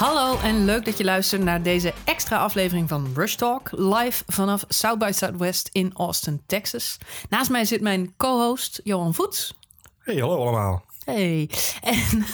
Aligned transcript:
Hallo 0.00 0.38
en 0.38 0.64
leuk 0.64 0.84
dat 0.84 0.98
je 0.98 1.04
luistert 1.04 1.42
naar 1.42 1.62
deze 1.62 1.92
extra 2.04 2.38
aflevering 2.38 2.88
van 2.88 3.12
Rush 3.14 3.34
Talk, 3.34 3.70
live 3.70 4.24
vanaf 4.26 4.64
South 4.68 4.98
by 4.98 5.10
Southwest 5.12 5.68
in 5.72 5.90
Austin, 5.94 6.42
Texas. 6.46 6.98
Naast 7.28 7.50
mij 7.50 7.64
zit 7.64 7.80
mijn 7.80 8.14
co-host 8.16 8.80
Johan 8.84 9.14
Voets. 9.14 9.54
Hey, 9.98 10.16
hallo 10.16 10.40
allemaal. 10.42 10.84
Hey. 11.10 11.50
En, 11.80 12.24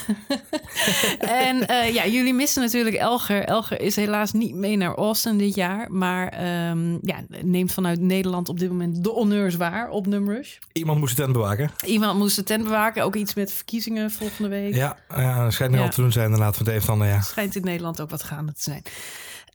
en 1.47 1.57
uh, 1.57 1.95
ja, 1.95 2.07
jullie 2.07 2.35
missen 2.35 2.63
natuurlijk 2.63 2.97
Elger. 2.97 3.45
Elger 3.45 3.81
is 3.81 3.97
helaas 3.97 4.33
niet 4.33 4.55
mee 4.55 4.77
naar 4.77 4.95
Austin 4.95 5.39
dit 5.39 5.55
jaar. 5.55 5.93
Maar 5.93 6.47
um, 6.71 6.99
ja, 7.03 7.17
neemt 7.43 7.73
vanuit 7.73 8.01
Nederland 8.01 8.49
op 8.49 8.59
dit 8.59 8.69
moment 8.69 9.05
de 9.05 9.11
honneurs 9.11 9.55
waar 9.55 9.89
op 9.89 10.07
Numrush. 10.07 10.57
Iemand 10.73 10.99
moest 10.99 11.17
de 11.17 11.23
tent 11.23 11.33
bewaken. 11.35 11.71
Iemand 11.85 12.19
moest 12.19 12.37
de 12.37 12.43
tent 12.43 12.65
bewaken. 12.65 13.05
Ook 13.05 13.15
iets 13.15 13.35
met 13.35 13.53
verkiezingen 13.53 14.11
volgende 14.11 14.49
week. 14.49 14.75
Ja, 14.75 14.97
ja 15.09 15.43
dat 15.43 15.53
schijnt 15.53 15.75
ja. 15.75 15.83
al 15.83 15.89
te 15.89 16.01
doen 16.01 16.13
zijn 16.13 16.25
inderdaad 16.25 16.57
van 16.57 16.67
het 16.67 16.89
een 16.89 16.99
de 16.99 17.05
ja. 17.05 17.21
Schijnt 17.21 17.57
in 17.57 17.65
Nederland 17.65 18.01
ook 18.01 18.11
wat 18.11 18.23
gaande 18.23 18.53
te 18.53 18.63
zijn. 18.63 18.83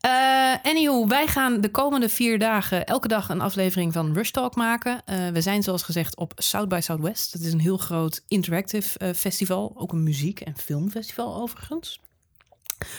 Uh, 0.06 0.56
anywho, 0.64 1.08
wij 1.08 1.28
gaan 1.28 1.62
de 1.62 1.72
komende 1.72 2.10
vier 2.10 2.40
dagen 2.40 2.86
elke 2.86 3.08
dag 3.08 3.30
een 3.30 3.42
aflevering 3.42 3.94
van 3.94 4.14
Rush 4.14 4.30
Talk 4.30 4.56
maken. 4.56 5.02
Uh, 5.10 5.28
we 5.28 5.42
zijn 5.42 5.64
zoals 5.64 5.84
gezegd 5.84 6.16
op 6.16 6.34
South 6.36 6.68
by 6.70 6.80
Southwest. 6.82 7.34
Dat 7.34 7.42
is 7.42 7.54
een 7.54 7.60
heel 7.60 7.78
groot 7.78 8.24
interactive 8.28 9.00
uh, 9.00 9.14
festival. 9.14 9.74
Ook 9.76 9.92
een 9.92 10.04
muziek- 10.04 10.40
en 10.40 10.58
filmfestival 10.58 11.36
overigens. 11.36 12.02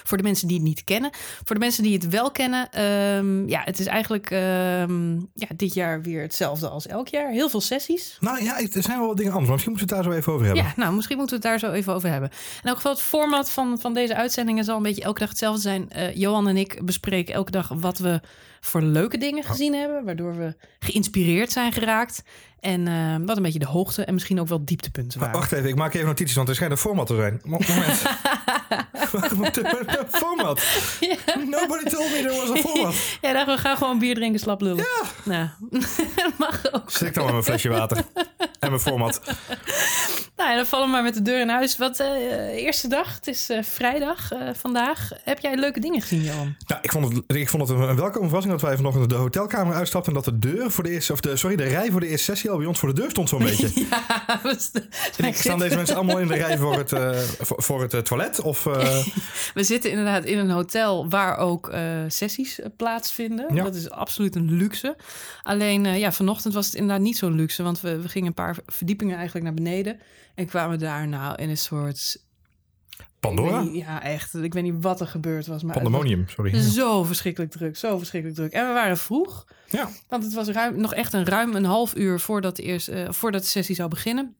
Voor 0.05 0.17
de 0.17 0.23
mensen 0.23 0.49
die 0.49 0.57
het 0.57 0.67
niet 0.67 0.85
kennen. 0.85 1.11
Voor 1.45 1.55
de 1.55 1.61
mensen 1.61 1.83
die 1.83 1.93
het 1.93 2.09
wel 2.09 2.31
kennen. 2.31 2.83
Um, 3.17 3.49
ja, 3.49 3.63
het 3.65 3.79
is 3.79 3.87
eigenlijk 3.87 4.31
um, 4.31 5.31
ja, 5.35 5.47
dit 5.57 5.75
jaar 5.75 6.03
weer 6.03 6.23
hetzelfde 6.23 6.69
als 6.69 6.87
elk 6.87 7.09
jaar. 7.09 7.31
Heel 7.31 7.49
veel 7.49 7.61
sessies. 7.61 8.17
Nou 8.21 8.45
ja, 8.45 8.61
er 8.61 8.83
zijn 8.83 8.99
wel 8.99 9.07
wat 9.07 9.17
dingen 9.17 9.33
anders. 9.33 9.49
Maar 9.49 9.53
misschien 9.53 9.73
moeten 9.73 9.89
we 9.89 9.95
het 9.95 10.05
daar 10.05 10.13
zo 10.13 10.19
even 10.19 10.33
over 10.33 10.47
hebben. 10.47 10.65
Ja, 10.65 10.73
nou, 10.77 10.95
misschien 10.95 11.17
moeten 11.17 11.41
we 11.41 11.49
het 11.49 11.61
daar 11.61 11.71
zo 11.71 11.77
even 11.77 11.95
over 11.95 12.09
hebben. 12.09 12.31
In 12.63 12.69
elk 12.69 12.77
geval, 12.77 12.93
het 12.93 13.01
format 13.01 13.51
van, 13.51 13.79
van 13.81 13.95
deze 13.95 14.15
uitzendingen 14.15 14.65
zal 14.65 14.77
een 14.77 14.83
beetje 14.83 15.03
elke 15.03 15.21
dag 15.21 15.29
hetzelfde 15.29 15.61
zijn. 15.61 15.89
Uh, 15.97 16.15
Johan 16.15 16.49
en 16.49 16.57
ik 16.57 16.85
bespreken 16.85 17.35
elke 17.35 17.51
dag 17.51 17.69
wat 17.69 17.99
we 17.99 18.21
voor 18.65 18.83
leuke 18.83 19.19
dingen 19.19 19.45
gezien 19.45 19.75
hebben. 19.75 20.05
Waardoor 20.05 20.37
we 20.37 20.55
geïnspireerd 20.79 21.53
zijn 21.53 21.73
geraakt. 21.73 22.23
En 22.61 22.87
uh, 22.87 23.17
wat 23.27 23.37
een 23.37 23.43
beetje 23.43 23.59
de 23.59 23.67
hoogte 23.67 24.05
en 24.05 24.15
misschien 24.15 24.41
ook 24.41 24.49
wel 24.49 24.65
dieptepunten 24.65 25.21
waren. 25.21 25.35
Wacht 25.35 25.53
even, 25.53 25.69
ik 25.69 25.75
maak 25.75 25.95
even 25.95 26.07
notities, 26.07 26.35
want 26.35 26.49
er 26.49 26.55
schijnt 26.55 26.73
een 26.73 26.79
format 26.79 27.07
te 27.07 27.15
zijn. 27.15 27.41
Moment. 27.45 28.03
format. 30.23 30.63
Ja. 31.01 31.17
Nobody 31.37 31.91
told 31.91 32.11
me 32.11 32.21
there 32.23 32.47
was 32.47 32.51
a 32.51 32.69
format. 32.69 32.95
ja, 33.21 33.33
dan 33.33 33.47
we 33.47 33.59
gaan 33.59 33.77
gewoon 33.77 33.99
bier 33.99 34.15
drinken, 34.15 34.41
slap 34.41 34.61
lullen. 34.61 34.85
Ja. 34.85 35.09
Nou, 35.25 35.49
mag 36.39 36.73
ook. 36.73 36.91
Slik 36.91 37.15
dan 37.15 37.25
maar 37.25 37.33
mijn 37.33 37.45
flesje 37.45 37.69
water 37.69 38.05
en 38.59 38.69
mijn 38.69 38.81
format. 38.81 39.21
Nou 40.43 40.55
ja, 40.55 40.61
dan 40.61 40.71
vallen 40.71 40.87
we 40.87 40.93
maar 40.93 41.03
met 41.03 41.15
de 41.15 41.23
deur 41.23 41.41
in 41.41 41.49
huis. 41.49 41.77
Wat 41.77 42.01
uh, 42.01 42.07
eerste 42.55 42.89
dag, 42.89 43.15
het 43.15 43.27
is 43.27 43.51
uh, 43.51 43.63
vrijdag 43.63 44.33
uh, 44.33 44.39
vandaag. 44.55 45.11
Heb 45.23 45.39
jij 45.39 45.57
leuke 45.57 45.81
dingen 45.81 46.01
gezien, 46.01 46.23
Johan? 46.23 46.57
Nou, 46.67 46.81
ik 46.83 46.93
vond 46.93 47.13
het, 47.13 47.37
ik 47.37 47.49
vond 47.49 47.69
het 47.69 47.79
een 47.79 47.97
welkome 47.97 48.25
verrassing 48.25 48.53
dat 48.53 48.63
wij 48.63 48.77
vanochtend 48.77 49.11
de 49.11 49.15
hotelkamer 49.15 49.75
uitstapten 49.75 50.15
en 50.15 50.23
dat 50.23 50.41
de 50.41 50.49
deur 50.49 50.71
voor 50.71 50.85
de 50.85 50.91
eerste, 50.91 51.13
of 51.13 51.21
de, 51.21 51.37
sorry, 51.37 51.57
de 51.57 51.65
rij 51.65 51.91
voor 51.91 52.01
de 52.01 52.07
eerste 52.07 52.25
sessie 52.25 52.51
al 52.51 52.57
bij 52.57 52.67
ons 52.67 52.79
voor 52.79 52.95
de 52.95 53.01
deur 53.01 53.11
stond 53.11 53.29
zo'n 53.29 53.43
beetje. 53.51 53.71
ja, 53.75 54.41
en 55.17 55.25
ik 55.25 55.37
staan 55.37 55.59
deze 55.59 55.77
mensen 55.77 55.97
allemaal 55.97 56.19
in 56.19 56.27
de 56.27 56.35
rij 56.35 56.59
voor 56.59 56.77
het, 56.77 56.91
voor, 57.41 57.63
voor, 57.63 57.83
het 57.83 58.05
toilet? 58.05 58.41
Of. 58.41 58.63
We 59.55 59.65
zitten 59.65 59.91
inderdaad 59.91 60.25
in 60.25 60.39
een 60.39 60.51
hotel 60.51 61.09
waar 61.09 61.37
ook 61.37 61.73
sessies 62.09 62.61
plaatsvinden. 62.77 63.55
Ja. 63.55 63.63
Dat 63.63 63.75
is 63.75 63.91
absoluut 63.91 64.35
een 64.35 64.53
luxe. 64.53 64.97
Alleen 65.43 65.99
ja, 65.99 66.13
vanochtend 66.13 66.55
was 66.55 66.67
het 66.67 66.75
inderdaad 66.75 67.05
niet 67.05 67.19
zo'n 67.19 67.35
luxe, 67.35 67.63
want 67.63 67.81
we, 67.81 68.01
we 68.01 68.09
gingen 68.09 68.29
een 68.29 68.35
paar 68.35 68.57
verdiepingen 68.67 69.17
eigenlijk 69.17 69.45
naar 69.45 69.55
beneden 69.55 70.01
en 70.35 70.47
kwamen 70.47 70.79
daar 70.79 71.09
nou 71.09 71.43
in 71.43 71.49
een 71.49 71.59
soort 71.59 72.21
Pandora? 73.21 73.63
Niet, 73.63 73.75
ja, 73.75 74.03
echt. 74.03 74.35
Ik 74.35 74.55
weet 74.55 74.63
niet 74.63 74.83
wat 74.83 75.01
er 75.01 75.07
gebeurd 75.07 75.47
was. 75.47 75.63
Maar 75.63 75.75
Pandemonium, 75.75 76.25
sorry. 76.29 76.61
Zo 76.79 77.03
verschrikkelijk 77.03 77.53
druk, 77.53 77.77
zo 77.77 77.99
verschrikkelijk 77.99 78.39
druk. 78.39 78.53
En 78.53 78.67
we 78.67 78.73
waren 78.73 78.99
vroeg. 78.99 79.47
Ja. 79.69 79.89
Want 80.09 80.25
het 80.25 80.35
was 80.35 80.49
ruim, 80.49 80.81
nog 80.81 80.95
echt 80.95 81.13
een 81.13 81.25
ruim 81.25 81.55
een 81.55 81.65
half 81.65 81.97
uur 81.97 82.21
voordat 82.21 82.57
de, 82.57 82.63
eerste, 82.63 82.93
uh, 82.93 83.11
voordat 83.11 83.43
de 83.43 83.49
sessie 83.49 83.75
zou 83.75 83.89
beginnen. 83.89 84.37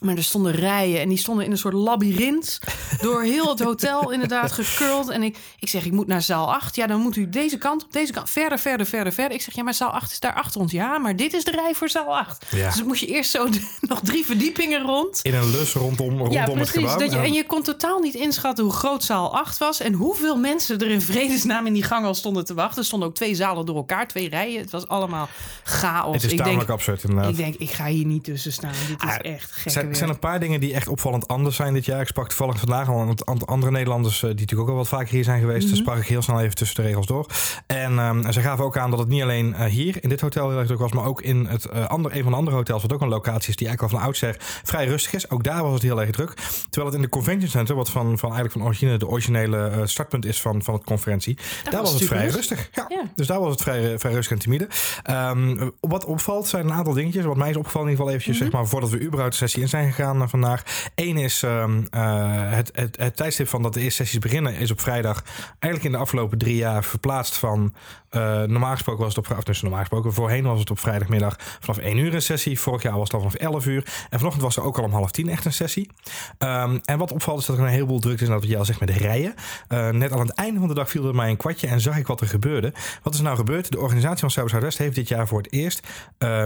Maar 0.00 0.16
er 0.16 0.24
stonden 0.24 0.52
rijen 0.52 1.00
en 1.00 1.08
die 1.08 1.18
stonden 1.18 1.44
in 1.44 1.50
een 1.50 1.58
soort 1.58 1.74
labyrint 1.74 2.60
door 3.00 3.22
heel 3.22 3.48
het 3.48 3.60
hotel 3.60 4.10
inderdaad 4.10 4.52
gekurld. 4.52 5.08
En 5.08 5.22
ik, 5.22 5.36
ik 5.58 5.68
zeg, 5.68 5.84
ik 5.84 5.92
moet 5.92 6.06
naar 6.06 6.22
zaal 6.22 6.54
8. 6.54 6.76
Ja, 6.76 6.86
dan 6.86 7.00
moet 7.00 7.16
u 7.16 7.28
deze 7.28 7.58
kant 7.58 7.84
op, 7.84 7.92
deze 7.92 8.12
kant, 8.12 8.30
verder, 8.30 8.58
verder, 8.58 8.86
verder, 8.86 9.12
verder. 9.12 9.36
Ik 9.36 9.42
zeg, 9.42 9.54
ja, 9.54 9.62
maar 9.62 9.74
zaal 9.74 9.90
8 9.90 10.12
is 10.12 10.20
daar 10.20 10.34
achter 10.34 10.60
ons. 10.60 10.72
Ja, 10.72 10.98
maar 10.98 11.16
dit 11.16 11.32
is 11.32 11.44
de 11.44 11.50
rij 11.50 11.74
voor 11.74 11.88
zaal 11.88 12.16
8. 12.18 12.46
Ja. 12.50 12.66
Dus 12.66 12.76
dan 12.76 12.86
moest 12.86 13.00
je 13.00 13.06
eerst 13.06 13.30
zo 13.30 13.48
nog 13.80 14.00
drie 14.00 14.24
verdiepingen 14.24 14.82
rond. 14.82 15.20
In 15.22 15.34
een 15.34 15.50
lus 15.50 15.72
rondom, 15.72 16.08
rondom 16.08 16.32
ja, 16.32 16.44
precies, 16.44 16.60
het 16.60 16.70
gebouw. 16.70 16.98
Dat 16.98 17.12
je, 17.12 17.18
en 17.18 17.32
je 17.32 17.46
kon 17.46 17.62
totaal 17.62 17.98
niet 17.98 18.14
inschatten 18.14 18.64
hoe 18.64 18.72
groot 18.72 19.04
zaal 19.04 19.36
8 19.36 19.58
was 19.58 19.80
en 19.80 19.92
hoeveel 19.92 20.36
mensen 20.36 20.78
er 20.78 20.90
in 20.90 21.02
vredesnaam 21.02 21.66
in 21.66 21.72
die 21.72 21.82
gang 21.82 22.06
al 22.06 22.14
stonden 22.14 22.44
te 22.44 22.54
wachten. 22.54 22.78
Er 22.78 22.84
stonden 22.84 23.08
ook 23.08 23.14
twee 23.14 23.34
zalen 23.34 23.66
door 23.66 23.76
elkaar, 23.76 24.08
twee 24.08 24.28
rijen. 24.28 24.60
Het 24.60 24.70
was 24.70 24.88
allemaal 24.88 25.28
chaos. 25.62 26.14
Het 26.14 26.24
is 26.24 26.32
ik 26.32 26.38
tamelijk 26.38 26.66
denk, 26.66 26.78
absurd 26.78 27.02
inderdaad. 27.02 27.30
Ik 27.30 27.36
denk, 27.36 27.54
ik 27.54 27.70
ga 27.70 27.86
hier 27.86 28.06
niet 28.06 28.24
tussen 28.24 28.52
staan. 28.52 28.72
Dit 28.88 29.02
is 29.02 29.08
ah, 29.08 29.16
echt 29.22 29.52
gek. 29.52 29.89
Er 29.90 29.96
zijn, 29.96 30.10
een 30.10 30.18
paar 30.18 30.40
dingen 30.40 30.60
die 30.60 30.74
echt 30.74 30.88
opvallend 30.88 31.28
anders 31.28 31.56
zijn 31.56 31.74
dit 31.74 31.84
jaar. 31.84 32.00
Ik 32.00 32.06
sprak 32.06 32.28
toevallig 32.28 32.58
vandaag 32.58 32.88
al 32.88 33.14
aan 33.24 33.44
andere 33.44 33.72
Nederlanders 33.72 34.20
die 34.20 34.28
natuurlijk 34.28 34.60
ook 34.60 34.68
al 34.68 34.74
wat 34.74 34.88
vaker 34.88 35.08
hier 35.08 35.24
zijn 35.24 35.40
geweest. 35.40 35.62
Mm 35.66 35.72
-hmm. 35.72 35.80
sprak 35.80 35.98
ik 35.98 36.06
heel 36.06 36.22
snel 36.22 36.40
even 36.40 36.54
tussen 36.54 36.76
de 36.76 36.88
regels 36.88 37.06
door. 37.06 37.26
En 37.66 37.98
um, 37.98 38.32
ze 38.32 38.40
gaven 38.40 38.64
ook 38.64 38.76
aan 38.76 38.90
dat 38.90 38.98
het 38.98 39.08
niet 39.08 39.22
alleen 39.22 39.48
uh, 39.48 39.64
hier 39.64 39.96
in 40.00 40.08
dit 40.08 40.20
hotel 40.20 40.48
heel 40.48 40.58
erg 40.58 40.66
druk 40.66 40.78
was, 40.78 40.92
maar 40.92 41.04
ook 41.04 41.22
in 41.22 41.46
het, 41.46 41.66
uh, 41.74 41.86
ander, 41.86 42.16
een 42.16 42.22
van 42.22 42.32
de 42.32 42.38
andere 42.38 42.56
hotels, 42.56 42.82
wat 42.82 42.92
ook 42.92 43.00
een 43.00 43.08
locatie 43.08 43.48
is 43.48 43.56
die 43.56 43.66
eigenlijk 43.66 43.92
al 43.92 43.98
van 43.98 44.08
oudsher 44.08 44.36
vrij 44.64 44.86
rustig 44.86 45.12
is. 45.12 45.30
Ook 45.30 45.44
daar 45.44 45.62
was 45.62 45.72
het 45.72 45.82
heel 45.82 46.00
erg 46.00 46.10
druk. 46.10 46.34
Terwijl 46.70 46.86
het 46.86 46.94
in 46.94 47.02
de 47.02 47.08
Convention 47.08 47.50
Center, 47.50 47.74
wat 47.74 47.90
van, 47.90 48.18
van 48.18 48.28
eigenlijk 48.28 48.52
van 48.52 48.62
origine 48.62 48.96
de 48.96 49.08
originele 49.08 49.70
uh, 49.76 49.80
startpunt 49.84 50.24
is 50.24 50.40
van, 50.40 50.62
van 50.62 50.74
het 50.74 50.84
conferentie, 50.84 51.38
dat 51.62 51.72
daar 51.72 51.82
was, 51.82 51.92
het 51.92 52.04
vrij 52.04 52.28
rustig. 52.28 52.58
rustig. 52.58 52.68
Ja. 52.72 52.84
ja. 52.88 53.02
Dus 53.14 53.26
daar 53.26 53.40
was 53.40 53.50
het 53.50 53.62
vrij, 53.62 53.98
vrij 53.98 54.12
rustig 54.12 54.32
en 54.32 54.38
timide. 54.38 54.68
Um, 55.10 55.72
wat 55.80 56.04
opvalt 56.04 56.46
zijn 56.46 56.64
een 56.64 56.72
aantal 56.72 56.92
dingetjes. 56.92 57.24
Wat 57.24 57.36
mij 57.36 57.50
is 57.50 57.56
opgevallen 57.56 57.88
in 57.88 57.92
ieder 57.92 58.06
geval 58.06 58.20
eventjes, 58.20 58.48
mm 58.48 58.50
-hmm. 58.50 58.50
zeg 58.50 58.60
maar, 58.60 58.70
voordat 58.70 58.90
we 58.90 59.06
überhaupt 59.06 59.32
de 59.32 59.38
sessie 59.38 59.62
in 59.62 59.68
zijn 59.68 59.79
gegaan 59.86 60.28
vandaag. 60.28 60.62
Eén 60.94 61.16
is 61.16 61.42
um, 61.42 61.86
het, 61.90 62.70
het, 62.74 62.96
het 62.96 63.16
tijdstip 63.16 63.48
van 63.48 63.62
dat 63.62 63.74
de 63.74 63.80
eerste 63.80 64.02
sessies 64.02 64.18
beginnen 64.18 64.54
is 64.54 64.70
op 64.70 64.80
vrijdag. 64.80 65.22
Eigenlijk 65.58 65.84
in 65.84 65.92
de 65.92 65.98
afgelopen 65.98 66.38
drie 66.38 66.56
jaar 66.56 66.84
verplaatst 66.84 67.36
van. 67.36 67.72
Uh, 68.10 68.42
normaal 68.42 68.72
gesproken 68.72 69.04
was 69.04 69.14
het 69.14 69.30
op 69.30 69.44
dus 69.44 69.62
normaal 69.62 69.80
gesproken. 69.80 70.12
Voorheen 70.12 70.44
was 70.44 70.58
het 70.58 70.70
op 70.70 70.78
vrijdagmiddag 70.78 71.36
vanaf 71.38 71.78
1 71.78 71.96
uur 71.96 72.14
een 72.14 72.22
sessie. 72.22 72.60
Vorig 72.60 72.82
jaar 72.82 72.96
was 72.96 73.02
het 73.02 73.12
al 73.12 73.18
vanaf 73.18 73.34
11 73.34 73.66
uur. 73.66 74.06
En 74.10 74.18
vanochtend 74.18 74.42
was 74.44 74.56
er 74.56 74.62
ook 74.62 74.78
al 74.78 74.84
om 74.84 74.92
half 74.92 75.10
tien 75.10 75.28
echt 75.28 75.44
een 75.44 75.52
sessie. 75.52 75.90
Um, 76.38 76.80
en 76.84 76.98
wat 76.98 77.12
opvalt 77.12 77.40
is 77.40 77.46
dat 77.46 77.56
er 77.56 77.62
een 77.62 77.68
heleboel 77.70 78.00
drukte 78.00 78.22
is. 78.22 78.26
En 78.26 78.32
dat 78.32 78.40
wat 78.40 78.50
jij 78.50 78.58
al 78.58 78.64
zegt 78.64 78.80
met 78.80 78.88
de 78.88 78.94
rijen. 78.94 79.34
Uh, 79.68 79.88
net 79.88 80.12
aan 80.12 80.20
het 80.20 80.30
einde 80.30 80.58
van 80.58 80.68
de 80.68 80.74
dag 80.74 80.90
viel 80.90 81.06
er 81.06 81.14
mij 81.14 81.30
een 81.30 81.36
kwartje 81.36 81.66
en 81.66 81.80
zag 81.80 81.98
ik 81.98 82.06
wat 82.06 82.20
er 82.20 82.26
gebeurde. 82.26 82.72
Wat 83.02 83.14
is 83.14 83.20
nou 83.20 83.36
gebeurd? 83.36 83.70
De 83.70 83.80
organisatie 83.80 84.20
van 84.20 84.30
Zuid 84.30 84.50
Zuidwest 84.50 84.78
heeft 84.78 84.94
dit 84.94 85.08
jaar 85.08 85.26
voor 85.26 85.38
het 85.38 85.52
eerst 85.52 85.88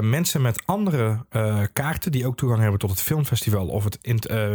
mensen 0.01 0.43
met 0.43 0.63
andere 0.67 1.25
kaarten. 1.73 2.13
die 2.13 2.27
ook 2.27 2.37
toegang 2.37 2.61
hebben 2.61 2.81
tot 2.81 2.91
het 2.91 3.01
filmfestival 3.25 3.67
of 3.69 3.85
het 3.85 3.99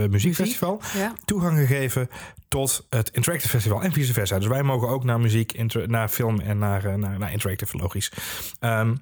muziekfestival. 0.10 0.82
Ja. 0.98 1.14
toegang 1.26 1.58
gegeven 1.58 2.10
tot 2.48 2.86
het 2.90 3.10
Interactive 3.12 3.50
Festival 3.50 3.82
en 3.82 3.92
vice 3.92 4.14
versa. 4.14 4.38
Dus 4.38 4.48
wij 4.48 4.64
mogen 4.64 4.88
ook 4.88 5.04
naar 5.04 5.20
muziek, 5.20 5.66
naar 5.88 6.10
film 6.10 6.40
en 6.40 6.58
naar, 6.58 7.00
naar, 7.00 7.20
naar 7.20 7.32
Interactive, 7.32 7.78
logisch. 7.78 8.12
Um, 8.60 9.02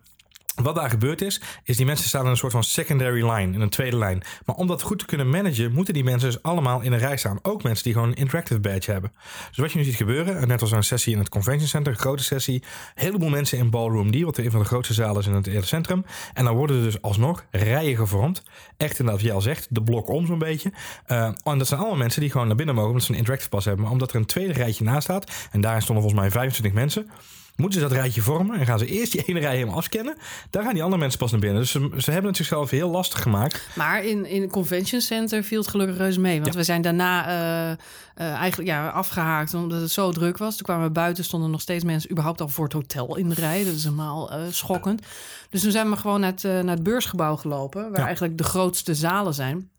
wat 0.63 0.75
daar 0.75 0.89
gebeurd 0.89 1.21
is, 1.21 1.41
is 1.63 1.77
die 1.77 1.85
mensen 1.85 2.07
staan 2.07 2.23
in 2.23 2.29
een 2.29 2.37
soort 2.37 2.51
van 2.51 2.63
secondary 2.63 3.29
line, 3.29 3.53
in 3.53 3.61
een 3.61 3.69
tweede 3.69 3.97
lijn. 3.97 4.23
Maar 4.45 4.55
om 4.55 4.67
dat 4.67 4.81
goed 4.81 4.99
te 4.99 5.05
kunnen 5.05 5.29
managen, 5.29 5.71
moeten 5.71 5.93
die 5.93 6.03
mensen 6.03 6.29
dus 6.29 6.43
allemaal 6.43 6.81
in 6.81 6.91
een 6.91 6.99
rij 6.99 7.17
staan. 7.17 7.39
Ook 7.41 7.63
mensen 7.63 7.83
die 7.83 7.93
gewoon 7.93 8.07
een 8.07 8.15
interactive 8.15 8.59
badge 8.59 8.91
hebben. 8.91 9.11
Dus 9.47 9.57
wat 9.57 9.71
je 9.71 9.77
nu 9.77 9.83
ziet 9.83 9.95
gebeuren, 9.95 10.47
net 10.47 10.61
als 10.61 10.71
een 10.71 10.83
sessie 10.83 11.13
in 11.13 11.19
het 11.19 11.29
convention 11.29 11.67
center, 11.67 11.93
een 11.93 11.99
grote 11.99 12.23
sessie, 12.23 12.63
heleboel 12.95 13.29
mensen 13.29 13.57
in 13.57 13.69
Ballroom 13.69 14.11
D, 14.11 14.21
wat 14.21 14.37
een 14.37 14.51
van 14.51 14.59
de 14.59 14.65
grootste 14.65 14.93
zalen 14.93 15.21
is 15.21 15.27
in 15.27 15.33
het 15.33 15.45
hele 15.45 15.65
centrum. 15.65 16.05
En 16.33 16.45
dan 16.45 16.55
worden 16.55 16.77
er 16.77 16.83
dus 16.83 17.01
alsnog 17.01 17.45
rijen 17.51 17.95
gevormd. 17.95 18.43
Echt 18.77 18.99
inderdaad, 18.99 19.23
jij 19.23 19.33
al 19.33 19.41
zegt, 19.41 19.67
de 19.69 19.83
blok 19.83 20.09
om 20.09 20.25
zo'n 20.25 20.39
beetje. 20.39 20.71
Uh, 21.07 21.23
en 21.43 21.57
dat 21.57 21.67
zijn 21.67 21.79
allemaal 21.79 21.97
mensen 21.97 22.21
die 22.21 22.31
gewoon 22.31 22.47
naar 22.47 22.55
binnen 22.55 22.75
mogen, 22.75 22.89
omdat 22.89 23.05
ze 23.05 23.11
een 23.11 23.17
interactive 23.17 23.49
pas 23.49 23.65
hebben. 23.65 23.83
Maar 23.83 23.93
omdat 23.93 24.09
er 24.09 24.15
een 24.15 24.25
tweede 24.25 24.53
rijtje 24.53 24.83
naast 24.83 25.03
staat, 25.03 25.31
en 25.51 25.61
daarin 25.61 25.81
stonden 25.81 26.03
volgens 26.03 26.23
mij 26.23 26.31
25 26.31 26.73
mensen 26.73 27.09
moeten 27.57 27.79
ze 27.81 27.87
dat 27.87 27.97
rijtje 27.97 28.21
vormen 28.21 28.59
en 28.59 28.65
gaan 28.65 28.79
ze 28.79 28.85
eerst 28.85 29.11
die 29.11 29.23
ene 29.25 29.39
rij 29.39 29.53
helemaal 29.53 29.75
afscannen. 29.75 30.15
Daar 30.49 30.63
gaan 30.63 30.73
die 30.73 30.83
andere 30.83 31.01
mensen 31.01 31.19
pas 31.19 31.31
naar 31.31 31.39
binnen. 31.39 31.59
Dus 31.61 31.71
ze, 31.71 31.89
ze 31.97 32.11
hebben 32.11 32.27
het 32.27 32.37
zichzelf 32.37 32.69
heel 32.69 32.89
lastig 32.89 33.21
gemaakt. 33.21 33.67
Maar 33.75 34.03
in, 34.03 34.25
in 34.25 34.41
het 34.41 34.51
convention 34.51 35.01
center 35.01 35.43
viel 35.43 35.59
het 35.61 35.69
gelukkig 35.69 35.97
reus 35.97 36.17
mee. 36.17 36.39
Want 36.41 36.53
Ja. 36.53 36.59
we 36.59 36.65
zijn 36.65 36.81
daarna 36.81 37.27
uh, 37.27 37.77
uh, 38.17 38.33
eigenlijk 38.33 38.69
ja, 38.69 38.87
afgehaakt 38.89 39.53
omdat 39.53 39.81
het 39.81 39.91
zo 39.91 40.11
druk 40.11 40.37
was. 40.37 40.55
Toen 40.55 40.65
kwamen 40.65 40.85
we 40.85 40.91
buiten, 40.91 41.23
stonden 41.23 41.51
nog 41.51 41.61
steeds 41.61 41.83
mensen 41.83 42.11
überhaupt 42.11 42.41
al 42.41 42.47
voor 42.47 42.63
het 42.63 42.73
hotel 42.73 43.15
in 43.17 43.29
de 43.29 43.35
rij. 43.35 43.63
Dat 43.63 43.73
is 43.73 43.83
helemaal 43.83 44.31
uh, 44.33 44.39
schokkend. 44.49 45.01
Dus 45.49 45.61
toen 45.61 45.71
zijn 45.71 45.89
we 45.89 45.95
gewoon 45.97 46.19
naar 46.19 46.31
het, 46.31 46.43
naar 46.43 46.65
het 46.75 46.83
beursgebouw 46.83 47.35
gelopen, 47.35 47.81
waar 47.91 47.99
Ja. 47.99 48.05
eigenlijk 48.05 48.37
de 48.37 48.43
grootste 48.43 48.95
zalen 48.95 49.33
zijn. 49.33 49.69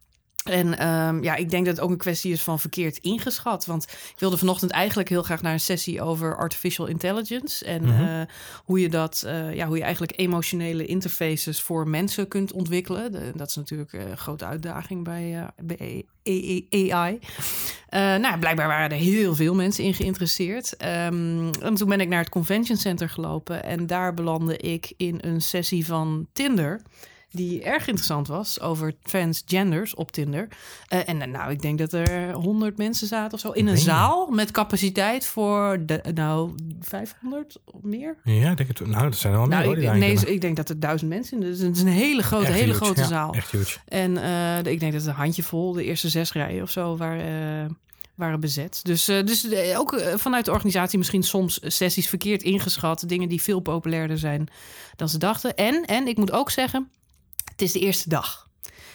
En 0.44 0.88
um, 0.88 1.22
ja, 1.22 1.34
ik 1.34 1.50
denk 1.50 1.66
dat 1.66 1.74
het 1.74 1.84
ook 1.84 1.90
een 1.90 1.96
kwestie 1.96 2.32
is 2.32 2.42
van 2.42 2.60
verkeerd 2.60 2.98
ingeschat. 2.98 3.66
Want 3.66 3.82
ik 3.84 4.18
wilde 4.18 4.38
vanochtend 4.38 4.70
eigenlijk 4.70 5.08
heel 5.08 5.22
graag 5.22 5.42
naar 5.42 5.52
een 5.52 5.60
sessie 5.60 6.02
over 6.02 6.36
artificial 6.36 6.86
intelligence. 6.86 7.64
En 7.64 7.84
Mhm. 7.84 8.02
uh, 8.02 8.20
hoe 8.64 8.80
je 8.80 8.88
dat, 8.88 9.22
uh, 9.26 9.54
ja, 9.54 9.66
hoe 9.66 9.76
je 9.76 9.82
eigenlijk 9.82 10.12
emotionele 10.16 10.86
interfaces 10.86 11.62
voor 11.62 11.88
mensen 11.88 12.28
kunt 12.28 12.52
ontwikkelen. 12.52 13.12
De, 13.12 13.32
dat 13.34 13.48
is 13.48 13.56
natuurlijk 13.56 13.92
een 13.92 14.16
grote 14.16 14.44
uitdaging 14.44 15.04
bij, 15.04 15.46
bij 15.62 16.04
AI. 16.70 17.18
Uh, 17.90 18.00
nou, 18.16 18.38
blijkbaar 18.38 18.66
waren 18.66 18.90
er 18.90 18.96
heel 18.96 19.34
veel 19.34 19.54
mensen 19.54 19.84
in 19.84 19.94
geïnteresseerd. 19.94 20.72
Um, 20.82 21.50
en 21.50 21.74
toen 21.74 21.88
ben 21.88 22.00
ik 22.00 22.08
naar 22.08 22.18
het 22.20 22.28
Convention 22.28 22.76
Center 22.76 23.08
gelopen. 23.08 23.64
En 23.64 23.86
daar 23.86 24.14
belandde 24.14 24.56
ik 24.56 24.92
in 24.96 25.18
een 25.20 25.40
sessie 25.40 25.86
van 25.86 26.26
Tinder 26.32 26.80
die 27.38 27.62
erg 27.62 27.86
interessant 27.86 28.26
was 28.28 28.60
over 28.60 28.92
transgenders 29.02 29.94
op 29.94 30.12
Tinder. 30.12 30.48
Uh, 30.92 31.08
en 31.08 31.30
nou, 31.30 31.50
ik 31.50 31.62
denk 31.62 31.78
dat 31.78 31.92
er 31.92 32.32
100 32.32 32.76
mensen 32.76 33.06
zaten 33.06 33.32
of 33.32 33.40
zo 33.40 33.50
in 33.50 33.66
een 33.66 33.78
zaal 33.78 34.26
met 34.30 34.50
capaciteit 34.50 35.26
voor 35.26 35.78
de, 35.86 36.00
nou 36.14 36.54
500 36.80 37.56
of 37.64 37.82
meer. 37.82 38.16
Ja, 38.24 38.54
denk 38.54 38.68
het. 38.68 38.86
Nou, 38.86 39.02
dat 39.02 39.16
zijn 39.16 39.32
wel 39.32 39.46
nou, 39.46 39.76
meer. 39.76 39.94
Ik, 39.94 39.98
nee, 39.98 40.34
ik 40.34 40.40
denk 40.40 40.56
dat 40.56 40.68
er 40.68 40.80
duizend 40.80 41.10
mensen. 41.10 41.40
Dus 41.40 41.58
het 41.58 41.76
is 41.76 41.82
een 41.82 41.88
hele 41.88 42.22
grote, 42.22 42.46
echt 42.46 42.54
hele 42.54 42.74
grote 42.74 43.04
zaal. 43.04 43.32
Echt 43.32 43.50
huge. 43.50 43.78
En 43.88 44.10
uh, 44.10 44.58
ik 44.58 44.80
denk 44.80 44.92
dat 44.92 45.00
het 45.00 45.10
een 45.10 45.16
handjevol, 45.16 45.72
de 45.72 45.84
eerste 45.84 46.08
zes 46.08 46.32
rijen 46.32 46.62
of 46.62 46.70
zo, 46.70 46.96
waar. 46.96 47.20
Waren 48.14 48.40
bezet. 48.40 48.80
Dus, 48.82 49.08
uh, 49.08 49.26
dus 49.26 49.46
ook 49.76 50.00
vanuit 50.14 50.44
de 50.44 50.50
organisatie 50.50 50.98
misschien 50.98 51.22
soms 51.22 51.60
sessies 51.62 52.08
verkeerd 52.08 52.42
ingeschat. 52.42 53.08
Dingen 53.08 53.28
die 53.28 53.42
veel 53.42 53.60
populairder 53.60 54.18
zijn 54.18 54.48
dan 54.96 55.08
ze 55.08 55.18
dachten. 55.18 55.56
En, 55.56 55.84
en 55.84 56.06
ik 56.06 56.16
moet 56.16 56.32
ook 56.32 56.50
zeggen, 56.50 56.90
het 57.58 57.66
is 57.66 57.72
de 57.72 57.86
eerste 57.86 58.08
dag. 58.08 58.48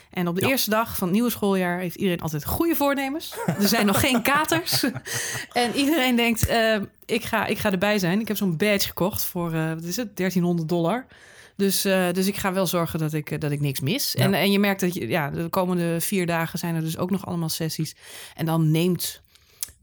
En 0.10 0.27
op 0.27 0.36
de 0.36 0.48
eerste 0.48 0.69
dag 0.69 0.95
van 0.95 1.07
het 1.07 1.15
nieuwe 1.15 1.30
schooljaar 1.30 1.80
heeft 1.80 1.95
iedereen 1.95 2.21
altijd 2.21 2.45
goede 2.45 2.75
voornemens. 2.75 3.36
Er 3.45 3.68
zijn 3.68 3.86
nog 3.86 4.00
geen 4.00 4.21
katers. 4.21 4.83
en 5.54 5.75
iedereen 5.75 6.15
denkt, 6.15 6.50
uh, 6.50 6.75
ik, 7.06 7.24
ga, 7.24 7.45
ik 7.45 7.57
ga 7.57 7.71
erbij 7.71 8.00
zijn. 8.00 8.19
Ik 8.19 8.27
heb 8.27 8.38
zo'n 8.38 8.57
badge 8.57 8.88
gekocht 8.88 9.25
voor, 9.25 9.54
uh, 9.54 9.74
wat 9.74 9.83
is 9.83 9.98
het, 9.98 10.15
1300 10.15 10.69
dollar. 10.69 11.06
Dus, 11.56 11.86
uh, 11.86 12.12
dus 12.12 12.27
ik 12.27 12.36
ga 12.36 12.54
wel 12.54 12.68
zorgen 12.68 13.00
dat 13.00 13.13
ik, 13.13 13.42
dat 13.42 13.51
ik 13.51 13.60
niks 13.60 13.80
mis. 13.80 14.15
En, 14.15 14.33
en 14.33 14.51
je 14.51 14.60
merkt 14.60 14.81
dat 14.81 14.94
je, 14.94 15.07
ja, 15.07 15.30
de 15.30 15.50
komende 15.50 16.01
vier 16.01 16.25
dagen 16.25 16.59
zijn 16.59 16.75
er 16.75 16.81
dus 16.81 16.98
ook 16.98 17.12
nog 17.12 17.25
allemaal 17.25 17.50
sessies. 17.50 17.95
En 18.36 18.45
dan 18.45 18.71
neemt 18.71 19.21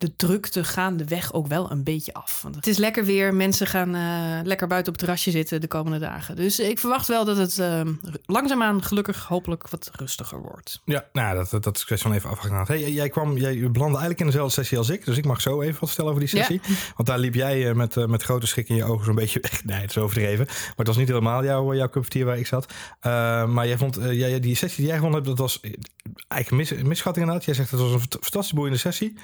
de 0.00 0.16
drukte 0.16 0.64
gaandeweg 0.64 1.32
ook 1.32 1.46
wel 1.46 1.70
een 1.70 1.84
beetje 1.84 2.12
af. 2.12 2.42
Want 2.42 2.54
het 2.54 2.66
is 2.66 2.76
lekker 2.76 3.04
weer. 3.04 3.34
Mensen 3.34 3.66
gaan 3.66 3.96
uh, 3.96 4.40
lekker 4.42 4.66
buiten 4.66 4.92
op 4.92 4.98
het 4.98 5.06
terrasje 5.06 5.30
zitten 5.30 5.60
de 5.60 5.66
komende 5.66 5.98
dagen. 5.98 6.36
Dus 6.36 6.60
ik 6.60 6.78
verwacht 6.78 7.08
wel 7.08 7.24
dat 7.24 7.36
het 7.36 7.58
uh, 7.58 7.80
langzaamaan 8.24 8.82
gelukkig 8.82 9.24
hopelijk 9.24 9.68
wat 9.68 9.90
rustiger 9.92 10.40
wordt. 10.40 10.80
Ja, 10.84 11.04
nou, 11.12 11.36
dat, 11.36 11.50
dat, 11.50 11.64
dat 11.64 11.76
is 11.76 11.84
kwestie 11.84 12.08
van 12.08 12.16
even 12.16 12.30
afgegaan. 12.30 12.64
Hey, 12.66 12.92
jij 12.92 13.08
kwam, 13.08 13.36
jij 13.36 13.54
belandde 13.54 13.98
eigenlijk 13.98 14.20
in 14.20 14.26
dezelfde 14.26 14.52
sessie 14.52 14.78
als 14.78 14.88
ik. 14.88 15.04
Dus 15.04 15.16
ik 15.16 15.24
mag 15.24 15.40
zo 15.40 15.60
even 15.60 15.80
wat 15.80 15.88
vertellen 15.88 16.10
over 16.10 16.26
die 16.26 16.38
sessie. 16.38 16.60
Ja. 16.62 16.74
Want 16.96 17.08
daar 17.08 17.18
liep 17.18 17.34
jij 17.34 17.68
uh, 17.68 17.74
met, 17.74 18.06
met 18.06 18.22
grote 18.22 18.46
schrik 18.46 18.68
in 18.68 18.76
je 18.76 18.84
ogen 18.84 19.04
zo'n 19.04 19.14
beetje 19.14 19.40
weg. 19.40 19.64
Nee, 19.70 19.80
het 19.80 19.90
is 19.90 19.98
overdreven. 19.98 20.46
Maar 20.46 20.74
het 20.76 20.86
was 20.86 20.96
niet 20.96 21.08
helemaal 21.08 21.44
jouw, 21.44 21.74
jouw 21.74 21.88
cup 21.88 22.12
waar 22.12 22.38
ik 22.38 22.46
zat. 22.46 22.72
maar 23.48 23.66
jij 23.66 23.78
vond, 23.78 23.98
jij, 24.10 24.40
die 24.40 24.54
sessie 24.54 24.76
die 24.76 24.86
jij 24.86 24.96
gewonnen 24.96 25.22
hebt, 25.22 25.36
dat 25.36 25.38
was 25.38 25.60
eigenlijk 26.28 26.70
een 26.70 26.76
mis, 26.76 26.88
misschatting 26.88 27.24
inderdaad. 27.24 27.44
Jij 27.46 27.54
zegt 27.54 27.70
dat 27.70 27.80
was 27.80 27.92
een 27.92 28.00
fantastisch 28.00 28.52
boeiende 28.52 28.78
sessie. 28.78 29.16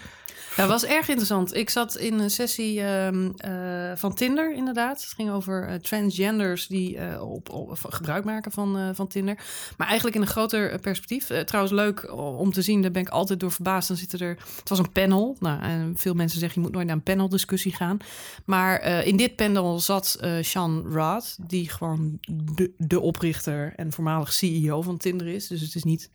Dat 0.56 0.68
was 0.68 0.84
erg 0.84 1.08
interessant. 1.08 1.54
Ik 1.54 1.70
zat 1.70 1.96
in 1.96 2.18
een 2.18 2.30
sessie 2.30 2.82
um, 2.82 3.34
uh, 3.46 3.92
van 3.94 4.14
Tinder, 4.14 4.54
inderdaad. 4.54 5.00
Het 5.00 5.12
ging 5.12 5.30
over 5.30 5.68
uh, 5.68 5.74
transgenders 5.74 6.66
die 6.66 6.96
uh, 6.96 7.30
op, 7.30 7.50
op, 7.50 7.78
gebruik 7.88 8.24
maken 8.24 8.52
van, 8.52 8.94
van 8.94 9.06
Tinder. 9.06 9.38
Maar 9.76 9.86
eigenlijk 9.86 10.16
in 10.16 10.22
een 10.22 10.28
groter 10.28 10.78
perspectief. 10.78 11.26
trouwens, 11.44 11.74
leuk 11.74 12.12
om 12.16 12.52
te 12.52 12.62
zien, 12.62 12.82
daar 12.82 12.90
ben 12.90 13.02
ik 13.02 13.08
altijd 13.08 13.40
door 13.40 13.52
verbaasd. 13.52 13.88
Dan 13.88 13.96
zitten 13.96 14.18
er. 14.18 14.38
Het 14.58 14.68
was 14.68 14.78
een 14.78 14.92
panel. 14.92 15.36
Nou, 15.40 15.62
en 15.62 15.94
veel 15.96 16.14
mensen 16.14 16.38
zeggen 16.38 16.60
je 16.60 16.66
moet 16.66 16.74
nooit 16.74 16.86
naar 16.86 16.96
een 16.96 17.02
paneldiscussie 17.02 17.74
gaan. 17.74 17.98
Maar 18.44 19.04
in 19.04 19.16
dit 19.16 19.36
panel 19.36 19.80
zat 19.80 20.18
Sean 20.40 20.84
Rod, 20.92 21.36
die 21.48 21.70
gewoon 21.70 22.18
de, 22.54 22.70
de 22.78 23.00
oprichter 23.00 23.72
en 23.76 23.92
voormalig 23.92 24.32
CEO 24.32 24.82
van 24.82 24.96
Tinder 24.96 25.26
is. 25.26 25.46
Dus 25.46 25.60
het 25.60 25.74
is 25.74 25.84
niet 25.84 26.10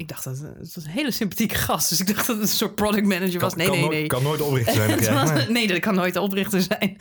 ik 0.00 0.08
dacht 0.08 0.24
dat 0.24 0.38
het 0.38 0.74
was 0.74 0.84
een 0.84 0.90
hele 0.90 1.10
sympathieke 1.10 1.54
gast. 1.54 1.88
Dus 1.88 2.00
ik 2.00 2.06
dacht 2.06 2.26
dat 2.26 2.36
het 2.36 2.50
een 2.50 2.56
soort 2.56 2.74
product 2.74 3.06
manager 3.06 3.40
was. 3.40 3.54
Nee, 3.54 3.66
kan 3.66 3.78
nee, 3.78 3.88
nee. 3.88 4.06
Kan 4.06 4.22
nooit 4.22 4.40
oprichter 4.40 4.74
zijn. 4.74 5.28
was, 5.34 5.48
nee, 5.48 5.66
dat 5.66 5.78
kan 5.78 5.94
nooit 5.94 6.14
de 6.14 6.20
oprichter 6.20 6.62
zijn. 6.62 6.96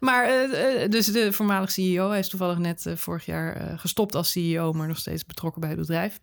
Maar 0.00 0.50
uh, 0.50 0.88
dus 0.90 1.06
de 1.06 1.32
voormalige 1.32 1.72
CEO, 1.72 2.08
hij 2.08 2.18
is 2.18 2.28
toevallig 2.28 2.58
net 2.58 2.86
uh, 2.86 2.96
vorig 2.96 3.26
jaar 3.26 3.56
uh, 3.56 3.78
gestopt 3.78 4.14
als 4.14 4.30
CEO, 4.30 4.72
maar 4.72 4.88
nog 4.88 4.98
steeds 4.98 5.26
betrokken 5.26 5.60
bij 5.60 5.70
het 5.70 5.78
bedrijf. 5.78 6.20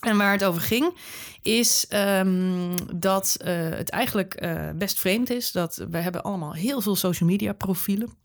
En 0.00 0.16
waar 0.16 0.32
het 0.32 0.44
over 0.44 0.60
ging, 0.60 0.94
is 1.42 1.86
um, 1.90 2.74
dat 2.98 3.36
het 3.44 3.90
eigenlijk 3.90 4.46
best 4.74 5.00
vreemd 5.00 5.30
is 5.30 5.52
dat 5.52 5.84
wij 5.90 6.00
hebben 6.00 6.22
allemaal 6.22 6.52
heel 6.52 6.80
veel 6.80 6.96
social 6.96 7.28
media 7.28 7.52
profielen 7.52 8.23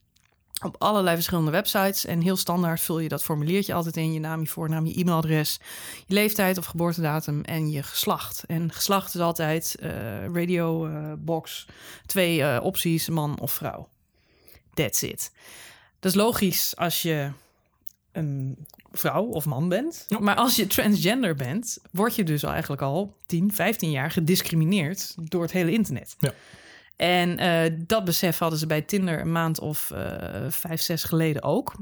op 0.62 0.76
allerlei 0.78 1.16
verschillende 1.16 1.52
websites. 1.52 2.06
En 2.06 2.22
heel 2.22 2.36
standaard 2.36 2.82
vul 2.82 3.00
je 3.00 3.10
dat 3.10 3.24
formuliertje 3.24 3.74
altijd 3.74 3.98
in. 3.98 4.14
Je 4.14 4.20
naam, 4.20 4.42
je 4.42 4.48
voornaam, 4.48 4.86
je 4.86 5.00
e-mailadres, 5.00 5.60
je 6.06 6.14
leeftijd 6.14 6.58
of 6.58 6.66
geboortedatum 6.66 7.44
en 7.44 7.72
je 7.72 7.84
geslacht. 7.84 8.44
En 8.48 8.72
geslacht 8.72 9.16
is 9.16 9.22
altijd 9.22 9.76
uh, 9.80 9.90
radio 10.26 10.88
uh, 10.88 11.14
box, 11.18 11.66
twee 12.06 12.40
uh, 12.40 12.60
opties, 12.62 13.10
man 13.10 13.40
of 13.40 13.52
vrouw. 13.52 13.90
That's 14.74 15.02
it. 15.02 15.32
Dat 16.00 16.12
is 16.12 16.18
logisch 16.18 16.76
als 16.76 17.02
je 17.02 17.32
een 18.12 18.58
vrouw 18.92 19.24
of 19.24 19.46
man 19.46 19.70
bent. 19.70 20.06
Maar 20.20 20.36
als 20.36 20.56
je 20.56 20.68
transgender 20.68 21.36
bent, 21.36 21.78
word 21.92 22.16
je 22.16 22.24
dus 22.24 22.44
eigenlijk 22.44 22.82
al 22.82 23.16
10, 23.26 23.54
15 23.54 23.92
jaar 23.92 24.12
gediscrimineerd 24.12 25.16
door 25.18 25.42
het 25.42 25.52
hele 25.52 25.72
internet. 25.72 26.16
Ja. 26.20 26.34
En 27.00 27.44
uh, 27.44 27.80
dat 27.86 28.06
besef 28.06 28.38
hadden 28.38 28.60
ze 28.60 28.68
bij 28.68 28.81
Tinder 28.81 29.19
een 29.19 29.31
maand 29.31 29.60
of 29.60 29.92
uh, 29.94 30.00
vijf, 30.50 30.81
zes 30.81 31.04
geleden 31.04 31.44
ook. 31.44 31.75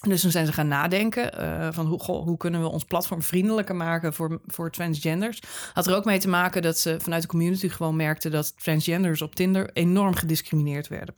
Dus 0.00 0.20
toen 0.20 0.30
zijn 0.30 0.46
ze 0.46 0.52
gaan 0.52 0.68
nadenken 0.68 1.40
uh, 1.40 1.68
van 1.70 1.86
hoe, 1.86 2.02
hoe 2.02 2.36
kunnen 2.36 2.60
we 2.60 2.68
ons 2.68 2.84
platform 2.84 3.22
vriendelijker 3.22 3.76
maken 3.76 4.14
voor, 4.14 4.40
voor 4.46 4.70
transgenders. 4.70 5.40
Had 5.72 5.86
er 5.86 5.94
ook 5.94 6.04
mee 6.04 6.18
te 6.18 6.28
maken 6.28 6.62
dat 6.62 6.78
ze 6.78 7.00
vanuit 7.00 7.22
de 7.22 7.28
community 7.28 7.68
gewoon 7.68 7.96
merkten 7.96 8.30
dat 8.30 8.62
transgenders 8.62 9.22
op 9.22 9.34
Tinder 9.34 9.70
enorm 9.72 10.14
gediscrimineerd 10.14 10.88
werden. 10.88 11.14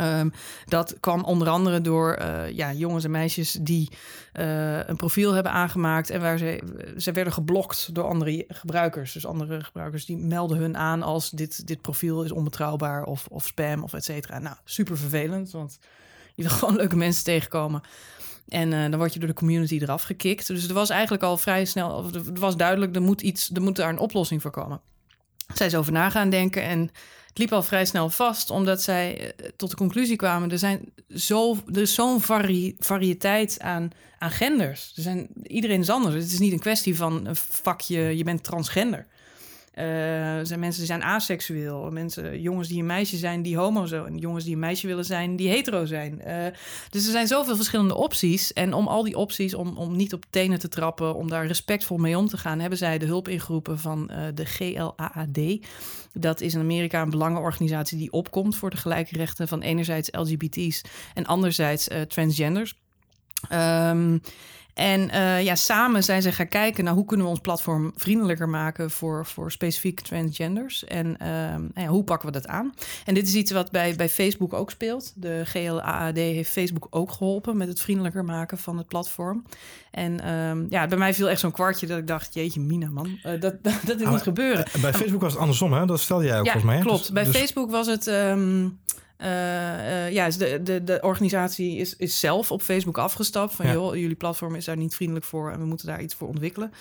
Um, 0.00 0.32
dat 0.64 0.96
kwam 1.00 1.24
onder 1.24 1.48
andere 1.48 1.80
door 1.80 2.18
uh, 2.18 2.50
ja, 2.50 2.72
jongens 2.72 3.04
en 3.04 3.10
meisjes 3.10 3.52
die 3.52 3.90
uh, 4.34 4.86
een 4.86 4.96
profiel 4.96 5.32
hebben 5.32 5.52
aangemaakt 5.52 6.10
en 6.10 6.20
waar 6.20 6.38
ze, 6.38 6.62
ze 6.96 7.12
werden 7.12 7.32
geblokt 7.32 7.94
door 7.94 8.04
andere 8.04 8.44
gebruikers. 8.48 9.12
Dus 9.12 9.26
andere 9.26 9.64
gebruikers 9.64 10.04
die 10.04 10.16
melden 10.16 10.58
hun 10.58 10.76
aan 10.76 11.02
als 11.02 11.30
dit, 11.30 11.66
dit 11.66 11.80
profiel 11.80 12.24
is 12.24 12.32
onbetrouwbaar 12.32 13.04
of, 13.04 13.26
of 13.30 13.46
spam 13.46 13.82
of 13.82 13.94
et 13.94 14.04
cetera. 14.04 14.38
Nou, 14.38 14.56
super 14.64 14.98
vervelend, 14.98 15.50
want 15.50 15.78
je 16.34 16.42
wil 16.42 16.52
gewoon 16.58 16.76
leuke 16.76 16.96
mensen 16.96 17.24
tegenkomen. 17.24 17.82
En 18.48 18.72
uh, 18.72 18.80
dan 18.80 18.96
word 18.96 19.12
je 19.12 19.18
door 19.18 19.28
de 19.28 19.34
community 19.34 19.78
eraf 19.82 20.02
gekikt. 20.02 20.46
Dus 20.46 20.68
er 20.68 20.74
was 20.74 20.90
eigenlijk 20.90 21.22
al 21.22 21.36
vrij 21.36 21.64
snel, 21.64 22.04
het 22.04 22.38
was 22.38 22.56
duidelijk, 22.56 22.94
er 22.94 23.02
moet, 23.02 23.20
iets, 23.20 23.50
er 23.54 23.62
moet 23.62 23.76
daar 23.76 23.88
een 23.88 23.98
oplossing 23.98 24.42
voor 24.42 24.50
komen. 24.50 24.80
Zij 25.54 25.66
is 25.66 25.74
over 25.74 25.92
na 25.92 26.10
gaan 26.10 26.30
denken 26.30 26.62
en 26.62 26.90
het 27.32 27.40
liep 27.40 27.52
al 27.52 27.62
vrij 27.62 27.84
snel 27.84 28.10
vast, 28.10 28.50
omdat 28.50 28.82
zij 28.82 29.34
eh, 29.36 29.48
tot 29.56 29.70
de 29.70 29.76
conclusie 29.76 30.16
kwamen: 30.16 30.50
er, 30.50 30.58
zijn 30.58 30.92
zo, 31.14 31.56
er 31.72 31.80
is 31.80 31.94
zo'n 31.94 32.20
vari 32.20 32.76
variëteit 32.78 33.60
aan, 33.60 33.90
aan 34.18 34.30
genders. 34.30 34.92
Er 34.96 35.02
zijn, 35.02 35.28
iedereen 35.42 35.80
is 35.80 35.90
anders. 35.90 36.14
Het 36.14 36.32
is 36.32 36.38
niet 36.38 36.52
een 36.52 36.58
kwestie 36.58 36.96
van 36.96 37.26
een 37.26 37.36
vakje, 37.36 38.16
je 38.16 38.24
bent 38.24 38.44
transgender. 38.44 39.06
Er 39.72 40.46
zijn 40.46 40.60
mensen 40.60 40.78
die 40.78 40.90
zijn 40.90 41.02
aseksueel. 41.02 41.90
Mensen, 41.90 42.40
jongens 42.40 42.68
die 42.68 42.78
een 42.78 42.86
meisje 42.86 43.16
zijn 43.16 43.42
die 43.42 43.56
homo 43.56 43.86
zijn. 43.86 44.06
En 44.06 44.16
jongens 44.16 44.44
die 44.44 44.52
een 44.52 44.58
meisje 44.58 44.86
willen 44.86 45.04
zijn 45.04 45.36
die 45.36 45.48
hetero 45.48 45.84
zijn. 45.84 46.20
Uh, 46.26 46.34
dus 46.90 47.04
er 47.04 47.10
zijn 47.10 47.26
zoveel 47.26 47.56
verschillende 47.56 47.94
opties. 47.94 48.52
En 48.52 48.74
om 48.74 48.86
al 48.86 49.02
die 49.02 49.16
opties, 49.16 49.54
om, 49.54 49.76
om 49.76 49.96
niet 49.96 50.12
op 50.12 50.24
tenen 50.30 50.58
te 50.58 50.68
trappen, 50.68 51.14
om 51.14 51.28
daar 51.28 51.46
respectvol 51.46 51.98
mee 51.98 52.18
om 52.18 52.28
te 52.28 52.36
gaan, 52.36 52.60
hebben 52.60 52.78
zij 52.78 52.98
de 52.98 53.06
hulp 53.06 53.28
ingeroepen 53.28 53.78
van 53.78 54.10
uh, 54.10 54.18
de 54.34 54.44
GLAAD. 54.44 55.38
Dat 56.12 56.40
is 56.40 56.54
in 56.54 56.60
Amerika 56.60 57.02
een 57.02 57.10
belangenorganisatie 57.10 57.98
die 57.98 58.12
opkomt 58.12 58.56
voor 58.56 58.70
de 58.70 58.76
gelijke 58.76 59.16
rechten 59.16 59.48
van 59.48 59.62
enerzijds 59.62 60.08
LGBT's 60.12 60.82
en 61.14 61.26
anderzijds 61.26 61.88
transgenders. 62.08 62.74
Um, 63.52 64.20
en 64.74 65.00
uh, 65.00 65.42
ja, 65.42 65.54
samen 65.54 66.04
zijn 66.04 66.22
ze 66.22 66.32
gaan 66.32 66.48
kijken 66.48 66.84
naar 66.84 66.94
hoe 66.94 67.04
kunnen 67.04 67.26
we 67.26 67.32
ons 67.32 67.40
platform 67.40 67.92
vriendelijker 67.96 68.48
maken 68.48 68.90
voor, 68.90 69.26
voor 69.26 69.52
specifiek 69.52 70.00
transgenders. 70.00 70.84
En 70.84 71.06
uh, 71.06 71.28
nou 71.48 71.70
ja, 71.74 71.86
hoe 71.86 72.04
pakken 72.04 72.26
we 72.26 72.32
dat 72.32 72.46
aan? 72.46 72.74
En 73.04 73.14
dit 73.14 73.26
is 73.26 73.34
iets 73.34 73.50
wat 73.50 73.70
bij, 73.70 73.96
bij 73.96 74.08
Facebook 74.08 74.52
ook 74.52 74.70
speelt. 74.70 75.12
De 75.14 75.42
GLAAD 75.44 76.16
heeft 76.16 76.50
Facebook 76.50 76.86
ook 76.90 77.12
geholpen 77.12 77.56
met 77.56 77.68
het 77.68 77.80
vriendelijker 77.80 78.24
maken 78.24 78.58
van 78.58 78.78
het 78.78 78.86
platform. 78.86 79.44
En 79.90 80.32
um, 80.32 80.66
ja, 80.68 80.86
bij 80.86 80.98
mij 80.98 81.14
viel 81.14 81.28
echt 81.28 81.40
zo'n 81.40 81.50
kwartje 81.50 81.86
dat 81.86 81.98
ik 81.98 82.06
dacht, 82.06 82.34
jeetje 82.34 82.60
mina 82.60 82.90
man, 82.90 83.06
uh, 83.06 83.40
dat, 83.40 83.42
dat, 83.62 83.74
dat 83.84 84.00
is 84.00 84.06
ah, 84.06 84.12
niet 84.12 84.22
gebeuren. 84.22 84.66
Bij 84.80 84.92
Facebook 84.92 85.20
was 85.20 85.32
het 85.32 85.40
andersom 85.40 85.72
hè? 85.72 85.86
Dat 85.86 86.00
stelde 86.00 86.24
jij 86.24 86.38
ook 86.38 86.44
ja, 86.44 86.52
volgens 86.52 86.72
mij. 86.72 86.82
klopt. 86.82 86.98
Dus, 86.98 87.10
bij 87.10 87.24
dus... 87.24 87.36
Facebook 87.36 87.70
was 87.70 87.86
het... 87.86 88.06
Um, 88.06 88.80
uh, 89.22 89.28
uh, 89.28 90.12
ja, 90.12 90.26
dus 90.26 90.36
de, 90.36 90.62
de, 90.62 90.84
de 90.84 90.98
organisatie 91.00 91.76
is, 91.76 91.96
is 91.96 92.20
zelf 92.20 92.50
op 92.50 92.62
Facebook 92.62 92.98
afgestapt. 92.98 93.54
Van 93.54 93.66
ja. 93.66 93.72
joh, 93.72 93.94
jullie 93.94 94.16
platform 94.16 94.54
is 94.54 94.64
daar 94.64 94.76
niet 94.76 94.94
vriendelijk 94.94 95.24
voor 95.24 95.50
en 95.50 95.58
we 95.58 95.64
moeten 95.64 95.86
daar 95.86 96.02
iets 96.02 96.14
voor 96.14 96.28
ontwikkelen. 96.28 96.72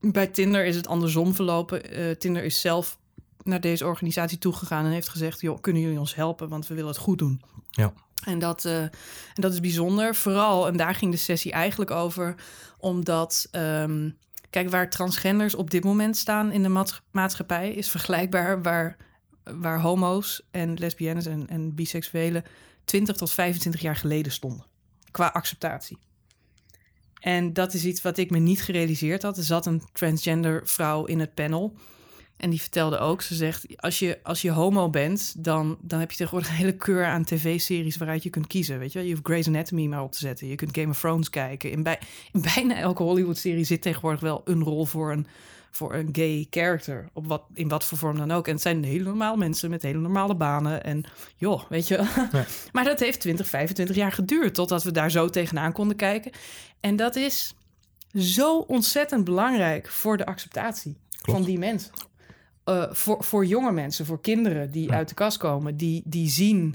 Bij 0.00 0.26
Tinder 0.26 0.64
is 0.64 0.76
het 0.76 0.86
andersom 0.86 1.34
verlopen. 1.34 2.00
Uh, 2.00 2.10
Tinder 2.10 2.44
is 2.44 2.60
zelf 2.60 2.98
naar 3.42 3.60
deze 3.60 3.86
organisatie 3.86 4.38
toegegaan 4.38 4.84
en 4.84 4.90
heeft 4.90 5.08
gezegd: 5.08 5.40
joh, 5.40 5.60
kunnen 5.60 5.82
jullie 5.82 5.98
ons 5.98 6.14
helpen? 6.14 6.48
Want 6.48 6.66
we 6.66 6.74
willen 6.74 6.90
het 6.90 6.98
goed 6.98 7.18
doen. 7.18 7.42
Ja. 7.70 7.92
En 8.24 8.38
dat, 8.38 8.64
en 8.64 8.90
dat 9.34 9.52
is 9.52 9.60
bijzonder. 9.60 10.14
Vooral, 10.14 10.66
en 10.66 10.76
daar 10.76 10.94
ging 10.94 11.12
de 11.12 11.18
sessie 11.18 11.52
eigenlijk 11.52 11.90
over, 11.90 12.34
omdat. 12.78 13.48
Um, 13.52 14.16
kijk, 14.50 14.70
waar 14.70 14.90
transgenders 14.90 15.54
op 15.54 15.70
dit 15.70 15.84
moment 15.84 16.16
staan 16.16 16.52
in 16.52 16.62
de 16.62 16.68
maats- 16.68 17.02
maatschappij 17.10 17.72
is 17.72 17.90
vergelijkbaar 17.90 18.62
waar, 18.62 18.96
waar 19.54 19.80
homo's 19.80 20.42
en 20.50 20.74
lesbiennes 20.74 21.26
en, 21.26 21.48
en 21.48 21.74
biseksuelen 21.74 22.44
20 22.84 23.16
tot 23.16 23.32
25 23.32 23.80
jaar 23.80 23.96
geleden 23.96 24.32
stonden. 24.32 24.66
Qua 25.10 25.26
acceptatie. 25.26 25.98
En 27.20 27.52
dat 27.52 27.74
is 27.74 27.84
iets 27.84 28.02
wat 28.02 28.18
ik 28.18 28.30
me 28.30 28.38
niet 28.38 28.62
gerealiseerd 28.62 29.22
had. 29.22 29.36
Er 29.36 29.44
zat 29.44 29.66
een 29.66 29.82
transgender 29.92 30.60
vrouw 30.64 31.04
in 31.04 31.20
het 31.20 31.34
panel. 31.34 31.76
En 32.36 32.50
die 32.50 32.60
vertelde 32.60 32.98
ook, 32.98 33.22
ze 33.22 33.34
zegt, 33.34 33.66
als 33.76 33.98
je, 33.98 34.18
als 34.22 34.42
je 34.42 34.50
homo 34.50 34.90
bent, 34.90 35.44
dan, 35.44 35.78
dan 35.80 36.00
heb 36.00 36.10
je 36.10 36.16
tegenwoordig 36.16 36.50
een 36.50 36.56
hele 36.56 36.76
keur 36.76 37.04
aan 37.04 37.24
tv-series 37.24 37.96
waaruit 37.96 38.22
je 38.22 38.30
kunt 38.30 38.46
kiezen. 38.46 38.78
Weet 38.78 38.92
je, 38.92 38.98
wel? 38.98 39.06
je 39.06 39.14
hoeft 39.14 39.26
Grey's 39.26 39.46
Anatomy 39.46 39.86
maar 39.86 40.02
op 40.02 40.12
te 40.12 40.18
zetten. 40.18 40.46
Je 40.46 40.54
kunt 40.54 40.76
Game 40.76 40.88
of 40.88 40.98
Thrones 40.98 41.30
kijken. 41.30 41.70
In, 41.70 41.82
bij, 41.82 41.98
in 42.32 42.40
bijna 42.54 42.76
elke 42.76 43.02
Hollywood-serie 43.02 43.64
zit 43.64 43.82
tegenwoordig 43.82 44.20
wel 44.20 44.42
een 44.44 44.62
rol 44.62 44.84
voor 44.84 45.12
een, 45.12 45.26
voor 45.70 45.94
een 45.94 46.08
gay 46.12 46.46
character. 46.50 47.08
Op 47.12 47.26
wat, 47.26 47.42
in 47.54 47.68
wat 47.68 47.84
voor 47.84 47.98
vorm 47.98 48.18
dan 48.18 48.30
ook. 48.30 48.46
En 48.46 48.52
het 48.52 48.62
zijn 48.62 48.84
hele 48.84 49.04
normale 49.04 49.36
mensen 49.36 49.70
met 49.70 49.82
hele 49.82 49.98
normale 49.98 50.34
banen. 50.34 50.84
En 50.84 51.04
joh, 51.36 51.62
weet 51.68 51.88
je. 51.88 51.96
Ja. 52.32 52.44
maar 52.72 52.84
dat 52.84 53.00
heeft 53.00 53.20
20, 53.20 53.48
25 53.48 53.96
jaar 53.96 54.12
geduurd 54.12 54.54
totdat 54.54 54.82
we 54.82 54.92
daar 54.92 55.10
zo 55.10 55.28
tegenaan 55.28 55.72
konden 55.72 55.96
kijken. 55.96 56.32
En 56.80 56.96
dat 56.96 57.16
is 57.16 57.54
zo 58.14 58.58
ontzettend 58.58 59.24
belangrijk 59.24 59.88
voor 59.88 60.16
de 60.16 60.26
acceptatie 60.26 60.96
Klopt. 61.10 61.38
van 61.38 61.48
die 61.48 61.58
mensen. 61.58 61.92
Eh, 62.64 62.84
voor, 62.90 63.24
voor 63.24 63.46
jonge 63.46 63.72
mensen, 63.72 64.06
voor 64.06 64.20
kinderen 64.20 64.70
die 64.70 64.92
uit 64.92 65.08
de 65.08 65.14
kast 65.14 65.36
komen, 65.36 65.76
die, 65.76 66.02
die 66.04 66.28
zien 66.28 66.74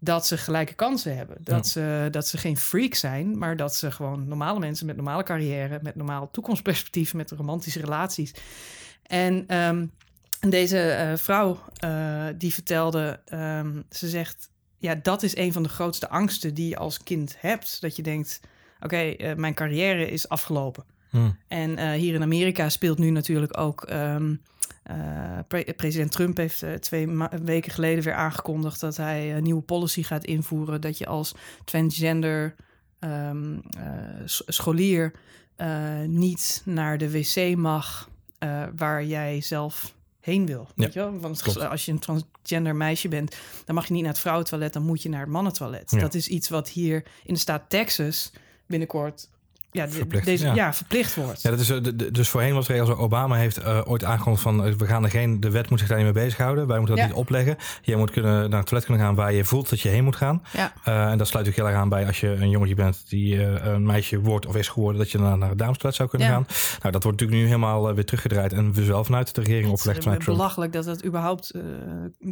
dat 0.00 0.26
ze 0.26 0.38
gelijke 0.38 0.74
kansen 0.74 1.16
hebben. 1.16 1.36
Dat, 1.40 1.66
ze, 1.66 2.08
dat 2.10 2.26
ze 2.26 2.38
geen 2.38 2.56
freak 2.56 2.94
zijn, 2.94 3.38
maar 3.38 3.56
dat 3.56 3.74
ze 3.74 3.90
gewoon 3.90 4.28
normale 4.28 4.58
mensen 4.58 4.86
met 4.86 4.96
normale 4.96 5.22
carrière, 5.22 5.78
met 5.82 5.94
normaal 5.94 6.30
toekomstperspectief, 6.30 7.14
met 7.14 7.30
romantische 7.30 7.80
relaties. 7.80 8.34
En 9.02 9.44
ehm, 9.46 9.86
deze 10.48 10.78
eh, 10.78 11.16
vrouw 11.16 11.58
eh, 11.76 12.26
die 12.36 12.54
vertelde, 12.54 13.20
ehm, 13.24 13.80
ze 13.90 14.08
zegt, 14.08 14.50
ja, 14.78 14.94
dat 14.94 15.22
is 15.22 15.36
een 15.36 15.52
van 15.52 15.62
de 15.62 15.68
grootste 15.68 16.08
angsten 16.08 16.54
die 16.54 16.68
je 16.68 16.76
als 16.76 17.02
kind 17.02 17.36
hebt. 17.38 17.80
Dat 17.80 17.96
je 17.96 18.02
denkt, 18.02 18.40
oké, 18.80 18.96
eh, 18.96 19.34
mijn 19.34 19.54
carrière 19.54 20.10
is 20.10 20.28
afgelopen. 20.28 20.84
Hmm. 21.10 21.36
En 21.48 21.92
hier 21.92 22.14
in 22.14 22.22
Amerika 22.22 22.68
speelt 22.68 22.98
nu 22.98 23.10
natuurlijk 23.10 23.58
ook. 23.58 23.82
ehm, 23.82 24.34
eh, 24.82 25.38
pre- 25.48 25.74
president 25.76 26.12
Trump 26.12 26.36
heeft 26.36 26.62
eh, 26.62 26.72
twee 26.72 27.08
weken 27.44 27.72
geleden 27.72 28.04
weer 28.04 28.14
aangekondigd 28.14 28.80
dat 28.80 28.96
hij 28.96 29.36
een 29.36 29.42
nieuwe 29.42 29.62
policy 29.62 30.02
gaat 30.02 30.24
invoeren. 30.24 30.80
Dat 30.80 30.98
je 30.98 31.06
als 31.06 31.34
transgender 31.64 32.54
ehm, 32.98 33.58
eh, 33.70 33.84
scholier 34.24 35.12
niet 36.06 36.62
naar 36.64 36.98
de 36.98 37.10
wc 37.10 37.56
mag 37.56 38.08
waar 38.76 39.04
jij 39.04 39.40
zelf 39.40 39.94
heen 40.20 40.46
wil. 40.46 40.68
Weet 40.76 40.92
je 40.92 40.98
wel? 41.00 41.18
Want 41.18 41.42
klopt. 41.42 41.60
als 41.60 41.84
je 41.84 41.92
een 41.92 41.98
transgender 41.98 42.76
meisje 42.76 43.08
bent, 43.08 43.36
dan 43.64 43.74
mag 43.74 43.86
je 43.86 43.92
niet 43.92 44.02
naar 44.02 44.12
het 44.12 44.20
vrouwentoilet, 44.20 44.72
dan 44.72 44.82
moet 44.82 45.02
je 45.02 45.08
naar 45.08 45.20
het 45.20 45.28
mannentoilet. 45.28 45.90
Ja. 45.90 45.98
Dat 45.98 46.14
is 46.14 46.28
iets 46.28 46.48
wat 46.48 46.68
hier 46.68 47.04
in 47.24 47.34
de 47.34 47.40
staat 47.40 47.70
Texas 47.70 48.32
binnenkort 48.66 49.28
ja, 49.72 49.88
Verplicht, 49.88 50.24
deze, 50.24 50.46
ja. 50.46 50.54
ja. 50.54 50.72
verplicht 50.74 51.14
wordt. 51.14 51.42
Ja, 51.42 51.50
dat 51.50 51.58
is, 51.60 51.70
eh, 51.70 51.78
dus 52.12 52.28
voorheen 52.28 52.54
was 52.54 52.66
de 52.66 52.72
regel 52.72 52.86
zo. 52.88 52.92
Obama 52.92 53.36
heeft 53.36 53.56
eh, 53.56 53.80
ooit 53.84 54.04
aangekondigd 54.04 54.42
van... 54.42 54.64
eh, 54.64 54.72
we 54.72 54.86
gaan 54.86 55.04
er 55.04 55.10
geen, 55.10 55.40
de 55.40 55.50
wet 55.50 55.70
moet 55.70 55.78
zich 55.78 55.88
daar 55.88 55.96
niet 55.96 56.14
mee 56.14 56.24
bezighouden. 56.24 56.66
Wij 56.66 56.76
moeten 56.78 56.96
dat 56.96 57.04
Ja. 57.04 57.10
niet 57.10 57.20
opleggen. 57.20 57.56
Je 57.82 57.96
moet 57.96 58.10
kunnen, 58.10 58.50
naar 58.50 58.58
het 58.58 58.68
toilet 58.68 58.86
kunnen 58.86 59.04
gaan 59.06 59.14
waar 59.14 59.32
je 59.32 59.44
voelt 59.44 59.70
dat 59.70 59.80
je 59.80 59.88
heen 59.88 60.04
moet 60.04 60.16
gaan. 60.16 60.42
Ja. 60.52 60.72
En 61.10 61.18
dat 61.18 61.28
sluit 61.28 61.48
ook 61.48 61.54
heel 61.54 61.66
erg 61.66 61.76
aan 61.76 61.88
bij 61.88 62.06
als 62.06 62.20
je 62.20 62.28
een 62.28 62.50
jongetje 62.50 62.74
bent... 62.74 63.04
die 63.08 63.42
een 63.42 63.86
meisje 63.86 64.20
wordt 64.20 64.46
of 64.46 64.56
is 64.56 64.68
geworden... 64.68 64.98
dat 65.00 65.10
je 65.10 65.18
naar, 65.18 65.38
naar 65.38 65.48
het 65.48 65.58
damestoilet 65.58 65.96
zou 65.98 66.08
kunnen 66.08 66.28
gaan. 66.28 66.46
Nou, 66.80 66.92
dat 66.92 67.02
wordt 67.02 67.20
natuurlijk 67.20 67.38
nu 67.40 67.46
helemaal 67.46 67.94
weer 67.94 68.04
teruggedraaid... 68.04 68.52
en 68.52 68.72
we 68.72 68.84
zelf 68.84 69.06
vanuit 69.06 69.34
de 69.34 69.40
regering 69.40 69.64
Het 69.64 69.72
is 69.72 69.78
opgelegd 69.80 70.02
vanuit 70.02 70.20
Trump. 70.22 70.38
belachelijk 70.38 70.72
dat 70.72 70.84
dat 70.84 71.04
überhaupt 71.04 71.50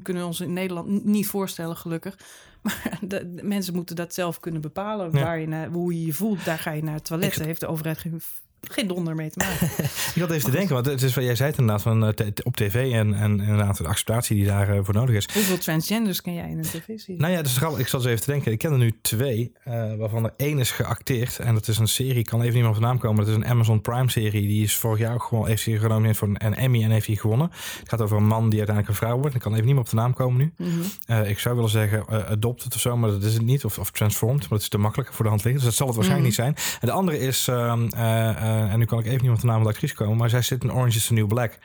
kunnen 0.02 0.23
we 0.23 0.28
ons 0.28 0.40
in 0.40 0.52
Nederland 0.52 1.04
niet 1.04 1.26
voorstellen, 1.26 1.76
gelukkig. 1.76 2.14
Maar 2.62 2.99
de, 3.00 3.35
de 3.35 3.43
mensen 3.43 3.75
moeten 3.75 3.97
dat 3.97 4.15
zelf 4.15 4.41
kunnen 4.41 4.61
bepalen. 4.61 5.12
Ja. 5.12 5.25
Waar 5.25 5.41
je 5.41 5.49
naar, 5.49 5.69
hoe 5.69 5.95
je 5.95 6.07
je 6.07 6.12
voelt, 6.12 6.45
daar 6.45 6.59
ga 6.59 6.71
je 6.71 6.83
naar 6.83 6.95
het 6.95 7.05
toilet. 7.05 7.37
Daar 7.37 7.47
heeft 7.47 7.61
de 7.61 7.67
overheid 7.67 7.99
geen, 7.99 8.21
geen 8.61 8.87
donder 8.87 9.15
mee 9.15 9.31
te 9.31 9.38
maken. 9.38 9.67
Ik 10.15 10.21
had 10.21 10.31
even 10.31 10.50
te 10.50 10.57
denken, 10.57 10.75
want 10.75 10.87
het 10.87 11.03
is 11.03 11.15
wat 11.15 11.25
jij 11.25 11.35
zei 11.35 11.50
het 11.50 11.59
inderdaad 11.59 11.83
van 11.83 12.05
eh, 12.07 12.27
op 12.43 12.57
tv 12.57 12.93
en, 12.93 13.15
en 13.15 13.41
inderdaad 13.41 13.77
de 13.77 13.87
acceptatie 13.87 14.37
die 14.37 14.47
daarvoor 14.47 14.85
voor 14.85 14.95
nodig 14.95 15.17
is. 15.17 15.29
Hoeveel 15.35 15.59
transgenders 15.59 16.21
ken 16.21 16.35
jij 16.35 16.49
in 16.50 16.59
een 16.59 16.62
tv-serie? 16.65 17.21
Nou 17.21 17.33
ja, 17.33 17.43
dus. 17.43 17.57
Ik 17.77 17.88
zat 17.88 18.00
eens 18.00 18.05
even 18.11 18.21
te 18.21 18.31
denken. 18.31 18.53
Ik 18.53 18.59
ken 18.59 18.73
er 18.73 18.79
nu 18.79 18.99
twee, 19.03 19.53
eh, 19.65 19.95
waarvan 19.95 20.25
er 20.25 20.33
één 20.37 20.59
is 20.59 20.71
geacteerd. 20.71 21.38
En 21.38 21.55
dat 21.55 21.69
is 21.69 21.79
een 21.79 21.88
serie, 21.88 22.15
ik 22.15 22.27
kan 22.27 22.41
even 22.41 22.53
niet 22.53 22.62
meer 22.62 22.71
op 22.71 22.79
de 22.79 22.83
naam 22.87 22.99
komen. 22.99 23.17
Dat 23.25 23.29
is 23.29 23.35
een 23.35 23.47
Amazon 23.47 23.81
Prime 23.81 24.11
serie. 24.11 24.49
Die 24.49 24.62
is 24.62 24.77
vorig 24.77 24.99
jaar 24.99 25.15
ook 25.15 25.23
gewoon, 25.23 25.47
heeft 25.47 25.65
hij 25.65 25.79
genomineerd 25.79 26.17
voor 26.17 26.29
een, 26.35 26.55
Emmy 26.55 26.83
en 26.85 26.91
heeft 26.91 27.07
hij 27.07 27.17
gewonnen. 27.17 27.50
Het 27.79 27.88
gaat 27.88 28.00
over 28.00 28.17
een 28.17 28.27
man 28.27 28.49
die 28.49 28.59
uiteindelijk 28.59 28.88
een 28.88 29.07
vrouw 29.07 29.19
wordt. 29.19 29.35
Ik 29.35 29.41
kan 29.41 29.53
even 29.53 29.65
niet 29.65 29.75
meer 29.75 29.83
op 29.85 29.91
de 29.91 29.97
naam 29.97 30.12
komen 30.12 30.37
nu. 30.38 30.53
Mhm. 30.69 30.81
Eh, 31.07 31.31
ik 31.31 31.38
zou 31.38 31.55
willen 31.55 31.71
zeggen 31.71 32.05
eh, 32.09 32.31
adopted 32.31 32.75
of 32.75 32.81
zo, 32.81 32.97
maar 32.97 33.11
dat 33.11 33.23
is 33.23 33.35
het 33.35 33.43
niet. 33.43 33.65
Of, 33.65 33.79
of 33.79 33.91
transformed, 33.91 34.41
maar 34.41 34.49
dat 34.49 34.61
is 34.61 34.69
te 34.69 34.79
makkelijk 34.79 35.12
voor 35.12 35.25
de 35.25 35.31
hand 35.31 35.45
liggen. 35.45 35.62
Dus 35.62 35.71
dat 35.71 35.79
zal 35.79 35.87
het 35.87 35.97
waarschijnlijk 35.97 36.37
Mhm. 36.37 36.45
niet 36.47 36.57
zijn. 36.57 36.79
En 36.81 36.87
de 36.87 36.93
andere 36.93 37.19
is, 37.19 37.49
ehm, 37.49 37.88
eh, 38.49 38.62
eh, 38.62 38.73
en 38.73 38.78
nu 38.78 38.85
kan 38.85 38.99
ik 38.99 39.07
even 39.07 39.23
niet 39.23 39.31
op 39.31 39.40
de 39.40 39.47
naam 39.47 39.55
van 39.55 39.64
de 39.64 39.69
actrice 39.69 39.95
komen. 39.95 40.17
Maar 40.17 40.31
zij 40.31 40.43
zit 40.43 40.62
in 40.62 40.73
Orange 40.73 40.97
is 40.97 41.07
the 41.07 41.12
New 41.12 41.26
Black. 41.26 41.59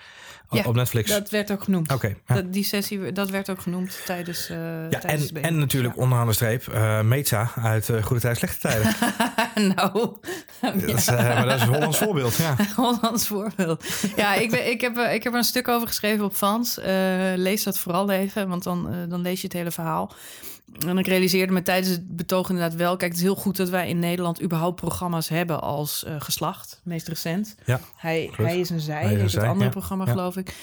Ja, 0.49 0.63
op 0.65 0.75
Netflix. 0.75 1.09
Dat 1.09 1.29
werd 1.29 1.51
ook 1.51 1.63
genoemd. 1.63 1.91
Oké. 1.91 2.15
ja. 2.27 2.35
Dat, 2.35 2.53
die 2.53 2.63
sessie, 2.63 3.11
dat 3.11 3.29
werd 3.29 3.49
ook 3.49 3.61
genoemd 3.61 4.01
tijdens, 4.05 4.49
eh 4.49 4.57
Ja, 4.89 4.99
tijdens 4.99 5.31
en, 5.31 5.43
en 5.43 5.57
natuurlijk 5.57 5.97
onderaan 5.97 6.27
de 6.27 6.33
streep 6.33 6.65
uh, 6.73 7.01
Meza 7.01 7.51
uit 7.55 7.89
uh, 7.89 8.03
Goede 8.03 8.21
Tijden, 8.21 8.37
Slechte 8.37 8.59
Tijden. 8.59 8.95
nou, 9.75 10.15
dat 10.61 10.83
is, 10.83 11.07
uh, 11.07 11.17
maar 11.17 11.45
dat 11.45 11.55
is 11.55 11.61
een 11.61 11.73
Hollands 11.73 11.97
voorbeeld, 11.97 12.35
ja. 12.35 12.55
Hollands 12.75 13.27
voorbeeld. 13.27 13.85
Ja, 14.15 14.33
ik, 14.33 14.51
ben, 14.51 14.69
ik, 14.69 14.81
heb, 14.81 14.97
eh, 14.97 15.13
ik 15.13 15.23
heb 15.23 15.33
er 15.33 15.39
een 15.39 15.45
stuk 15.45 15.67
over 15.67 15.87
geschreven 15.87 16.25
op 16.25 16.33
Fans. 16.35 16.77
Uh, 16.77 16.85
lees 17.35 17.63
dat 17.63 17.79
vooral 17.79 18.09
even, 18.09 18.47
want 18.47 18.63
dan, 18.63 18.93
uh, 18.93 19.09
dan 19.09 19.21
lees 19.21 19.41
je 19.41 19.47
het 19.47 19.55
hele 19.55 19.71
verhaal. 19.71 20.13
En 20.87 20.97
ik 20.97 21.07
realiseerde 21.07 21.53
me 21.53 21.61
tijdens 21.61 21.89
het 21.89 22.15
betoog 22.15 22.49
inderdaad 22.49 22.75
wel... 22.75 22.97
kijk, 22.97 23.11
het 23.11 23.19
is 23.19 23.25
heel 23.25 23.35
goed 23.35 23.55
dat 23.55 23.69
wij 23.69 23.89
in 23.89 23.99
Nederland 23.99 24.41
überhaupt 24.41 24.75
programma's 24.75 25.29
hebben 25.29 25.61
als 25.61 26.03
uh, 26.07 26.15
geslacht. 26.19 26.81
Meest 26.83 27.07
recent. 27.07 27.55
Ja, 27.65 27.79
hij, 27.95 28.31
hij 28.35 28.59
is 28.59 28.69
een 28.69 28.79
zij, 28.79 29.03
hij 29.03 29.13
is 29.13 29.21
het 29.21 29.31
zij, 29.31 29.47
andere 29.47 29.65
ja. 29.65 29.69
programma 29.69 30.05
ja. 30.05 30.11
geloof 30.11 30.37
ik. 30.37 30.55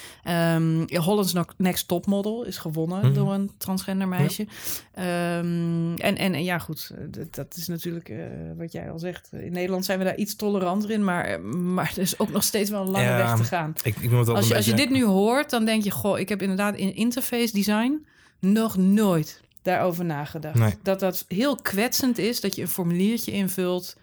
Um, 0.55 0.85
Holland's 0.97 1.33
Next 1.57 1.87
Topmodel 1.87 2.43
is 2.43 2.57
gewonnen 2.57 2.99
Mhm. 3.05 3.13
door 3.13 3.33
een 3.33 3.51
transgender 3.57 4.07
meisje. 4.07 4.47
Ja. 4.95 5.37
Um, 5.37 5.95
en, 5.97 6.17
en, 6.17 6.33
en 6.33 6.43
ja, 6.43 6.59
goed, 6.59 6.91
dat, 7.09 7.35
dat 7.35 7.55
is 7.55 7.67
natuurlijk 7.67 8.09
uh, 8.09 8.23
wat 8.57 8.71
jij 8.71 8.91
al 8.91 8.99
zegt. 8.99 9.29
In 9.31 9.51
Nederland 9.51 9.85
zijn 9.85 9.99
we 9.99 10.05
daar 10.05 10.17
iets 10.17 10.35
toleranter 10.35 10.91
in... 10.91 11.03
maar, 11.03 11.41
maar 11.41 11.91
er 11.95 12.01
is 12.01 12.19
ook 12.19 12.31
nog 12.31 12.43
steeds 12.43 12.69
wel 12.69 12.81
een 12.81 12.91
lange 12.91 13.15
weg 13.15 13.35
te 13.35 13.43
gaan. 13.43 13.73
Ik, 13.83 13.95
ik 13.97 14.11
moet 14.11 14.27
als, 14.27 14.27
je, 14.27 14.33
beetje... 14.33 14.55
als 14.55 14.65
je 14.65 14.73
dit 14.73 14.89
nu 14.89 15.05
hoort, 15.05 15.49
dan 15.49 15.65
denk 15.65 15.83
je... 15.83 15.91
goh, 15.91 16.19
ik 16.19 16.29
heb 16.29 16.41
inderdaad 16.41 16.75
in 16.75 16.95
interface 16.95 17.53
design 17.53 18.05
nog 18.39 18.77
nooit 18.77 19.41
daarover 19.61 20.05
nagedacht. 20.05 20.55
Nee. 20.55 20.73
Dat 20.83 20.99
dat 20.99 21.25
heel 21.27 21.55
kwetsend 21.55 22.17
is, 22.17 22.41
dat 22.41 22.55
je 22.55 22.61
een 22.61 22.67
formuliertje 22.67 23.31
invult. 23.31 23.95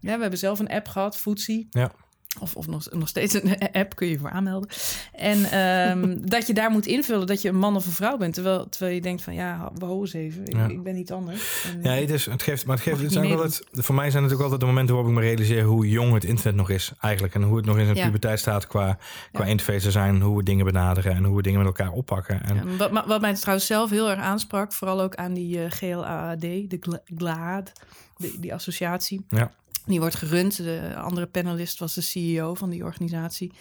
Ja, 0.00 0.14
we 0.14 0.20
hebben 0.20 0.38
zelf 0.38 0.58
een 0.58 0.68
app 0.68 0.88
gehad, 0.88 1.16
Footsie. 1.16 1.66
Ja. 1.70 1.92
Of, 2.40 2.56
of 2.56 2.66
nog, 2.66 2.86
nog 2.92 3.08
steeds 3.08 3.34
een 3.42 3.58
app, 3.72 3.96
kun 3.96 4.08
je 4.08 4.18
voor 4.18 4.30
aanmelden. 4.30 4.68
En 5.12 5.58
um, 5.98 6.20
dat 6.34 6.46
je 6.46 6.54
daar 6.54 6.70
moet 6.70 6.86
invullen 6.86 7.26
dat 7.26 7.42
je 7.42 7.48
een 7.48 7.58
man 7.58 7.76
of 7.76 7.86
een 7.86 7.92
vrouw 7.92 8.16
bent. 8.16 8.34
Terwijl, 8.34 8.68
terwijl 8.68 8.94
je 8.94 9.00
denkt 9.00 9.22
van 9.22 9.34
ja, 9.34 9.70
we 9.74 9.84
houden 9.84 10.00
eens 10.04 10.12
even. 10.12 10.46
Ik, 10.46 10.52
Ja. 10.56 10.66
ik 10.68 10.82
ben 10.82 10.94
niet 10.94 11.12
anders. 11.12 11.64
En, 11.74 11.82
Ja, 11.82 11.90
het, 12.00 12.10
is, 12.10 12.26
het 12.26 12.42
geeft, 12.42 12.66
maar 12.66 12.76
het 12.76 12.84
geeft, 12.84 13.00
het 13.00 13.12
zijn 13.12 13.28
wel 13.28 13.42
het, 13.42 13.62
voor 13.72 13.94
mij 13.94 14.10
zijn 14.10 14.22
het 14.22 14.32
ook 14.32 14.40
altijd 14.40 14.60
de 14.60 14.66
momenten 14.66 14.94
waarop 14.94 15.12
ik 15.12 15.18
me 15.18 15.24
realiseer 15.24 15.62
hoe 15.62 15.88
jong 15.88 16.12
het 16.14 16.24
internet 16.24 16.54
nog 16.54 16.70
is 16.70 16.92
eigenlijk. 17.00 17.34
En 17.34 17.42
hoe 17.42 17.56
het 17.56 17.66
nog 17.66 17.78
in 17.78 17.84
zijn 17.84 17.96
Ja. 17.96 18.04
puberteit 18.04 18.38
staat 18.38 18.66
qua, 18.66 18.98
qua 19.32 19.44
Ja. 19.44 19.50
interface 19.50 19.90
zijn, 19.90 20.20
hoe 20.20 20.36
we 20.36 20.42
dingen 20.42 20.64
benaderen 20.64 21.14
en 21.14 21.24
hoe 21.24 21.36
we 21.36 21.42
dingen 21.42 21.58
met 21.58 21.66
elkaar 21.68 21.90
oppakken. 21.92 22.42
En, 22.44 22.54
Ja, 22.78 22.90
wat, 22.90 23.06
wat 23.06 23.20
mij 23.20 23.34
trouwens 23.34 23.66
zelf 23.66 23.90
heel 23.90 24.10
erg 24.10 24.20
aansprak, 24.20 24.72
vooral 24.72 25.00
ook 25.00 25.14
aan 25.14 25.34
die 25.34 25.70
GLAAD, 25.70 26.40
de 26.40 26.76
Gla- 26.80 27.00
GLAAD, 27.16 27.72
die, 28.16 28.40
die 28.40 28.54
associatie. 28.54 29.24
Ja. 29.28 29.50
Die 29.86 30.00
wordt 30.00 30.14
gerund. 30.14 30.56
De 30.56 30.94
andere 30.96 31.26
panelist 31.26 31.78
was 31.78 31.94
de 31.94 32.00
CEO 32.00 32.54
van 32.54 32.70
die 32.70 32.84
organisatie. 32.84 33.52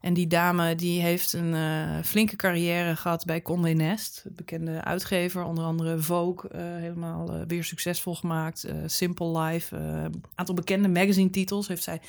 En 0.00 0.14
die 0.14 0.26
dame 0.26 0.74
die 0.74 1.00
heeft 1.00 1.32
een 1.32 1.54
eh, 1.54 2.02
flinke 2.04 2.36
carrière 2.36 2.96
gehad 2.96 3.24
bij 3.24 3.42
Condé. 3.42 3.84
Het 3.84 4.24
bekende 4.32 4.84
uitgever, 4.84 5.44
onder 5.44 5.64
andere 5.64 5.98
Vogue, 5.98 6.50
eh, 6.50 6.60
helemaal 6.60 7.32
eh, 7.32 7.40
weer 7.46 7.64
succesvol 7.64 8.14
gemaakt. 8.14 8.66
Simple 8.86 9.38
Life, 9.38 9.76
een 9.76 10.24
aantal 10.34 10.54
bekende 10.54 10.88
magazine 10.88 11.30
titels 11.30 11.68
heeft 11.68 11.82
zij 11.82 12.00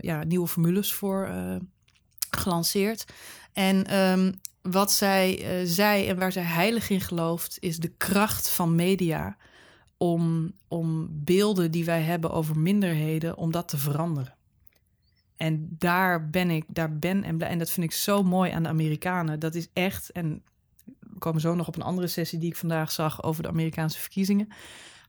ja, 0.00 0.24
nieuwe 0.24 0.48
formules 0.48 0.92
voor 0.92 1.30
gelanceerd. 2.30 3.04
En 3.52 3.86
ehm, 3.86 4.32
wat 4.62 4.92
zij 4.92 5.44
zei 5.64 6.06
en 6.06 6.18
waar 6.18 6.32
zij 6.32 6.42
heilig 6.42 6.90
in 6.90 7.00
gelooft, 7.00 7.56
is 7.60 7.76
de 7.76 7.92
kracht 7.96 8.48
van 8.48 8.74
media 8.74 9.36
om, 9.96 10.52
om 10.68 11.08
beelden 11.10 11.70
die 11.70 11.84
wij 11.84 12.02
hebben 12.02 12.30
over 12.30 12.58
minderheden, 12.58 13.36
om 13.36 13.50
dat 13.52 13.68
te 13.68 13.78
veranderen. 13.78 14.34
En 15.36 15.66
daar 15.78 16.30
ben 16.30 16.50
ik, 16.50 16.64
daar 16.68 16.98
ben 16.98 17.24
en, 17.24 17.40
en 17.40 17.58
dat 17.58 17.70
vind 17.70 17.86
ik 17.86 17.92
zo 17.92 18.22
mooi 18.22 18.50
aan 18.50 18.62
de 18.62 18.68
Amerikanen. 18.68 19.40
Dat 19.40 19.54
is 19.54 19.68
echt, 19.72 20.10
en 20.12 20.42
we 20.98 21.18
komen 21.18 21.40
zo 21.40 21.54
nog 21.54 21.68
op 21.68 21.76
een 21.76 21.82
andere 21.82 22.06
sessie 22.06 22.38
die 22.38 22.48
ik 22.50 22.56
vandaag 22.56 22.92
zag 22.92 23.22
over 23.22 23.42
de 23.42 23.48
Amerikaanse 23.48 23.98
verkiezingen. 23.98 24.48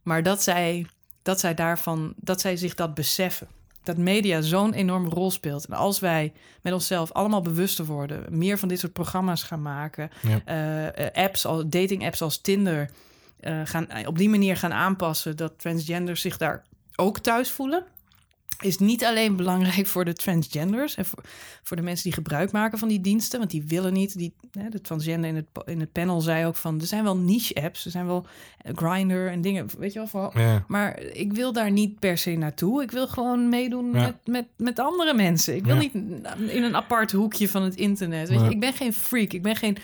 Maar 0.04 0.24
dat 0.24 0.44
zij, 0.44 0.86
dat 1.22 1.39
zij 1.39 1.54
daarvan, 1.54 2.13
dat 2.18 2.42
zij 2.42 2.58
zich 2.58 2.74
dat 2.75 2.94
beseffen. 2.94 3.48
dat 3.84 3.98
media 3.98 4.42
zo'n 4.42 4.74
enorme 4.74 5.10
rol 5.10 5.32
speelt. 5.32 5.65
En 5.65 5.74
als 5.74 6.00
wij 6.00 6.34
met 6.62 6.74
onszelf 6.74 7.12
allemaal 7.12 7.42
bewuster 7.42 7.86
worden, 7.86 8.38
meer 8.38 8.58
van 8.58 8.68
dit 8.68 8.80
soort 8.80 8.94
programma's 8.94 9.44
gaan 9.44 9.62
maken, 9.62 10.10
Ja. 10.22 10.42
eh, 10.46 11.06
eh, 11.08 11.13
apps, 11.25 11.42
dating 11.68 12.06
apps 12.06 12.22
als 12.22 12.42
Tinder, 12.42 12.89
eh, 13.46 13.62
gaan 13.64 13.88
op 14.08 14.18
die 14.18 14.30
manier 14.30 14.58
gaan 14.58 14.74
aanpassen 14.74 15.38
dat 15.38 15.60
transgenders 15.60 16.22
zich 16.22 16.38
daar 16.38 16.64
ook 16.96 17.20
thuis 17.20 17.52
voelen. 17.52 17.84
Is 18.60 18.78
niet 18.78 19.06
alleen 19.06 19.36
belangrijk 19.36 19.88
voor 19.88 20.06
de 20.06 20.14
transgenders 20.14 20.96
en 20.96 21.06
voor, 21.06 21.24
voor 21.64 21.78
de 21.78 21.84
mensen 21.84 22.04
die 22.04 22.14
gebruik 22.14 22.52
maken 22.52 22.78
van 22.78 22.88
die 22.88 23.02
diensten, 23.02 23.40
want 23.40 23.52
die 23.52 23.64
willen 23.68 23.94
niet. 23.94 24.18
Die, 24.18 24.34
hè, 24.52 24.70
de 24.70 24.82
transgender 24.82 25.30
in 25.30 25.36
het, 25.36 25.46
in 25.66 25.80
het 25.80 25.92
panel 25.92 26.22
zei 26.22 26.46
ook 26.46 26.56
van: 26.56 26.80
er 26.80 26.86
zijn 26.88 27.04
wel 27.04 27.18
niche-apps, 27.18 27.86
er 27.86 27.92
zijn 27.92 28.06
wel 28.06 28.25
Grinder 28.75 29.28
en 29.32 29.42
dingen, 29.42 29.68
weet 29.78 29.94
je 29.94 30.00
wel. 30.00 30.08
Voor, 30.08 30.40
Ja. 30.40 30.66
maar 30.68 31.00
ik 31.00 31.34
wil 31.34 31.54
daar 31.54 31.72
niet 31.72 32.00
per 32.00 32.18
se 32.18 32.32
naartoe. 32.32 32.82
Ik 32.84 32.92
wil 32.92 33.08
gewoon 33.08 33.50
meedoen 33.50 33.92
met, 33.92 34.16
met, 34.25 34.46
met 34.58 34.80
andere 34.80 35.14
mensen. 35.14 35.56
Ik 35.56 35.66
wil 35.66 35.75
niet 35.75 35.94
in 36.48 36.64
een 36.64 36.75
apart 36.75 37.12
hoekje 37.12 37.50
van 37.50 37.64
het 37.64 37.75
internet. 37.75 38.30
Weet 38.30 38.40
je? 38.40 38.50
Ik 38.50 38.60
ben 38.60 38.74
geen 38.74 38.94
freak. 38.94 39.32
Ik 39.34 39.42
ben 39.42 39.56
geen 39.56 39.78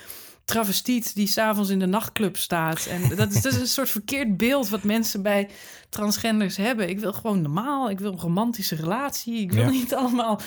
travestiet 0.52 1.16
die 1.16 1.28
s'avonds 1.28 1.70
in 1.70 1.80
de 1.80 1.86
nachtclub 1.86 2.38
staat. 2.38 2.86
En 2.86 3.16
dat 3.16 3.32
is, 3.32 3.42
dat 3.42 3.54
is 3.54 3.60
een 3.60 3.68
soort 3.68 3.90
verkeerd 3.90 4.38
beeld 4.38 4.70
wat 4.70 4.84
mensen 4.84 5.22
bij 5.22 5.50
transgenders 5.90 6.58
hebben. 6.58 6.90
Ik 6.90 7.00
wil 7.00 7.14
gewoon 7.14 7.42
normaal. 7.42 7.90
Ik 7.90 8.00
wil 8.00 8.12
een 8.12 8.20
romantische 8.20 8.76
relatie. 8.76 9.40
Ik 9.42 9.52
wil 9.52 9.64
Ja. 9.64 9.70
niet 9.70 9.96
allemaal... 9.96 10.40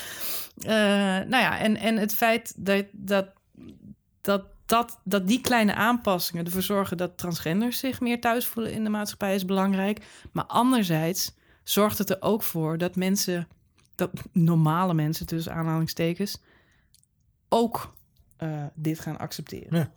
eh, 0.58 0.68
nou 0.68 1.36
ja, 1.36 1.58
en, 1.58 1.76
en 1.76 1.96
het 1.96 2.14
feit 2.14 2.52
dat, 2.56 2.84
dat, 2.92 3.26
dat, 4.20 4.42
dat, 4.66 4.98
dat 5.04 5.28
die 5.28 5.40
kleine 5.40 5.74
aanpassingen 5.74 6.44
ervoor 6.44 6.62
zorgen 6.62 6.96
dat 6.96 7.18
transgenders 7.18 7.78
zich 7.78 8.00
meer 8.00 8.20
thuis 8.20 8.46
voelen 8.46 8.72
in 8.72 8.84
de 8.84 8.90
maatschappij 8.90 9.34
is 9.34 9.44
belangrijk. 9.44 10.04
Maar 10.32 10.46
anderzijds 10.46 11.32
zorgt 11.64 11.98
het 11.98 12.10
er 12.10 12.16
ook 12.22 12.42
voor 12.42 12.78
dat 12.78 12.96
mensen, 12.96 13.48
dat 13.94 14.10
normale 14.32 14.94
mensen 14.94 15.26
tussen 15.26 15.52
aanhalingstekens, 15.54 16.38
ook 17.48 17.94
eh, 18.36 18.64
dit 18.74 19.00
gaan 19.00 19.18
accepteren. 19.18 19.78
Ja. 19.78 19.90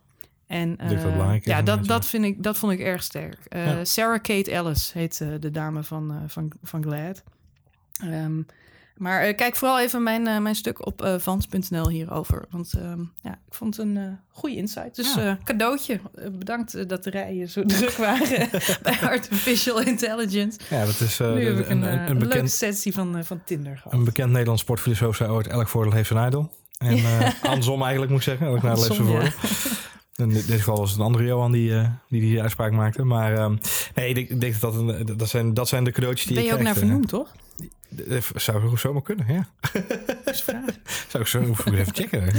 En 0.46 0.76
eh, 0.78 0.90
is 1.36 1.44
ja, 1.44 1.62
dat, 1.62 1.84
dat, 1.86 2.06
vind 2.06 2.24
ik, 2.24 2.42
dat 2.42 2.56
vond 2.58 2.72
ik 2.72 2.80
erg 2.80 3.02
sterk. 3.02 3.38
Eh, 3.48 3.66
Ja. 3.66 3.84
Sarah 3.84 4.22
Kate 4.22 4.50
Ellis 4.50 4.92
heet 4.92 5.20
eh, 5.20 5.28
de 5.40 5.50
dame 5.50 5.82
van, 5.82 6.10
eh, 6.10 6.16
van, 6.26 6.52
van 6.62 6.82
Glad. 6.82 7.22
Ehm, 8.02 8.40
maar 8.96 9.22
eh, 9.22 9.36
kijk 9.36 9.56
vooral 9.56 9.80
even 9.80 10.02
mijn, 10.02 10.26
eh, 10.26 10.38
mijn 10.38 10.54
stuk 10.54 10.86
op 10.86 11.02
eh 11.02 11.14
vans.nl 11.18 11.88
hierover. 11.88 12.44
Want 12.50 12.72
ehm, 12.72 13.00
ja, 13.22 13.32
ik 13.32 13.54
vond 13.54 13.76
het 13.76 13.86
een 13.86 13.96
eh 13.96 14.02
goede 14.28 14.56
insight. 14.56 14.96
Dus 14.96 15.14
Ja. 15.14 15.26
eh, 15.38 15.44
cadeautje. 15.44 16.00
Eh, 16.14 16.28
bedankt 16.30 16.74
eh, 16.74 16.86
dat 16.86 17.04
de 17.04 17.10
rijen 17.10 17.48
zo 17.48 17.64
druk 17.76 17.90
waren 17.96 18.48
bij 18.82 18.98
Artificial 19.02 19.80
Intelligence. 19.82 20.58
ja, 20.70 20.84
dat 20.84 21.00
is 21.00 21.20
eh, 21.20 21.32
nu 21.32 21.44
heb 21.44 21.58
ik 21.58 21.68
een, 21.68 21.82
een, 21.82 21.88
eh, 21.88 21.92
een, 21.92 21.98
een 21.98 22.06
een 22.06 22.12
leuke 22.12 22.28
bekend, 22.28 22.50
sessie 22.50 22.92
van, 22.92 23.16
eh, 23.16 23.24
van 23.24 23.40
Tinder 23.44 23.76
gehad. 23.76 23.92
een 23.92 24.04
bekend 24.04 24.30
Nederlands 24.30 24.62
sportfilosoof 24.62 25.16
zei 25.16 25.30
ooit... 25.30 25.46
elk 25.46 25.68
voordeel 25.68 25.92
heeft 25.92 26.08
zijn 26.08 26.20
ijdel. 26.20 26.52
En 26.78 26.96
eh 26.96 27.30
andersom 27.42 27.82
eigenlijk 27.82 28.10
moet 28.10 28.20
ik 28.20 28.26
zeggen. 28.26 28.46
Nadeel 28.46 28.70
heeft 28.70 28.84
zijn 28.84 28.98
Andersom, 28.98 29.06
voordeel. 29.06 29.32
In 30.16 30.28
dit 30.28 30.50
geval 30.50 30.76
was 30.76 30.90
het 30.90 30.98
een 30.98 31.04
andere 31.04 31.24
Johan 31.24 31.52
die, 31.52 31.74
eh, 31.74 31.88
die 32.08 32.20
die 32.20 32.42
uitspraak 32.42 32.72
maakte. 32.72 33.04
Maar 33.04 33.34
ehm, 33.34 33.56
nee, 33.94 34.14
ik 34.14 34.40
denk, 34.40 34.60
dat 34.60 34.72
dat, 34.72 34.74
een, 34.74 35.16
dat, 35.16 35.28
zijn, 35.28 35.54
dat 35.54 35.68
zijn 35.68 35.84
de 35.84 35.90
cadeautjes 35.90 36.26
die 36.26 36.34
Ben 36.34 36.44
je 36.44 36.50
je 36.50 36.56
ook 36.56 36.62
naar 36.62 36.72
eh. 36.72 36.78
vernoemd, 36.78 37.08
toch? 37.08 37.32
Eh, 38.08 38.20
Zou 38.34 38.78
zomaar 38.78 39.02
kunnen, 39.02 39.26
ja. 39.28 39.48
Zou 41.08 41.22
ik 41.22 41.26
zo 41.26 41.40
even 41.40 41.94
checken. 41.94 42.32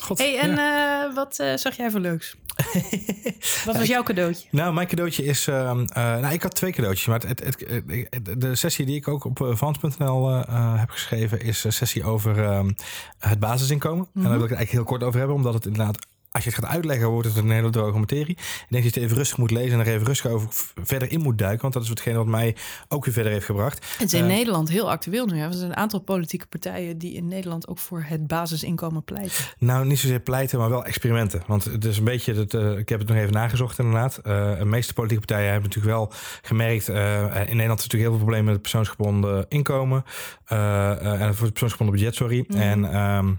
God, 0.00 0.18
hey, 0.18 0.38
en 0.38 0.50
ja. 0.50 1.06
eh, 1.08 1.14
wat 1.14 1.38
eh, 1.38 1.56
zag 1.56 1.76
jij 1.76 1.90
voor 1.90 2.00
leuks? 2.00 2.36
wat 3.66 3.76
was 3.76 3.86
jouw 3.86 4.02
cadeautje? 4.02 4.48
Nou, 4.50 4.74
mijn 4.74 4.86
cadeautje 4.86 5.24
is... 5.24 5.46
ehm, 5.46 5.84
eh, 5.92 6.18
nou, 6.18 6.32
ik 6.34 6.42
had 6.42 6.54
twee 6.54 6.72
cadeautjes. 6.72 7.06
Maar 7.06 7.20
het, 7.26 7.44
het, 7.44 8.40
de 8.40 8.54
sessie 8.54 8.86
die 8.86 8.96
ik 8.96 9.08
ook 9.08 9.24
op 9.24 9.50
Vans.nl 9.50 10.30
eh, 10.30 10.42
eh, 10.48 10.78
heb 10.78 10.90
geschreven... 10.90 11.40
is 11.40 11.64
een 11.64 11.72
sessie 11.72 12.04
over 12.04 12.44
ehm, 12.44 12.70
het 13.18 13.38
basisinkomen. 13.38 14.08
En 14.14 14.22
daar 14.22 14.32
wil 14.32 14.42
ik 14.44 14.48
het 14.48 14.58
eigenlijk 14.58 14.70
heel 14.70 14.84
kort 14.84 15.02
over 15.02 15.18
hebben. 15.18 15.36
Omdat 15.36 15.54
het 15.54 15.66
inderdaad... 15.66 16.06
Als 16.34 16.44
je 16.44 16.50
het 16.50 16.58
gaat 16.58 16.70
uitleggen, 16.70 17.08
wordt 17.08 17.28
het 17.28 17.36
een 17.36 17.50
hele 17.50 17.70
droge 17.70 17.98
materie. 17.98 18.30
Ik 18.36 18.66
denk 18.68 18.82
dat 18.84 18.94
je 18.94 19.00
het 19.00 19.08
even 19.08 19.16
rustig 19.16 19.38
moet 19.38 19.50
lezen 19.50 19.72
en 19.80 19.86
er 19.86 19.92
even 19.92 20.06
rustig 20.06 20.30
over 20.30 20.48
verder 20.84 21.10
in 21.10 21.20
moet 21.20 21.38
duiken. 21.38 21.60
Want 21.62 21.72
dat 21.74 21.82
is 21.82 21.88
hetgeen 21.88 22.16
wat 22.16 22.26
mij 22.26 22.56
ook 22.88 23.04
weer 23.04 23.14
verder 23.14 23.32
heeft 23.32 23.44
gebracht. 23.44 23.86
Het 23.98 24.12
is 24.12 24.18
in 24.18 24.20
Eh, 24.24 24.34
Nederland 24.36 24.68
heel 24.68 24.90
actueel 24.90 25.26
nu. 25.26 25.38
hè. 25.38 25.46
Er 25.46 25.52
zijn 25.52 25.70
een 25.70 25.76
aantal 25.76 26.00
politieke 26.00 26.46
partijen 26.46 26.98
die 26.98 27.14
in 27.14 27.28
Nederland 27.28 27.68
ook 27.68 27.78
voor 27.78 28.02
het 28.06 28.26
basisinkomen 28.26 29.04
pleiten. 29.04 29.44
Nou, 29.58 29.86
niet 29.86 29.98
zozeer 29.98 30.20
pleiten, 30.20 30.58
maar 30.58 30.70
wel 30.70 30.84
experimenten. 30.84 31.42
Want 31.46 31.64
het 31.64 31.84
is 31.84 31.98
een 31.98 32.04
beetje, 32.04 32.34
dat, 32.34 32.54
eh, 32.54 32.78
ik 32.78 32.88
heb 32.88 32.98
het 32.98 33.08
nog 33.08 33.16
even 33.18 33.32
nagezocht 33.32 33.78
inderdaad. 33.78 34.16
Eh, 34.16 34.58
de 34.58 34.64
meeste 34.64 34.94
politieke 34.94 35.26
partijen 35.26 35.52
hebben 35.52 35.68
natuurlijk 35.70 35.96
wel 35.96 36.12
gemerkt... 36.42 36.88
in 36.88 36.94
Nederland 36.94 37.78
is 37.80 37.86
natuurlijk 37.86 37.92
heel 37.92 38.10
veel 38.10 38.18
problemen 38.18 38.44
met 38.44 38.52
het 38.54 38.62
persoonsgebonden 38.62 39.46
inkomen. 39.48 40.04
en 40.46 41.34
voor 41.34 41.44
het 41.44 41.52
persoonsgebonden 41.52 41.94
budget, 41.96 42.14
sorry. 42.14 42.44
Mhm. 42.48 42.60
En... 42.60 42.92
ehm, 42.92 43.32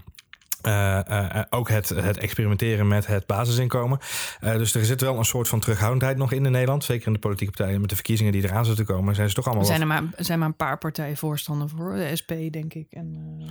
eh, 0.66 1.36
eh, 1.38 1.44
ook 1.50 1.68
het, 1.68 1.88
het 1.88 2.18
experimenteren 2.18 2.88
met 2.88 3.06
het 3.06 3.26
basisinkomen. 3.26 3.98
Eh, 4.40 4.52
dus 4.56 4.74
er 4.74 4.84
zit 4.84 5.00
wel 5.00 5.18
een 5.18 5.24
soort 5.24 5.48
van 5.48 5.60
terughoudendheid 5.60 6.16
nog 6.16 6.32
in 6.32 6.42
Nederland. 6.42 6.84
Zeker 6.84 7.06
in 7.06 7.12
de 7.12 7.18
politieke 7.18 7.52
partijen 7.56 7.80
met 7.80 7.88
de 7.88 7.94
verkiezingen 7.94 8.32
die 8.32 8.44
eraan 8.44 8.64
zitten 8.64 8.84
komen. 8.84 9.14
Zijn 9.14 9.28
ze 9.28 9.34
toch 9.34 9.44
Er 9.44 9.50
allemaal 9.50 9.68
zijn 9.68 9.88
wat- 9.88 9.96
er 9.96 10.02
maar, 10.02 10.12
er 10.16 10.24
zijn 10.24 10.38
maar 10.38 10.48
een 10.48 10.56
paar 10.56 10.78
partijen 10.78 11.16
voorstander 11.16 11.68
voor. 11.68 11.94
De 11.94 12.16
SP, 12.20 12.32
denk 12.50 12.74
ik. 12.74 12.86
En, 12.90 13.36
eh, 13.40 13.46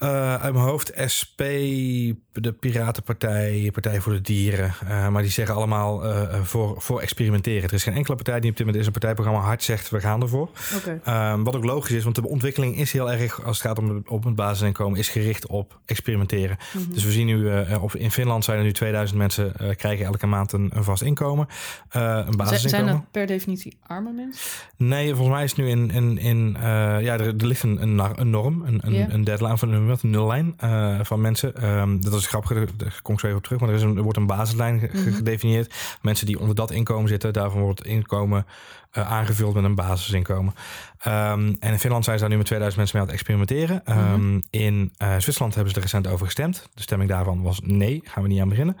Eh, 0.00 0.34
uit 0.34 0.52
mijn 0.52 0.64
hoofd 0.64 0.92
SP, 1.16 1.38
de 2.32 2.52
Piratenpartij, 2.60 3.70
Partij 3.72 4.00
voor 4.00 4.12
de 4.12 4.20
Dieren. 4.20 4.74
Eh, 4.88 5.08
maar 5.08 5.22
die 5.22 5.30
zeggen 5.30 5.54
allemaal 5.54 6.04
eh, 6.04 6.42
voor, 6.42 6.74
voor 6.80 7.00
experimenteren. 7.00 7.68
Er 7.68 7.74
is 7.74 7.82
geen 7.82 7.94
enkele 7.94 8.16
partij 8.16 8.40
die 8.40 8.50
op 8.50 8.56
dit 8.56 8.66
moment 8.66 8.76
in 8.76 8.90
zijn 8.90 9.00
partijprogramma 9.00 9.46
hard 9.46 9.62
zegt... 9.62 9.90
we 9.90 10.00
gaan 10.00 10.22
ervoor. 10.22 10.50
Ehm, 11.04 11.42
wat 11.42 11.56
ook 11.56 11.64
logisch 11.64 11.90
is, 11.96 12.02
want 12.02 12.14
de 12.14 12.28
ontwikkeling 12.28 12.76
is 12.78 12.92
heel 12.92 13.12
erg... 13.12 13.44
als 13.44 13.58
het 13.58 13.66
gaat 13.66 13.78
om, 13.78 14.02
op 14.06 14.24
het 14.24 14.34
basisinkomen, 14.34 14.98
is 14.98 15.08
gericht 15.08 15.46
op 15.46 15.78
experimenteren. 15.84 16.39
Mhm. 16.48 16.92
Dus 16.92 17.04
we 17.04 17.10
zien 17.10 17.26
nu, 17.26 17.50
eh, 17.50 17.82
op, 17.82 17.94
in 17.96 18.10
Finland 18.10 18.44
zijn 18.44 18.58
er 18.58 18.64
nu 18.64 18.72
2000 18.72 19.18
mensen... 19.18 19.56
eh, 19.56 19.76
krijgen 19.76 20.04
elke 20.06 20.26
maand 20.26 20.52
een, 20.52 20.70
een 20.74 20.84
vast 20.84 21.02
inkomen. 21.02 21.46
Eh, 21.88 22.02
een 22.02 22.22
Zijn- 22.22 22.36
basisinkomen. 22.36 22.86
Zijn 22.86 22.86
dat 22.86 23.10
per 23.10 23.26
definitie 23.26 23.76
arme 23.86 24.12
mensen? 24.12 24.42
Nee, 24.76 25.08
volgens 25.14 25.34
mij 25.36 25.44
is 25.44 25.50
het 25.50 25.58
nu 25.60 25.68
in. 25.68 25.90
in, 25.90 26.18
in 26.18 26.56
eh, 26.56 26.62
ja, 27.00 27.12
er, 27.12 27.20
er 27.26 27.46
ligt 27.46 27.62
een, 27.62 27.82
een, 27.82 28.20
een 28.20 28.30
norm, 28.30 28.62
een, 28.66 28.80
een, 29.14 29.24
deadline 29.24 29.58
van 29.58 29.72
een, 29.72 29.88
een 29.88 30.10
nullijn 30.10 30.54
eh, 30.56 30.98
van 31.02 31.20
mensen. 31.20 31.56
Ehm, 31.56 32.00
dat 32.00 32.12
is 32.14 32.26
grappig, 32.26 32.70
daar 32.76 32.98
kom 33.02 33.14
ik 33.14 33.20
zo 33.20 33.26
even 33.26 33.38
op 33.38 33.44
terug. 33.44 33.60
Maar 33.60 33.68
er, 33.68 33.74
is 33.74 33.82
een, 33.82 33.96
er 33.96 34.02
wordt 34.02 34.18
een 34.18 34.26
basislijn 34.26 34.90
Mhm. 34.92 35.12
gedefinieerd. 35.12 35.74
Mensen 36.02 36.26
die 36.26 36.38
onder 36.40 36.54
dat 36.54 36.70
inkomen 36.70 37.08
zitten, 37.08 37.32
daarvan 37.32 37.60
wordt 37.60 37.78
het 37.78 37.88
inkomen 37.88 38.46
eh, 38.90 39.10
aangevuld 39.12 39.54
met 39.54 39.64
een 39.64 39.74
basisinkomen. 39.74 40.54
Ehm, 41.00 41.54
en 41.58 41.72
in 41.72 41.78
Finland 41.78 42.04
zijn 42.04 42.16
ze 42.16 42.22
daar 42.22 42.30
nu 42.32 42.36
met 42.36 42.46
2000 42.46 42.76
mensen 42.82 42.98
mee 42.98 43.06
aan 43.06 43.12
het 43.12 43.22
experimenteren. 43.22 43.84
Ehm, 43.84 43.98
Mhm. 44.30 44.40
In 44.50 44.92
eh, 44.96 45.08
Zwitserland 45.18 45.54
hebben 45.54 45.72
ze 45.72 45.78
er 45.78 45.84
recent 45.84 46.06
over 46.06 46.26
gestemd. 46.26 46.68
De 46.74 46.82
stemming 46.82 47.10
daarvan 47.10 47.42
was 47.42 47.60
nee, 47.64 48.00
gaan 48.04 48.22
we 48.22 48.28
niet 48.28 48.40
aan 48.40 48.48
beginnen. 48.48 48.76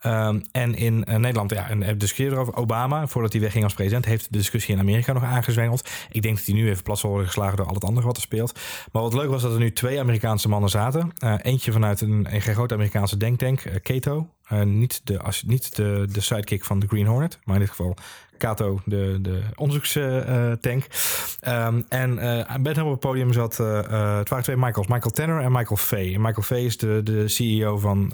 Ehm, 0.00 0.40
en 0.52 0.74
in 0.74 1.04
eh, 1.04 1.16
Nederland, 1.16 1.50
ja, 1.50 1.68
en 1.68 1.80
de 1.80 1.96
discussie 1.96 2.34
erover. 2.34 2.56
Obama, 2.56 3.06
voordat 3.06 3.32
hij 3.32 3.40
wegging 3.40 3.64
als 3.64 3.74
president, 3.74 4.04
heeft 4.04 4.32
de 4.32 4.38
discussie 4.38 4.74
in 4.74 4.80
Amerika 4.80 5.12
nog 5.12 5.22
aangezwengeld. 5.24 5.88
Ik 6.10 6.22
denk 6.22 6.36
dat 6.36 6.46
hij 6.46 6.54
nu 6.54 6.68
even 6.68 6.82
plat 6.82 6.98
zal 6.98 7.10
worden 7.10 7.28
geslagen 7.28 7.56
door 7.56 7.66
al 7.66 7.74
het 7.74 7.84
andere 7.84 8.06
wat 8.06 8.16
er 8.16 8.22
speelt. 8.22 8.60
Maar 8.92 9.02
wat 9.02 9.14
leuk 9.14 9.28
was 9.30 9.42
dat 9.42 9.52
er 9.52 9.58
nu 9.58 9.72
twee 9.72 10.00
Amerikaanse 10.00 10.48
mannen 10.48 10.70
zaten. 10.70 11.12
Eh, 11.18 11.34
eentje 11.42 11.72
vanuit 11.72 12.00
een, 12.00 12.26
een 12.34 12.40
grote 12.40 12.74
Amerikaanse 12.74 13.16
denktank, 13.16 13.60
eh, 13.60 13.74
Cato. 13.74 14.28
Eh, 14.44 14.62
niet 14.62 15.00
de, 15.04 15.18
als, 15.20 15.42
niet 15.42 15.76
de, 15.76 16.06
de 16.12 16.20
sidekick 16.20 16.64
van 16.64 16.78
de 16.78 16.86
Green 16.86 17.06
Hornet, 17.06 17.38
maar 17.44 17.54
in 17.54 17.60
dit 17.60 17.70
geval 17.70 17.96
Cato, 18.38 18.80
de, 18.84 19.18
de 19.20 19.42
onderzoekstank. 19.54 20.86
Ehm, 21.40 21.82
en 21.88 22.18
eh 22.18 22.56
met 22.56 22.76
hem 22.76 22.84
op 22.84 22.90
het 22.90 23.00
podium 23.00 23.32
zat, 23.32 23.60
eh, 23.60 23.78
eh, 23.78 24.16
het 24.16 24.28
waren 24.28 24.44
twee 24.44 24.56
Michaels, 24.56 24.86
Michael 24.86 25.14
Tanner 25.14 25.40
en 25.40 25.52
Michael 25.52 25.76
Fay. 25.76 26.14
En 26.14 26.20
Michael 26.20 26.42
Fay 26.42 26.64
is 26.64 26.76
de, 26.76 27.00
de 27.02 27.28
CEO 27.28 27.78
van 27.78 28.12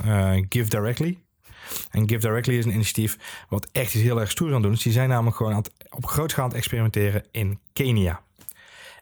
Give 0.49 0.69
Directly. 0.69 1.19
En 1.91 2.09
Give 2.09 2.21
Directly 2.21 2.55
is 2.55 2.65
een 2.65 2.73
initiatief 2.73 3.45
wat 3.49 3.69
echt 3.73 3.95
iets 3.95 4.05
heel 4.05 4.21
erg 4.21 4.31
stoer 4.31 4.55
aan 4.55 4.63
doen. 4.63 4.73
is. 4.73 4.83
Die 4.83 4.93
zijn 4.93 5.09
namelijk 5.09 5.37
gewoon 5.37 5.53
aan 5.53 5.63
op 5.91 6.07
groot 6.07 6.33
gaan 6.33 6.43
aan 6.43 6.49
het 6.49 6.59
experimenteren 6.59 7.25
in 7.31 7.59
Kenia. 7.73 8.21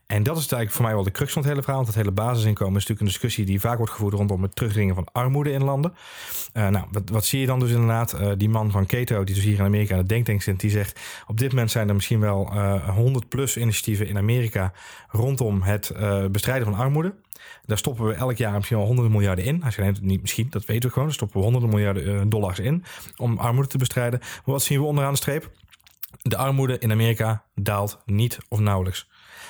En 0.08 0.22
dat 0.22 0.36
is 0.36 0.40
eigenlijk 0.40 0.72
voor 0.72 0.84
mij 0.84 0.94
wel 0.94 1.02
de 1.04 1.10
crux 1.10 1.32
van 1.32 1.42
het 1.42 1.50
hele 1.50 1.62
verhaal. 1.62 1.82
Want 1.84 1.94
het 1.94 2.04
hele 2.04 2.14
basisinkomen 2.14 2.76
is 2.76 2.86
natuurlijk 2.86 3.00
een 3.00 3.06
discussie 3.06 3.44
die 3.44 3.60
vaak 3.60 3.76
wordt 3.76 3.92
gevoerd 3.92 4.14
rondom 4.14 4.42
het 4.42 4.56
terugdringen 4.56 4.94
van 4.94 5.08
armoede 5.12 5.50
in 5.50 5.64
landen. 5.64 5.94
Eh, 6.52 6.68
nou, 6.68 6.86
wat, 6.90 7.10
wat 7.10 7.24
zie 7.24 7.40
je 7.40 7.46
dan 7.46 7.60
dus 7.60 7.70
inderdaad? 7.70 8.12
Eh, 8.12 8.30
die 8.36 8.48
man 8.48 8.70
van 8.70 8.86
Keto, 8.86 9.24
die 9.24 9.34
dus 9.34 9.44
hier 9.44 9.58
in 9.58 9.64
Amerika 9.64 9.92
aan 9.92 9.98
het 9.98 10.08
denktank 10.08 10.42
zit, 10.42 10.60
die 10.60 10.70
zegt: 10.70 11.00
op 11.26 11.38
dit 11.38 11.50
moment 11.50 11.70
zijn 11.70 11.88
er 11.88 11.94
misschien 11.94 12.20
wel 12.20 12.50
eh 12.52 12.88
100 12.88 13.28
plus 13.28 13.56
initiatieven 13.56 14.08
in 14.08 14.16
Amerika 14.16 14.72
rondom 15.08 15.62
het 15.62 15.90
eh, 15.90 16.26
bestrijden 16.26 16.66
van 16.66 16.76
armoede. 16.76 17.14
Daar 17.64 17.78
stoppen 17.78 18.06
we 18.06 18.14
elk 18.14 18.36
jaar 18.36 18.54
misschien 18.54 18.76
wel 18.76 18.86
honderden 18.86 19.12
miljarden 19.12 19.44
in. 19.44 19.64
Als 19.64 19.74
je 19.74 19.82
neemt, 19.82 20.00
niet 20.00 20.20
misschien, 20.20 20.46
dat 20.50 20.64
weten 20.64 20.82
we 20.82 20.88
gewoon. 20.88 21.04
Daar 21.04 21.16
stoppen 21.16 21.38
we 21.38 21.44
honderden 21.44 21.70
miljarden 21.70 22.28
dollars 22.28 22.58
in 22.58 22.84
om 23.16 23.38
armoede 23.38 23.68
te 23.68 23.78
bestrijden. 23.78 24.18
Maar 24.20 24.42
wat 24.44 24.62
zien 24.62 24.80
we 24.80 24.86
onderaan 24.86 25.12
de 25.12 25.18
streep? 25.18 25.50
De 26.22 26.36
armoede 26.36 26.78
in 26.78 26.92
Amerika 26.92 27.44
daalt 27.54 27.98
niet 28.04 28.38
of 28.48 28.58
nauwelijks. 28.58 29.08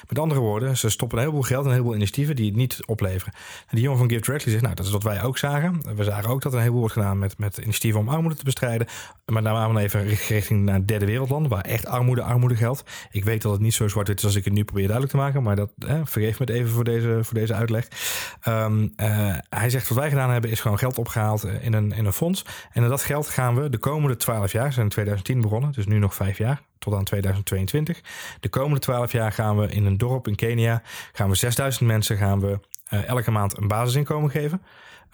Met 0.09 0.19
andere 0.19 0.41
woorden, 0.41 0.77
ze 0.77 0.89
stoppen 0.89 1.19
een 1.19 1.25
heleboel 1.25 1.47
geld 1.47 1.61
en 1.61 1.67
een 1.67 1.73
heleboel 1.73 1.95
initiatieven 1.95 2.37
die 2.37 2.47
het 2.47 2.57
niet 2.57 2.79
opleveren. 2.87 3.35
En 3.35 3.77
die 3.77 3.81
jongen 3.81 3.99
van 3.99 4.09
Give 4.09 4.21
Directly 4.21 4.51
zegt, 4.51 4.63
nou, 4.63 4.75
dat 4.75 4.87
is 4.87 4.93
wat 4.93 5.03
wij 5.03 5.23
ook 5.23 5.39
zagen. 5.39 5.97
We 5.97 6.05
zagen 6.05 6.31
ook 6.31 6.43
dat 6.43 6.53
er 6.53 6.59
een 6.59 6.65
heleboel 6.65 6.81
wordt 6.81 6.95
gedaan 6.95 7.19
met, 7.19 7.39
met 7.39 7.59
initiatieven 7.59 8.01
om 8.01 8.09
armoede 8.09 8.37
te 8.37 8.45
bestrijden. 8.45 8.87
Maar 9.27 9.43
daar 9.43 9.73
we 9.75 9.81
even 9.81 10.07
richting 10.07 10.65
naar 10.65 10.87
derde 10.87 11.07
wereldlanden, 11.07 11.51
waar 11.51 11.65
echt 11.65 11.87
armoede, 11.87 12.23
armoede 12.23 12.57
geldt. 12.57 12.85
Ik 13.11 13.25
weet 13.25 13.43
dat 13.43 13.53
het 13.53 13.61
niet 13.61 13.75
zo 13.75 13.89
zwart 13.89 14.09
is 14.09 14.25
als 14.25 14.35
ik 14.35 14.45
het 14.45 14.53
nu 14.53 14.65
probeer 14.65 14.87
duidelijk 14.87 15.13
te 15.13 15.21
maken, 15.21 15.43
maar 15.43 15.57
dat 15.57 15.71
vergeef 16.05 16.39
me 16.39 16.47
het 16.47 16.55
even 16.55 16.71
voor 16.71 16.85
deze, 16.85 17.19
voor 17.23 17.35
deze 17.35 17.55
uitleg. 17.55 17.89
Um, 18.49 18.93
hij 19.49 19.71
zegt, 19.71 19.89
wat 19.89 19.99
wij 19.99 20.09
gedaan 20.09 20.31
hebben, 20.31 20.51
is 20.51 20.61
gewoon 20.61 20.79
geld 20.79 20.99
opgehaald 20.99 21.45
in 21.45 21.73
een, 21.73 21.93
in 21.93 22.05
een 22.05 22.13
fonds. 22.13 22.45
En 22.73 22.89
dat 22.89 23.03
geld 23.03 23.29
gaan 23.29 23.55
we 23.55 23.71
de 23.71 23.79
komende 23.79 24.17
12 24.17 24.53
jaar, 24.53 24.73
zijn 24.73 24.85
in 24.85 24.91
2010 24.91 25.41
begonnen, 25.41 25.73
dus 25.73 25.87
nu 25.87 25.99
nog 25.99 26.15
vijf 26.15 26.39
jaar, 26.39 26.61
tot 26.79 26.95
aan 26.95 27.05
2022. 27.05 28.01
De 28.41 28.49
komende 28.49 28.79
12 28.79 29.13
jaar 29.13 29.33
gaan 29.33 29.59
we 29.59 29.69
in 29.69 29.85
een 29.85 29.99
dorp 29.99 30.29
in 30.29 30.35
Kenia, 30.35 30.83
gaan 31.13 31.29
we 31.29 31.35
6000 31.35 31.87
mensen 31.87 32.17
gaan 32.17 32.41
we 32.41 32.61
uh, 32.93 33.09
elke 33.09 33.31
maand 33.31 33.57
een 33.57 33.69
basisinkomen 33.69 34.31
geven. 34.31 34.63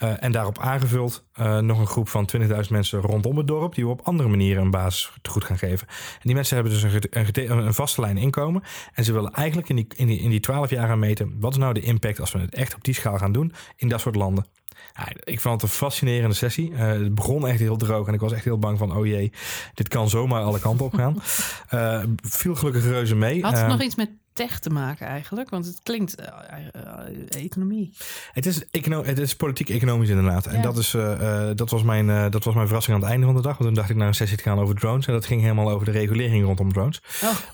Uh, 0.02 0.22
en 0.22 0.32
daarop 0.32 0.58
aangevuld 0.58 1.24
uh, 1.40 1.58
nog 1.58 1.78
een 1.78 1.86
groep 1.86 2.08
van 2.08 2.28
20.000 2.36 2.48
mensen 2.68 3.00
rondom 3.00 3.36
het 3.36 3.46
dorp, 3.46 3.74
die 3.74 3.84
we 3.84 3.90
op 3.90 4.00
andere 4.02 4.28
manieren 4.28 4.62
een 4.62 4.70
basis 4.70 5.12
goed 5.22 5.44
gaan 5.44 5.58
geven. 5.58 5.88
En 5.88 6.20
die 6.22 6.34
mensen 6.34 6.54
hebben 6.54 6.72
dus 6.72 6.82
een, 6.82 7.50
een, 7.50 7.66
een, 7.66 7.74
vaste 7.74 8.00
lijn 8.00 8.16
inkomen. 8.16 8.62
En 8.92 9.04
ze 9.04 9.12
willen 9.12 9.32
eigenlijk 9.32 9.68
in 9.68 9.76
die, 9.76 9.86
in, 9.96 10.06
die, 10.06 10.20
in 10.20 10.30
die 10.30 10.40
12 10.40 10.70
jaar 10.70 10.88
gaan 10.88 10.98
meten, 10.98 11.36
wat 11.40 11.52
is 11.52 11.58
nou 11.58 11.74
de 11.74 11.80
impact 11.80 12.20
als 12.20 12.32
we 12.32 12.38
het 12.38 12.54
echt 12.54 12.74
op 12.74 12.84
die 12.84 12.94
schaal 12.94 13.18
gaan 13.18 13.32
doen 13.32 13.52
in 13.76 13.88
dat 13.88 14.00
soort 14.00 14.14
landen. 14.14 14.46
Ja, 14.96 15.08
ik 15.24 15.40
vond 15.40 15.54
het 15.54 15.70
een 15.70 15.76
fascinerende 15.76 16.34
sessie. 16.34 16.70
Uh, 16.70 16.78
het 16.78 17.14
begon 17.14 17.46
echt 17.46 17.58
heel 17.58 17.76
droog 17.76 18.06
en 18.06 18.14
ik 18.14 18.20
was 18.20 18.32
echt 18.32 18.44
heel 18.44 18.58
bang 18.58 18.78
van, 18.78 18.96
oh 18.96 19.06
jee, 19.06 19.32
dit 19.74 19.88
kan 19.88 20.08
zomaar 20.08 20.42
alle 20.42 20.60
kanten 20.60 20.86
op 20.86 20.94
gaan. 20.94 21.16
uh, 21.74 22.02
viel 22.22 22.54
gelukkig 22.54 22.84
reuze 22.84 23.14
mee. 23.14 23.42
Had 23.42 23.58
het 23.58 23.66
nog 23.66 23.82
iets 23.82 23.94
met 23.94 24.10
tech 24.34 24.58
te 24.58 24.70
maken 24.70 25.06
eigenlijk? 25.06 25.50
Want 25.50 25.66
het 25.66 25.80
klinkt 25.82 26.20
uh, 26.20 26.26
uh, 26.76 27.42
economie. 27.44 27.92
Het 28.32 28.46
is, 28.46 28.70
econo 28.70 29.04
het 29.04 29.18
is 29.18 29.36
politiek-economisch 29.36 30.08
inderdaad. 30.08 30.44
Ja. 30.44 30.50
En 30.50 30.62
dat, 30.62 30.76
is, 30.76 30.94
uh, 30.94 31.50
dat, 31.54 31.70
was 31.70 31.82
mijn, 31.82 32.30
dat 32.30 32.44
was 32.44 32.54
mijn 32.54 32.66
verrassing 32.66 32.96
aan 32.96 33.02
het 33.02 33.10
einde 33.10 33.26
van 33.26 33.34
de 33.34 33.42
dag. 33.42 33.52
Want 33.52 33.64
toen 33.64 33.74
dacht 33.74 33.90
ik 33.90 33.96
naar 33.96 34.06
een 34.06 34.14
sessie 34.14 34.36
te 34.36 34.42
gaan 34.42 34.58
over 34.58 34.74
drones. 34.74 35.06
En 35.06 35.12
dat 35.12 35.26
ging 35.26 35.40
helemaal 35.40 35.70
over 35.70 35.86
de 35.86 35.92
regulering 35.92 36.44
rondom 36.44 36.72
drones. 36.72 37.02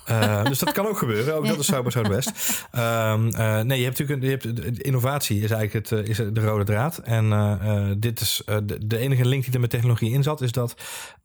Oh. 0.07 0.45
dus 0.45 0.59
dat 0.59 0.73
kan 0.73 0.87
ook 0.87 0.99
gebeuren. 0.99 1.35
Ook 1.35 1.47
dat 1.55 1.59
is 1.59 1.67
Zuid 1.67 1.83
bij 1.83 1.93
Zuidwest. 1.93 2.33
um, 2.73 3.23
nee, 3.67 3.79
je 3.79 3.85
hebt 3.85 3.99
natuurlijk 3.99 4.45
je 4.45 4.51
hebt, 4.51 4.83
innovatie 4.83 5.41
is 5.41 5.51
eigenlijk 5.51 5.89
het, 5.89 6.09
is 6.09 6.17
de 6.17 6.41
rode 6.41 6.65
draad. 6.65 6.99
En 6.99 7.97
dit 7.99 8.21
is 8.21 8.43
de, 8.47 8.87
de, 8.87 8.99
enige 8.99 9.25
link 9.25 9.45
die 9.45 9.55
er 9.55 9.61
met 9.61 9.71
technologie 9.71 10.13
in 10.13 10.23
zat, 10.23 10.41
is 10.41 10.53
dat 10.53 10.75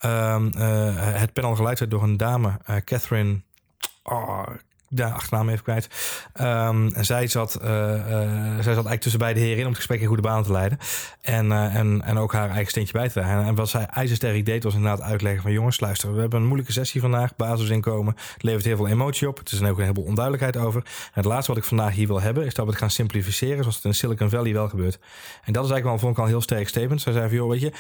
um, 0.05 0.51
het 0.95 1.33
panel 1.33 1.55
geleid 1.55 1.79
werd 1.79 1.91
door 1.91 2.03
een 2.03 2.17
dame, 2.17 2.59
Catherine. 2.83 3.41
Oh, 4.03 4.43
de 4.95 5.05
achternaam 5.05 5.49
even 5.49 5.63
kwijt. 5.63 5.87
En 6.33 7.05
zij 7.05 7.27
zat, 7.27 7.59
uh, 7.61 7.69
uh, 7.69 7.99
zij 8.53 8.55
zat 8.55 8.65
eigenlijk 8.65 9.01
tussen 9.01 9.19
beide 9.19 9.39
heren 9.39 9.57
in 9.57 9.63
om 9.63 9.67
het 9.67 9.77
gesprek 9.77 9.99
in 10.01 10.07
goede 10.07 10.21
baan 10.21 10.43
te 10.43 10.51
leiden. 10.51 10.77
En, 11.21 11.45
uh, 11.45 11.75
en, 11.75 12.01
en 12.01 12.17
ook 12.17 12.33
haar 12.33 12.49
eigen 12.49 12.69
steentje 12.69 12.93
bij 12.93 13.07
te 13.07 13.13
dragen. 13.13 13.45
En 13.45 13.55
wat 13.55 13.69
zij 13.69 13.85
ijzersterk 13.85 14.45
deed 14.45 14.63
was 14.63 14.73
inderdaad 14.73 15.01
uitleggen 15.01 15.41
van 15.41 15.51
jongens, 15.51 15.79
luister, 15.79 16.13
we 16.13 16.19
hebben 16.19 16.39
een 16.39 16.45
moeilijke 16.45 16.71
sessie 16.71 17.01
vandaag, 17.01 17.35
basisinkomen. 17.35 18.15
Levert 18.37 18.65
heel 18.65 18.75
veel 18.75 18.87
emotie 18.87 19.27
op. 19.27 19.37
Het 19.37 19.51
is 19.51 19.61
ook 19.61 19.75
een 19.77 19.81
heleboel 19.81 20.03
onduidelijkheid 20.03 20.57
over. 20.57 20.83
Het 21.11 21.25
laatste 21.25 21.53
wat 21.53 21.61
ik 21.61 21.67
vandaag 21.67 21.93
hier 21.93 22.07
wil 22.07 22.21
hebben, 22.21 22.45
is 22.45 22.53
dat 22.53 22.65
we 22.65 22.71
het 22.71 22.79
gaan 22.79 22.89
simplificeren 22.89 23.59
zoals 23.59 23.75
het 23.75 23.85
in 23.85 23.93
Silicon 23.93 24.29
Valley 24.29 24.53
wel 24.53 24.69
gebeurt. 24.69 24.99
En 25.43 25.53
dat 25.53 25.65
is 25.65 25.71
eigenlijk 25.71 25.83
wel, 25.83 25.97
vond 25.97 26.11
ik 26.11 26.17
al 26.17 26.23
een 26.23 26.29
heel 26.29 26.41
sterk 26.41 26.67
statement. 26.67 27.01
Zij 27.01 27.13
zei 27.13 27.27
van 27.27 27.37
joh, 27.37 27.49
weet 27.49 27.61
je, 27.61 27.71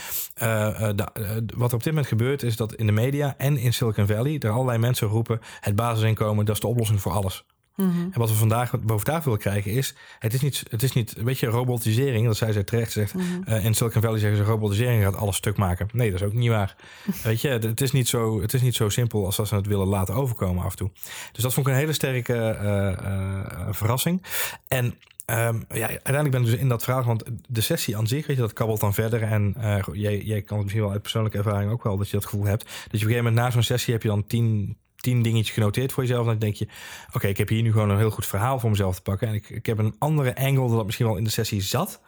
wat 1.55 1.69
er 1.69 1.75
op 1.75 1.83
dit 1.83 1.85
moment 1.85 2.07
gebeurt 2.07 2.43
is 2.43 2.55
dat 2.55 2.73
in 2.73 2.85
de 2.85 2.91
media 2.91 3.33
en 3.37 3.57
in 3.57 3.73
Silicon 3.73 4.07
Valley 4.07 4.39
er 4.39 4.49
allerlei 4.49 4.77
mensen 4.77 5.07
roepen, 5.07 5.39
het 5.59 5.75
basisinkomen, 5.75 6.45
dat 6.45 6.55
is 6.55 6.61
de 6.61 6.67
oplossing 6.67 7.01
voor 7.05 7.13
alles. 7.13 7.45
Mm 7.75 7.91
-hmm. 7.91 8.09
En 8.11 8.19
wat 8.19 8.29
we 8.29 8.35
vandaag 8.35 8.79
boven 8.81 9.05
tafel 9.05 9.23
willen 9.23 9.39
krijgen 9.39 9.71
is... 9.71 9.95
het 10.19 10.33
is 10.33 10.41
niet, 10.41 10.63
het 10.69 10.83
is 10.83 10.93
niet 10.93 11.13
weet 11.13 11.39
je, 11.39 11.47
robotisering. 11.47 12.25
Dat 12.25 12.37
zij 12.37 12.51
ze 12.51 12.63
terecht 12.63 12.91
zegt. 12.91 13.13
Mm 13.13 13.21
-hmm. 13.21 13.43
uh, 13.47 13.65
in 13.65 13.73
Silicon 13.73 14.01
Valley 14.01 14.19
zeggen 14.19 14.37
ze... 14.37 14.43
robotisering 14.43 15.03
gaat 15.03 15.15
alles 15.15 15.35
stuk 15.35 15.57
maken. 15.57 15.87
Nee, 15.93 16.11
dat 16.11 16.21
is 16.21 16.25
ook 16.25 16.33
niet 16.33 16.49
waar. 16.49 16.75
weet 17.23 17.41
je, 17.41 17.47
het 17.47 17.81
is 17.81 17.91
niet, 17.91 18.07
zo, 18.07 18.41
het 18.41 18.53
is 18.53 18.61
niet 18.61 18.75
zo 18.75 18.89
simpel... 18.89 19.25
als 19.25 19.35
dat 19.35 19.47
ze 19.47 19.55
het 19.55 19.67
willen 19.67 19.87
laten 19.87 20.15
overkomen 20.15 20.63
af 20.63 20.71
en 20.71 20.77
toe. 20.77 20.91
Dus 21.31 21.43
dat 21.43 21.53
vond 21.53 21.67
ik 21.67 21.73
een 21.73 21.79
hele 21.79 21.93
sterke 21.93 22.57
uh, 22.61 23.07
uh, 23.07 23.67
verrassing. 23.71 24.23
En... 24.67 24.95
Um, 25.31 25.65
ja, 25.69 25.87
uiteindelijk 25.87 26.31
ben 26.31 26.41
ik 26.41 26.47
dus 26.51 26.59
in 26.59 26.69
dat 26.69 26.83
verhaal, 26.83 27.03
want 27.03 27.23
de 27.49 27.61
sessie 27.61 27.97
aan 27.97 28.07
zich, 28.07 28.27
weet 28.27 28.35
je, 28.35 28.41
dat 28.41 28.53
kabbelt 28.53 28.79
dan 28.79 28.93
verder. 28.93 29.23
En 29.23 29.55
uh, 29.57 29.77
jij, 29.91 30.21
jij 30.21 30.41
kan 30.41 30.55
het 30.55 30.63
misschien 30.63 30.83
wel 30.83 30.91
uit 30.91 31.01
persoonlijke 31.01 31.37
ervaring 31.37 31.71
ook 31.71 31.83
wel, 31.83 31.97
dat 31.97 32.09
je 32.09 32.17
dat 32.17 32.25
gevoel 32.25 32.45
hebt. 32.45 32.63
Dus 32.63 32.73
op 32.73 32.91
een 32.91 32.99
gegeven 32.99 33.23
moment 33.23 33.35
na 33.35 33.51
zo'n 33.51 33.63
sessie 33.63 33.93
heb 33.93 34.01
je 34.01 34.07
dan 34.07 34.27
tien, 34.27 34.77
tien 35.05 35.21
dingetjes 35.21 35.53
genoteerd 35.53 35.91
voor 35.91 36.03
jezelf. 36.03 36.25
Dan 36.25 36.37
denk 36.37 36.55
je, 36.55 36.67
oké, 37.13 37.27
ik 37.27 37.37
heb 37.37 37.49
hier 37.49 37.61
nu 37.61 37.71
gewoon 37.71 37.89
een 37.89 37.97
heel 37.97 38.09
goed 38.09 38.25
verhaal 38.25 38.59
voor 38.59 38.69
mezelf 38.69 38.95
te 38.95 39.01
pakken. 39.01 39.27
En 39.27 39.33
ik, 39.33 39.49
ik 39.49 39.65
heb 39.65 39.77
een 39.77 39.95
andere 39.99 40.35
angle 40.35 40.75
dat 40.75 40.85
misschien 40.85 41.07
wel 41.07 41.17
in 41.17 41.23
de 41.23 41.29
sessie 41.29 41.61
zat. 41.61 42.01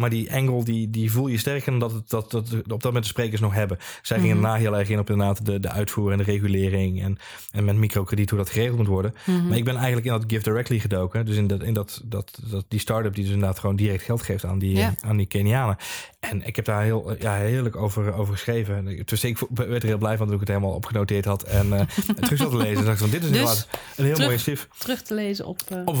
Maar 0.00 0.10
die 0.10 0.32
angle 0.32 0.64
die, 0.64 0.90
die 0.90 1.12
voel 1.12 1.26
je 1.26 1.38
sterker 1.38 1.70
dan 1.70 1.80
dat, 1.80 1.92
het, 1.92 2.10
dat, 2.10 2.30
dat 2.30 2.52
op 2.52 2.68
dat 2.68 2.84
moment 2.84 3.04
de 3.04 3.10
sprekers 3.10 3.40
nog 3.40 3.54
hebben. 3.54 3.78
Zij 4.02 4.18
gingen 4.18 4.36
mm 4.36 4.42
-hmm. 4.42 4.50
daarna 4.50 4.64
heel 4.64 4.78
erg 4.78 4.88
in 4.88 4.98
op 4.98 5.10
inderdaad 5.10 5.46
de, 5.46 5.60
de 5.60 5.70
uitvoer 5.70 6.12
en 6.12 6.18
de 6.18 6.24
regulering. 6.24 7.02
En, 7.02 7.18
en 7.52 7.64
met 7.64 7.76
microkrediet 7.76 8.30
hoe 8.30 8.38
dat 8.38 8.50
geregeld 8.50 8.76
moet 8.76 8.86
worden. 8.86 9.14
Mm 9.26 9.34
-hmm. 9.34 9.48
Maar 9.48 9.56
ik 9.56 9.64
ben 9.64 9.76
eigenlijk 9.76 10.06
in 10.06 10.12
dat 10.12 10.24
Give 10.26 10.42
Directly 10.42 10.78
gedoken. 10.78 11.26
Dus 11.26 11.36
in, 11.36 11.46
dat, 11.46 11.62
in 11.62 11.74
dat, 11.74 12.00
dat, 12.04 12.38
dat, 12.50 12.64
die 12.68 12.80
start-up 12.80 13.14
die 13.14 13.24
dus 13.24 13.32
inderdaad 13.32 13.58
gewoon 13.58 13.76
direct 13.76 14.02
geld 14.02 14.22
geeft 14.22 14.44
aan 14.44 14.58
die, 14.58 14.76
ja. 14.76 14.94
aan 15.00 15.16
die 15.16 15.26
Kenianen. 15.26 15.76
En 16.20 16.46
ik 16.46 16.56
heb 16.56 16.64
daar 16.64 16.82
heel 16.82 17.16
ja, 17.18 17.34
heerlijk 17.34 17.76
over, 17.76 18.12
over 18.12 18.34
geschreven. 18.34 19.04
Dus 19.04 19.24
ik 19.24 19.38
werd 19.54 19.82
er 19.82 19.88
heel 19.88 19.98
blij 19.98 20.16
van 20.16 20.26
dat 20.26 20.34
ik 20.34 20.40
het 20.40 20.48
helemaal 20.48 20.74
opgenoteerd 20.74 21.24
had. 21.24 21.42
En 21.42 21.66
uh, 21.72 21.80
terug 22.20 22.38
zat 22.38 22.50
te 22.50 22.56
lezen. 22.56 22.84
dacht 22.84 22.98
van, 22.98 23.10
dit 23.10 23.24
is 23.24 23.30
dus 23.30 23.66
een 23.96 24.04
heel 24.04 24.14
terug, 24.14 24.28
mooi 24.28 24.38
stief. 24.38 24.68
Terug 24.78 25.02
te 25.02 25.14
lezen 25.14 25.46
op, 25.46 25.60
uh, 25.72 25.78
op. 25.84 25.96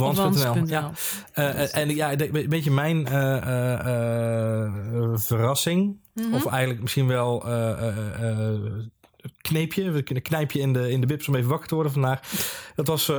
Ja. 0.66 0.90
Uh, 1.34 1.76
en 1.76 1.94
ja, 1.94 2.12
een 2.12 2.48
beetje 2.48 2.70
mijn 2.70 3.06
verrassing. 5.14 5.98
Mm 6.14 6.24
-hmm. 6.24 6.34
Of 6.34 6.46
eigenlijk 6.46 6.80
misschien 6.80 7.06
wel 7.06 7.44
kneepje, 9.40 9.84
een 9.84 10.22
knijpje 10.22 10.60
in 10.60 10.72
de, 10.72 10.90
in 10.90 11.00
de 11.00 11.06
bips 11.06 11.28
om 11.28 11.34
even 11.34 11.48
wakker 11.48 11.68
te 11.68 11.74
worden 11.74 11.92
vandaag. 11.92 12.20
Dat 12.74 12.86
was 12.86 13.12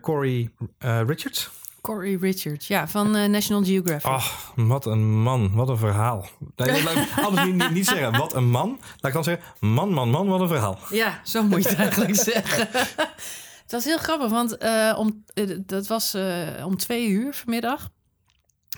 Corey 0.00 0.50
Richards. 1.06 1.50
Corey 1.84 2.16
Richards, 2.20 2.66
ja, 2.66 2.88
van 2.88 3.16
uh, 3.16 3.24
National 3.24 3.64
Geographic. 3.64 4.10
Ach, 4.10 4.52
wat 4.54 4.86
een 4.86 5.22
man, 5.22 5.54
wat 5.54 5.68
een 5.68 5.78
verhaal. 5.78 6.26
Anders 7.16 7.44
niet, 7.44 7.54
niet, 7.54 7.70
niet, 7.70 7.86
zeggen, 7.86 8.18
wat 8.18 8.34
een 8.34 8.50
man. 8.50 8.68
Laat 8.68 9.02
ik 9.02 9.12
dan 9.12 9.24
zeggen, 9.24 9.44
man, 9.60 9.92
man, 9.92 10.10
man, 10.10 10.28
wat 10.28 10.40
een 10.40 10.48
verhaal. 10.48 10.78
Ja, 10.90 11.20
zo 11.24 11.42
moet 11.42 11.62
je 11.62 11.68
het 11.68 11.78
eigenlijk 11.78 12.14
zeggen. 12.32 12.68
Het 13.62 13.72
was 13.72 13.84
heel 13.84 13.98
grappig, 13.98 14.30
want 14.30 14.62
uh, 14.62 14.94
om, 14.98 15.24
uh, 15.34 15.58
dat 15.66 15.86
was 15.86 16.16
om 16.64 16.76
twee 16.76 17.08
uur 17.08 17.34
vanmiddag. 17.34 17.90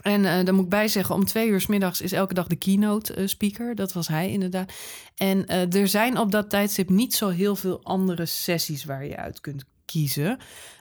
En 0.02 0.24
uh, 0.24 0.44
dan 0.44 0.54
moet 0.54 0.64
ik 0.64 0.70
bij 0.70 0.88
zeggen, 0.88 1.14
om 1.14 1.24
twee 1.24 1.48
uur 1.48 1.60
s 1.60 1.66
middags 1.66 2.00
is 2.00 2.12
elke 2.12 2.34
dag 2.34 2.46
de 2.46 2.56
keynote 2.56 3.16
uh, 3.16 3.26
speaker. 3.26 3.74
Dat 3.74 3.92
was 3.92 4.08
hij 4.08 4.30
inderdaad. 4.30 4.72
En 5.16 5.44
uh, 5.48 5.74
er 5.74 5.88
zijn 5.88 6.18
op 6.18 6.32
dat 6.32 6.50
tijdstip 6.50 6.88
niet 6.88 7.14
zo 7.14 7.28
heel 7.28 7.56
veel 7.56 7.80
andere 7.82 8.26
sessies 8.26 8.84
waar 8.84 9.06
je 9.06 9.16
uit 9.16 9.40
kunt 9.40 9.64
kiezen. 9.84 10.38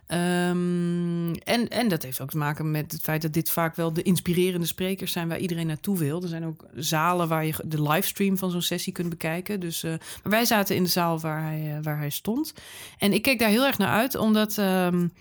Um, 0.08 1.36
en, 1.36 1.68
en 1.68 1.88
dat 1.88 2.04
heeft 2.04 2.22
ook 2.22 2.30
te 2.30 2.38
maken 2.38 2.72
met 2.72 2.92
het 2.92 3.02
feit 3.02 3.22
dat 3.22 3.34
dit 3.34 3.50
vaak 3.50 3.76
wel 3.76 3.94
de 3.94 4.02
inspirerende 4.02 4.66
sprekers 4.66 5.12
zijn 5.12 5.28
waar 5.28 5.40
iedereen 5.40 5.68
naartoe 5.68 5.98
wil. 5.98 6.22
Er 6.22 6.28
zijn 6.28 6.46
ook 6.46 6.66
zalen 6.76 7.28
waar 7.28 7.46
je 7.46 7.54
de 7.66 7.82
livestream 7.82 8.38
van 8.38 8.52
zo'n 8.52 8.62
sessie 8.62 8.94
kunt 8.94 9.10
bekijken. 9.10 9.60
Dus, 9.60 9.84
maar 9.84 10.00
wij 10.24 10.46
zaten 10.46 10.76
in 10.76 10.84
de 10.84 10.90
zaal 10.90 11.20
waar 11.20 11.42
hij, 11.42 11.80
waar 11.82 11.98
hij 11.98 12.10
stond. 12.10 12.54
En 12.98 13.14
ik 13.14 13.22
keek 13.22 13.40
daar 13.40 13.50
heel 13.50 13.66
erg 13.66 13.78
naar 13.78 13.94
uit, 13.94 14.16
omdat 14.16 14.58
um, 14.58 15.12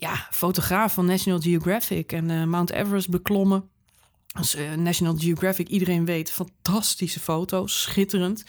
ja, 0.00 0.26
fotograaf 0.30 0.94
van 0.94 1.06
National 1.06 1.40
Geographic 1.40 2.12
en 2.12 2.28
uh, 2.28 2.44
Mount 2.44 2.72
Everest 2.72 3.08
beklommen. 3.08 3.68
Als 4.32 4.56
National 4.76 5.16
Geographic, 5.16 5.68
iedereen 5.68 6.04
weet, 6.04 6.30
fantastische 6.30 7.20
foto's, 7.20 7.82
schitterend. 7.82 8.44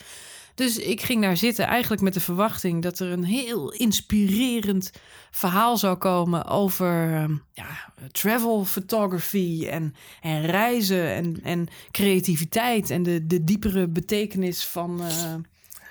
Dus 0.54 0.78
ik 0.78 1.02
ging 1.02 1.22
daar 1.22 1.36
zitten 1.36 1.66
eigenlijk 1.66 2.02
met 2.02 2.14
de 2.14 2.20
verwachting 2.20 2.82
dat 2.82 2.98
er 2.98 3.12
een 3.12 3.24
heel 3.24 3.72
inspirerend 3.72 4.90
verhaal 5.30 5.76
zou 5.76 5.96
komen 5.96 6.44
over 6.46 7.20
ja, 7.52 7.92
travel 8.10 8.64
photography 8.64 9.66
en, 9.70 9.94
en 10.20 10.46
reizen 10.46 11.14
en, 11.14 11.40
en 11.42 11.68
creativiteit 11.90 12.90
en 12.90 13.02
de, 13.02 13.26
de 13.26 13.44
diepere 13.44 13.88
betekenis 13.88 14.64
van. 14.64 15.00
Uh, 15.00 15.34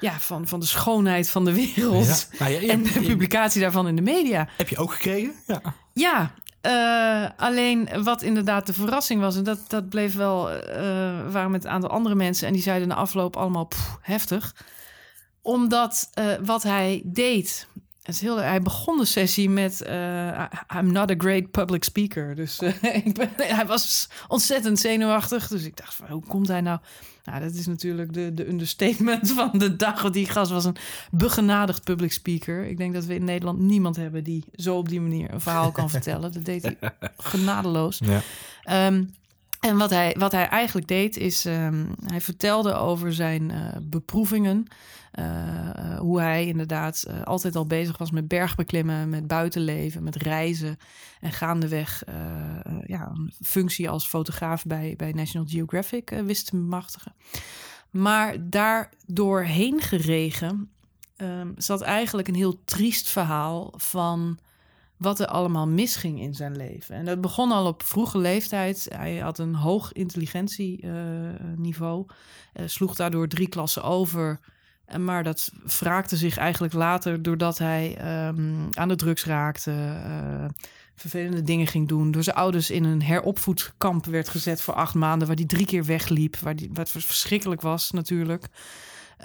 ja, 0.01 0.19
van, 0.19 0.47
van 0.47 0.59
de 0.59 0.65
schoonheid 0.65 1.29
van 1.29 1.45
de 1.45 1.53
wereld. 1.53 2.27
Ja. 2.31 2.45
Nou, 2.45 2.51
ja, 2.51 2.73
en 2.73 2.83
de 2.83 2.99
publicatie 2.99 3.61
daarvan 3.61 3.87
in 3.87 3.95
de 3.95 4.01
media. 4.01 4.47
Heb 4.57 4.69
je 4.69 4.77
ook 4.77 4.93
gekregen? 4.93 5.33
Ja. 5.47 5.61
Ja, 5.93 6.33
uh, 6.61 7.29
alleen 7.37 7.89
wat 8.03 8.21
inderdaad 8.21 8.65
de 8.65 8.73
verrassing 8.73 9.21
was, 9.21 9.35
en 9.35 9.43
dat, 9.43 9.59
dat 9.67 9.89
bleef 9.89 10.15
wel, 10.15 10.51
uh, 10.51 10.57
waren 11.31 11.51
met 11.51 11.63
een 11.63 11.69
aantal 11.69 11.89
andere 11.89 12.15
mensen 12.15 12.47
en 12.47 12.53
die 12.53 12.61
zeiden 12.61 12.87
na 12.87 12.95
afloop 12.95 13.35
allemaal 13.35 13.65
pff, 13.65 13.97
heftig. 14.01 14.55
Omdat 15.41 16.09
uh, 16.19 16.25
wat 16.41 16.63
hij 16.63 17.01
deed 17.05 17.67
het 18.01 18.15
is 18.15 18.21
heel, 18.21 18.37
hij 18.37 18.61
begon 18.61 18.97
de 18.97 19.05
sessie 19.05 19.49
met 19.49 19.83
uh, 19.87 20.43
I'm 20.75 20.91
not 20.91 21.11
a 21.11 21.15
great 21.17 21.51
public 21.51 21.83
speaker. 21.83 22.35
Dus 22.35 22.61
uh, 22.61 22.83
ik 23.05 23.13
ben, 23.13 23.29
hij 23.37 23.65
was 23.65 24.09
ontzettend 24.27 24.79
zenuwachtig. 24.79 25.47
Dus 25.47 25.63
ik 25.63 25.77
dacht, 25.77 25.93
van, 25.93 26.07
hoe 26.07 26.25
komt 26.27 26.47
hij 26.47 26.61
nou? 26.61 26.79
Nou, 27.23 27.39
dat 27.39 27.53
is 27.53 27.65
natuurlijk 27.65 28.13
de, 28.13 28.33
de 28.33 28.47
understatement 28.47 29.31
van 29.37 29.49
de 29.53 29.75
dag. 29.75 30.01
Want 30.01 30.13
die 30.13 30.25
gast 30.25 30.51
was 30.51 30.65
een 30.65 30.75
begenadigd 31.11 31.83
public 31.83 32.11
speaker. 32.11 32.65
Ik 32.65 32.77
denk 32.77 32.93
dat 32.93 33.05
we 33.05 33.15
in 33.15 33.23
Nederland 33.23 33.59
niemand 33.59 33.95
hebben 33.95 34.23
die 34.23 34.43
zo 34.55 34.77
op 34.77 34.89
die 34.89 35.01
manier 35.01 35.33
een 35.33 35.41
verhaal 35.41 35.71
kan 35.71 35.89
vertellen. 35.99 36.31
Dat 36.31 36.45
deed 36.45 36.63
hij 36.63 36.77
genadeloos. 37.17 38.01
Ja. 38.63 38.87
Um, 38.87 39.13
en 39.61 39.77
wat 39.77 39.89
hij, 39.89 40.15
wat 40.19 40.31
hij 40.31 40.47
eigenlijk 40.47 40.87
deed, 40.87 41.17
is 41.17 41.45
um, 41.45 41.93
hij 42.05 42.21
vertelde 42.21 42.73
over 42.73 43.13
zijn 43.13 43.49
uh, 43.49 43.57
beproevingen. 43.81 44.65
Uh, 45.19 45.97
hoe 45.99 46.19
hij 46.19 46.47
inderdaad 46.47 47.05
altijd 47.23 47.55
al 47.55 47.65
bezig 47.67 47.97
was 47.97 48.11
met 48.11 48.27
bergbeklimmen, 48.27 49.09
met 49.09 49.27
buitenleven, 49.27 50.03
met 50.03 50.15
reizen. 50.15 50.77
En 51.19 51.31
gaandeweg 51.31 52.03
ja, 52.85 53.11
een 53.13 53.33
functie 53.41 53.89
als 53.89 54.07
fotograaf 54.07 54.65
bij, 54.65 54.93
bij 54.97 55.11
National 55.11 55.47
Geographic 55.47 56.09
wist 56.09 56.45
te 56.45 56.55
bemachtigen. 56.55 57.13
Maar 57.89 58.49
daar 58.49 58.89
doorheen 59.05 59.81
geregen 59.81 60.69
um, 61.17 61.53
zat 61.57 61.81
eigenlijk 61.81 62.27
een 62.27 62.35
heel 62.35 62.61
triest 62.65 63.09
verhaal 63.09 63.73
van 63.75 64.39
wat 65.01 65.19
er 65.19 65.27
allemaal 65.27 65.67
misging 65.67 66.19
in 66.19 66.33
zijn 66.33 66.55
leven. 66.55 66.95
En 66.95 67.05
dat 67.05 67.21
begon 67.21 67.51
al 67.51 67.67
op 67.67 67.83
vroege 67.83 68.17
leeftijd. 68.17 68.87
Hij 68.95 69.17
had 69.17 69.37
een 69.37 69.55
hoog 69.55 69.91
intelligentieniveau, 69.91 72.05
uh, 72.05 72.67
sloeg 72.67 72.95
daardoor 72.95 73.27
drie 73.27 73.47
klassen 73.47 73.83
over. 73.83 74.39
Maar 74.97 75.23
dat 75.23 75.51
wraakte 75.79 76.17
zich 76.17 76.37
eigenlijk 76.37 76.73
later 76.73 77.21
doordat 77.21 77.57
hij 77.57 77.97
um, 78.27 78.67
aan 78.71 78.87
de 78.87 78.95
drugs 78.95 79.25
raakte, 79.25 79.71
uh, 79.71 80.45
vervelende 80.95 81.41
dingen 81.41 81.67
ging 81.67 81.87
doen. 81.87 82.11
Door 82.11 82.23
zijn 82.23 82.35
ouders 82.35 82.69
in 82.69 82.83
een 82.83 83.03
heropvoedkamp 83.03 84.05
werd 84.05 84.29
gezet 84.29 84.61
voor 84.61 84.73
acht 84.73 84.93
maanden, 84.93 85.27
waar 85.27 85.37
hij 85.37 85.45
drie 85.45 85.65
keer 85.65 85.85
wegliep, 85.85 86.35
waar 86.35 86.55
die, 86.55 86.69
wat 86.73 86.89
verschrikkelijk 86.89 87.61
was 87.61 87.91
natuurlijk. 87.91 88.47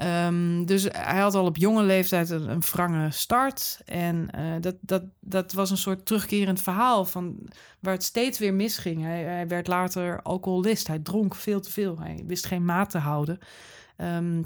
Um, 0.03 0.67
dus 0.67 0.87
hij 0.91 1.21
had 1.21 1.35
al 1.35 1.45
op 1.45 1.57
jonge 1.57 1.83
leeftijd 1.83 2.31
een, 2.31 2.61
wrange 2.61 3.11
start. 3.11 3.81
En 3.85 4.29
uh, 4.39 4.55
dat, 4.61 4.75
dat, 4.81 5.03
dat 5.21 5.53
was 5.53 5.71
een 5.71 5.77
soort 5.77 6.07
terugkerend 6.07 6.63
verhaal 6.63 7.05
van 7.05 7.49
waar 7.81 7.93
het 7.93 8.03
steeds 8.03 8.39
weer 8.39 8.55
misging. 8.55 9.03
Hij, 9.03 9.23
hij 9.23 9.49
werd 9.49 9.67
later 9.67 10.23
alcoholist. 10.23 10.87
Hij 10.87 10.99
dronk 10.99 11.35
veel 11.35 11.61
te 11.61 11.71
veel. 11.71 11.99
Hij 11.99 12.25
wist 12.27 12.47
geen 12.47 12.65
maat 12.65 12.91
te 12.91 12.99
houden. 12.99 13.39
Um, 13.97 14.45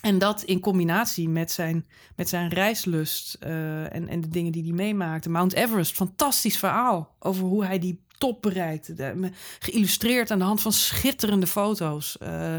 en 0.00 0.18
dat 0.18 0.42
in 0.42 0.60
combinatie 0.60 1.28
met 1.28 1.50
zijn, 1.50 1.86
met 2.16 2.28
zijn 2.28 2.48
reislust 2.48 3.36
uh, 3.40 3.94
en, 3.94 4.08
en 4.08 4.20
de 4.20 4.28
dingen 4.28 4.52
die 4.52 4.62
hij 4.62 4.72
meemaakte. 4.72 5.30
Mount 5.30 5.52
Everest, 5.52 5.92
fantastisch 5.92 6.58
verhaal 6.58 7.14
over 7.18 7.44
hoe 7.44 7.64
hij 7.64 7.78
die 7.78 8.00
top 8.18 8.42
bereikte. 8.42 9.14
geïllustreerd 9.58 10.30
aan 10.30 10.38
de 10.38 10.44
hand 10.44 10.60
van 10.60 10.72
schitterende 10.72 11.46
foto's. 11.46 12.16
Uh, 12.22 12.56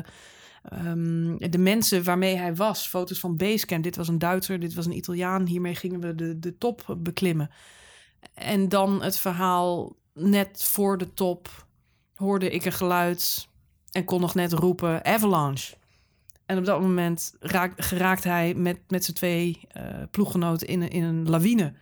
Um, 0.74 1.38
de 1.38 1.58
mensen 1.58 2.04
waarmee 2.04 2.38
hij 2.38 2.56
was, 2.56 2.88
foto's 2.88 3.20
van 3.20 3.38
Basecamp. 3.38 3.84
Dit 3.84 3.96
was 3.96 4.08
een 4.08 4.20
Duitser, 4.20 4.60
dit 4.60 4.74
was 4.74 4.86
een 4.86 4.96
Italiaan. 4.96 5.46
Hiermee 5.46 5.76
gingen 5.76 6.00
we 6.00 6.16
de, 6.16 6.40
de 6.40 6.58
top 6.58 6.96
beklimmen. 6.98 7.50
En 8.34 8.70
dan 8.70 9.04
het 9.04 9.18
verhaal, 9.18 9.96
net 10.14 10.64
voor 10.64 10.98
de 10.98 11.14
top 11.14 11.68
hoorde 12.14 12.50
ik 12.50 12.66
een 12.66 12.72
geluid 12.72 13.48
en 13.92 14.06
kon 14.06 14.22
nog 14.22 14.36
net 14.36 14.54
roepen 14.54 15.06
avalanche. 15.06 15.76
En 16.46 16.58
op 16.58 16.66
dat 16.66 16.82
moment 16.82 17.36
raak, 17.40 17.82
geraakt 17.82 18.24
hij 18.24 18.54
met, 18.54 18.80
met 18.88 19.04
zijn 19.04 19.18
twee 19.18 19.60
uh, 19.78 19.84
ploeggenoten 20.12 20.68
in, 20.68 20.90
in 20.90 21.04
een 21.04 21.30
lawine 21.30 21.74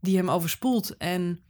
die 0.00 0.16
hem 0.16 0.30
overspoelt. 0.30 0.96
En, 0.96 1.40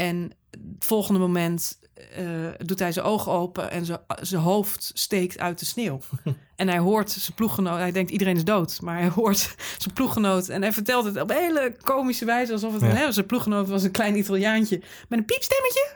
en 0.00 0.32
het 0.50 0.84
volgende 0.84 1.20
moment 1.20 1.78
uh, 2.18 2.48
doet 2.58 2.78
hij 2.78 2.92
zijn 2.92 3.06
ogen 3.06 3.32
open 3.32 3.70
en 3.70 3.84
zijn 4.20 4.42
hoofd 4.42 4.90
steekt 4.94 5.38
uit 5.38 5.58
de 5.58 5.64
sneeuw. 5.64 6.00
en 6.56 6.68
hij 6.68 6.78
hoort 6.78 7.10
zijn 7.10 7.34
ploeggenoot, 7.34 7.78
hij 7.78 7.92
denkt 7.92 8.10
iedereen 8.10 8.36
is 8.36 8.44
dood, 8.44 8.80
maar 8.80 8.98
hij 8.98 9.08
hoort 9.08 9.38
zijn 9.78 9.94
ploeggenoot 9.94 10.48
en 10.48 10.62
hij 10.62 10.72
vertelt 10.72 11.04
het 11.04 11.20
op 11.20 11.30
een 11.30 11.36
hele 11.36 11.76
komische 11.82 12.24
wijze, 12.24 12.52
alsof 12.52 12.72
het 12.72 12.82
ja. 12.82 12.88
hè, 12.88 13.12
zijn 13.12 13.26
ploeggenoot 13.26 13.68
was 13.68 13.82
een 13.82 13.90
klein 13.90 14.16
Italiaantje 14.16 14.80
met 15.08 15.18
een 15.18 15.24
piepstemmetje. 15.24 15.92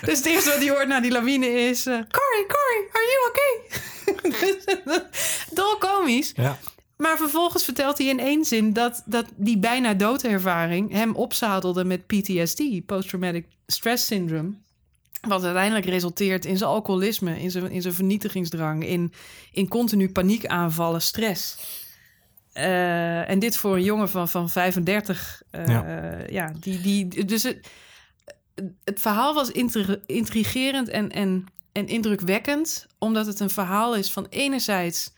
dus 0.06 0.18
het 0.18 0.26
eerste 0.26 0.50
wat 0.50 0.58
hij 0.58 0.70
hoort 0.70 0.88
na 0.88 1.00
die 1.00 1.12
lawine 1.12 1.46
is: 1.46 1.86
uh, 1.86 1.94
Corey, 1.94 2.46
Corey, 2.46 2.88
are 2.92 3.06
you 3.12 3.28
okay? 3.28 3.48
Dol 5.56 5.76
komisch. 5.78 6.32
Ja. 6.34 6.58
Maar 7.00 7.16
vervolgens 7.16 7.64
vertelt 7.64 7.98
hij 7.98 8.06
in 8.06 8.18
één 8.18 8.44
zin 8.44 8.72
dat, 8.72 9.02
dat 9.06 9.26
die 9.36 9.58
bijna 9.58 9.94
doodervaring 9.94 10.92
hem 10.92 11.14
opzadelde 11.14 11.84
met 11.84 12.06
PTSD, 12.06 12.86
post-traumatic 12.86 13.46
stress 13.66 14.06
syndrome. 14.06 14.52
Wat 15.20 15.44
uiteindelijk 15.44 15.86
resulteert 15.86 16.44
in 16.44 16.56
zijn 16.56 16.70
alcoholisme, 16.70 17.40
in 17.40 17.50
zijn, 17.50 17.70
in 17.70 17.82
zijn 17.82 17.94
vernietigingsdrang, 17.94 18.86
in, 18.86 19.12
in 19.52 19.68
continu 19.68 20.12
paniekaanvallen, 20.12 21.02
stress. 21.02 21.58
Uh, 22.54 23.30
en 23.30 23.38
dit 23.38 23.56
voor 23.56 23.74
een 23.74 23.84
jongen 23.84 24.08
van, 24.08 24.28
van 24.28 24.50
35. 24.50 25.42
Uh, 25.52 25.66
ja. 25.66 26.16
ja. 26.28 26.52
die, 26.60 26.80
die, 26.80 27.24
dus 27.24 27.42
het, 27.42 27.68
het 28.84 29.00
verhaal 29.00 29.34
was 29.34 29.50
intrigerend 30.06 30.88
en, 30.88 31.10
en, 31.10 31.46
en 31.72 31.86
indrukwekkend, 31.86 32.86
omdat 32.98 33.26
het 33.26 33.40
een 33.40 33.50
verhaal 33.50 33.94
is 33.94 34.12
van 34.12 34.26
enerzijds 34.30 35.12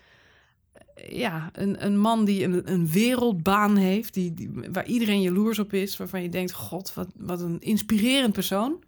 ja, 1.08 1.50
een, 1.52 1.84
een 1.84 1.98
man 1.98 2.24
die 2.24 2.44
een, 2.44 2.72
een 2.72 2.88
wereldbaan 2.88 3.76
heeft, 3.76 4.14
die, 4.14 4.34
die, 4.34 4.50
waar 4.72 4.86
iedereen 4.86 5.22
jaloers 5.22 5.58
op 5.58 5.72
is, 5.72 5.96
waarvan 5.96 6.22
je 6.22 6.28
denkt: 6.28 6.52
God, 6.52 6.94
wat, 6.94 7.08
wat 7.16 7.40
een 7.40 7.60
inspirerend 7.60 8.32
persoon. 8.32 8.84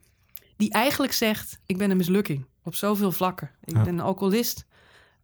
Die 0.57 0.71
eigenlijk 0.71 1.12
zegt: 1.12 1.61
Ik 1.67 1.79
ben 1.79 1.90
een 1.90 1.97
mislukking 1.97 2.45
op 2.62 2.75
zoveel 2.75 3.12
vlakken. 3.12 3.51
Ik 3.64 3.75
ben 3.75 3.88
een 3.88 4.01
alcoholist, 4.01 4.67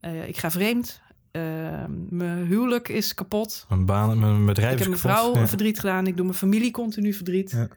uh, 0.01 0.29
ik 0.29 0.37
ga 0.37 0.51
vreemd, 0.51 1.01
uh, 1.33 1.43
mijn 2.09 2.47
huwelijk 2.47 2.89
is 2.89 3.15
kapot. 3.15 3.67
Mijn 3.69 3.85
baan, 3.85 4.19
mijn 4.19 4.47
bedrijf 4.47 4.73
Ik 4.73 4.79
heb 4.79 4.89
mijn 4.89 5.01
vrouw 5.01 5.35
ja. 5.35 5.49
verdriet 5.49 5.81
gedaan, 5.81 6.07
ik 6.07 6.17
doe 6.17 6.25
mijn 6.25 6.39
familie 6.39 6.71
continu 6.71 7.13
verdriet. 7.13 7.51
Ja. 7.51 7.69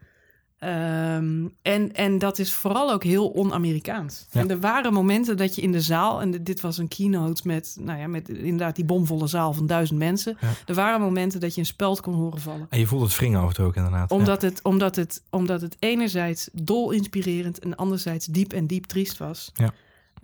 Um, 0.65 1.53
en, 1.61 1.93
en 1.93 2.17
dat 2.17 2.39
is 2.39 2.53
vooral 2.53 2.91
ook 2.91 3.03
heel 3.03 3.27
on-Amerikaans. 3.27 4.25
Ja. 4.31 4.41
En 4.41 4.49
er 4.49 4.59
waren 4.59 4.93
momenten 4.93 5.37
dat 5.37 5.55
je 5.55 5.61
in 5.61 5.71
de 5.71 5.81
zaal, 5.81 6.21
en 6.21 6.43
dit 6.43 6.61
was 6.61 6.77
een 6.77 6.87
keynote 6.87 7.41
met, 7.45 7.77
nou 7.79 7.99
ja, 7.99 8.07
met 8.07 8.29
inderdaad 8.29 8.75
die 8.75 8.85
bomvolle 8.85 9.27
zaal 9.27 9.53
van 9.53 9.67
duizend 9.67 9.99
mensen. 9.99 10.37
Ja. 10.41 10.47
Er 10.65 10.75
waren 10.75 11.01
momenten 11.01 11.39
dat 11.39 11.53
je 11.53 11.59
een 11.59 11.65
speld 11.65 12.01
kon 12.01 12.13
horen 12.13 12.41
vallen. 12.41 12.67
En 12.69 12.79
je 12.79 12.87
voelde 12.87 13.05
het 13.05 13.17
wringen 13.17 13.39
over 13.39 13.55
het 13.57 13.65
ook 13.65 13.75
inderdaad. 13.75 14.11
Omdat, 14.11 14.41
ja. 14.41 14.47
het, 14.47 14.59
omdat, 14.63 14.95
het, 14.95 15.21
omdat 15.29 15.61
het 15.61 15.75
enerzijds 15.79 16.49
dol 16.53 16.91
inspirerend 16.91 17.59
en 17.59 17.75
anderzijds 17.75 18.25
diep 18.25 18.53
en 18.53 18.67
diep 18.67 18.85
triest 18.85 19.17
was. 19.17 19.51
Ja. 19.53 19.73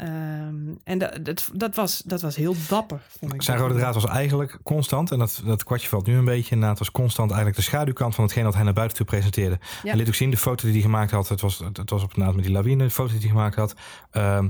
Um, 0.01 0.79
en 0.83 0.97
dat, 0.97 1.19
dat, 1.25 1.49
dat, 1.53 1.75
was, 1.75 2.01
dat 2.05 2.21
was 2.21 2.35
heel 2.35 2.55
dapper. 2.67 3.01
Vond 3.19 3.33
ik 3.33 3.41
Zijn 3.41 3.57
rode 3.57 3.75
draad 3.75 3.93
was 3.93 4.05
eigenlijk 4.05 4.59
constant, 4.63 5.11
en 5.11 5.19
dat, 5.19 5.41
dat 5.45 5.63
kwartje 5.63 5.87
valt 5.87 6.07
nu 6.07 6.17
een 6.17 6.25
beetje 6.25 6.55
na. 6.55 6.69
Het 6.69 6.79
was 6.79 6.91
constant 6.91 7.29
eigenlijk 7.29 7.59
de 7.59 7.65
schaduwkant 7.65 8.15
van 8.15 8.23
hetgeen 8.23 8.43
dat 8.43 8.53
hij 8.53 8.63
naar 8.63 8.73
buiten 8.73 8.97
toe 8.97 9.05
presenteerde. 9.05 9.57
Ja. 9.59 9.89
Hij 9.89 9.95
liet 9.95 10.07
ook 10.07 10.15
zien 10.15 10.29
de 10.29 10.37
foto 10.37 10.63
die 10.63 10.73
hij 10.73 10.81
gemaakt 10.81 11.11
had. 11.11 11.29
Het 11.29 11.41
was, 11.41 11.61
het 11.73 11.89
was 11.89 12.03
op 12.03 12.17
naad 12.17 12.35
met 12.35 12.43
die 12.43 12.53
lawine, 12.53 12.83
de 12.83 12.89
foto 12.89 13.11
die 13.11 13.19
hij 13.19 13.29
gemaakt 13.29 13.55
had. 13.55 13.75
Um, 14.11 14.49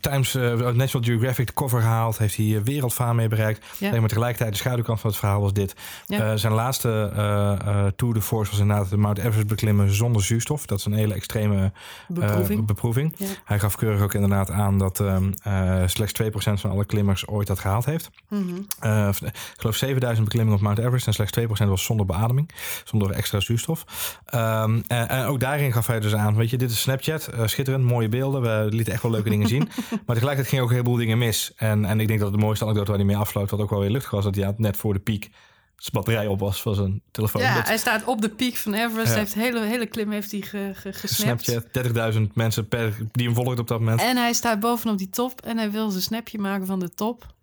Times 0.00 0.34
uh, 0.34 0.52
National 0.52 1.06
Geographic 1.06 1.46
de 1.46 1.52
cover 1.52 1.80
gehaald. 1.80 2.18
Heeft 2.18 2.36
hij 2.36 2.62
wereldfaam 2.64 3.16
mee 3.16 3.28
bereikt. 3.28 3.64
Ja. 3.78 3.90
Maar 3.90 4.08
tegelijkertijd 4.08 4.52
de 4.52 4.58
schaduwkant 4.58 5.00
van 5.00 5.10
het 5.10 5.18
verhaal 5.18 5.40
was 5.40 5.52
dit. 5.52 5.74
Ja. 6.06 6.32
Uh, 6.32 6.38
zijn 6.38 6.52
laatste 6.52 7.12
uh, 7.16 7.86
Tour 7.96 8.14
de 8.14 8.20
Force 8.20 8.50
was 8.50 8.60
inderdaad 8.60 8.90
de 8.90 8.96
Mount 8.96 9.18
Everest 9.18 9.46
beklimmen 9.46 9.94
zonder 9.94 10.22
zuurstof. 10.22 10.66
Dat 10.66 10.78
is 10.78 10.84
een 10.84 10.92
hele 10.92 11.14
extreme 11.14 11.72
beproeving. 12.08 12.66
beproeving. 12.66 13.14
Ja. 13.16 13.26
Hij 13.44 13.58
gaf 13.58 13.76
keurig 13.76 14.00
ook 14.00 14.14
inderdaad 14.14 14.50
aan 14.50 14.78
dat 14.78 14.98
um, 14.98 15.34
slechts 15.86 16.22
2% 16.22 16.26
van 16.34 16.70
alle 16.70 16.84
klimmers 16.84 17.26
ooit 17.26 17.46
dat 17.46 17.58
gehaald 17.58 17.84
heeft. 17.84 18.10
Mm 18.28 18.48
-hmm. 18.48 19.08
ik 19.22 19.32
geloof 19.56 19.76
7000 19.76 20.24
beklimmingen 20.24 20.58
op 20.58 20.64
Mount 20.64 20.78
Everest 20.78 21.06
en 21.06 21.12
slechts 21.12 21.38
2% 21.64 21.68
was 21.68 21.84
zonder 21.84 22.06
beademing. 22.06 22.50
Zonder 22.84 23.10
extra 23.10 23.40
zuurstof. 23.40 23.84
Um, 24.34 24.84
en 24.86 25.26
ook 25.26 25.40
daarin 25.40 25.72
gaf 25.72 25.86
hij 25.86 26.00
dus 26.00 26.14
aan, 26.14 26.36
weet 26.36 26.50
je, 26.50 26.56
dit 26.56 26.70
is 26.70 26.80
Snapchat. 26.80 27.30
schitterend, 27.44 27.84
mooie 27.84 28.08
beelden. 28.08 28.42
We 28.42 28.66
lieten 28.70 28.92
echt 28.92 29.02
wel 29.02 29.12
leuke 29.12 29.30
dingen 29.30 29.48
zien. 29.48 29.68
Maar 29.90 30.16
tegelijkertijd 30.16 30.48
ging 30.48 30.62
ook 30.62 30.68
een 30.68 30.74
heleboel 30.74 30.96
dingen 30.96 31.18
mis. 31.18 31.52
En, 31.56 31.84
en 31.84 32.00
ik 32.00 32.08
denk 32.08 32.20
dat 32.20 32.32
de 32.32 32.38
mooiste 32.38 32.64
anekdote 32.64 32.90
waar 32.90 32.98
hij 32.98 33.06
mee 33.06 33.16
afsloot, 33.16 33.50
wat 33.50 33.60
ook 33.60 33.70
wel 33.70 33.80
weer 33.80 33.90
luchtig 33.90 34.10
was, 34.10 34.24
dat 34.24 34.34
hij 34.34 34.54
net 34.56 34.76
voor 34.76 34.92
de 34.92 35.00
piek 35.00 35.30
zijn 35.76 35.92
batterij 35.92 36.26
op 36.26 36.40
was 36.40 36.62
van 36.62 36.74
zijn 36.74 37.02
telefoon. 37.10 37.42
Ja, 37.42 37.54
dat... 37.54 37.66
hij 37.66 37.76
staat 37.76 38.04
op 38.04 38.20
de 38.20 38.28
piek 38.28 38.56
van 38.56 38.74
Everest. 38.74 39.12
Ja. 39.12 39.18
Heeft 39.18 39.34
hele, 39.34 39.60
hele 39.60 39.86
klim 39.86 40.10
heeft 40.10 40.30
hij 40.30 40.40
ge, 40.40 40.70
ge, 40.74 40.92
gesnapt. 40.92 41.44
Snapchat, 41.44 42.14
30.000 42.14 42.20
mensen 42.34 42.68
per, 42.68 42.96
die 43.12 43.26
hem 43.26 43.34
volgt 43.34 43.58
op 43.58 43.68
dat 43.68 43.78
moment. 43.78 44.00
En 44.00 44.16
hij 44.16 44.32
staat 44.32 44.60
bovenop 44.60 44.98
die 44.98 45.10
top 45.10 45.40
en 45.40 45.58
hij 45.58 45.70
wil 45.70 45.90
zijn 45.90 46.02
snapje 46.02 46.38
maken 46.38 46.66
van 46.66 46.80
de 46.80 46.94
top. 46.94 47.34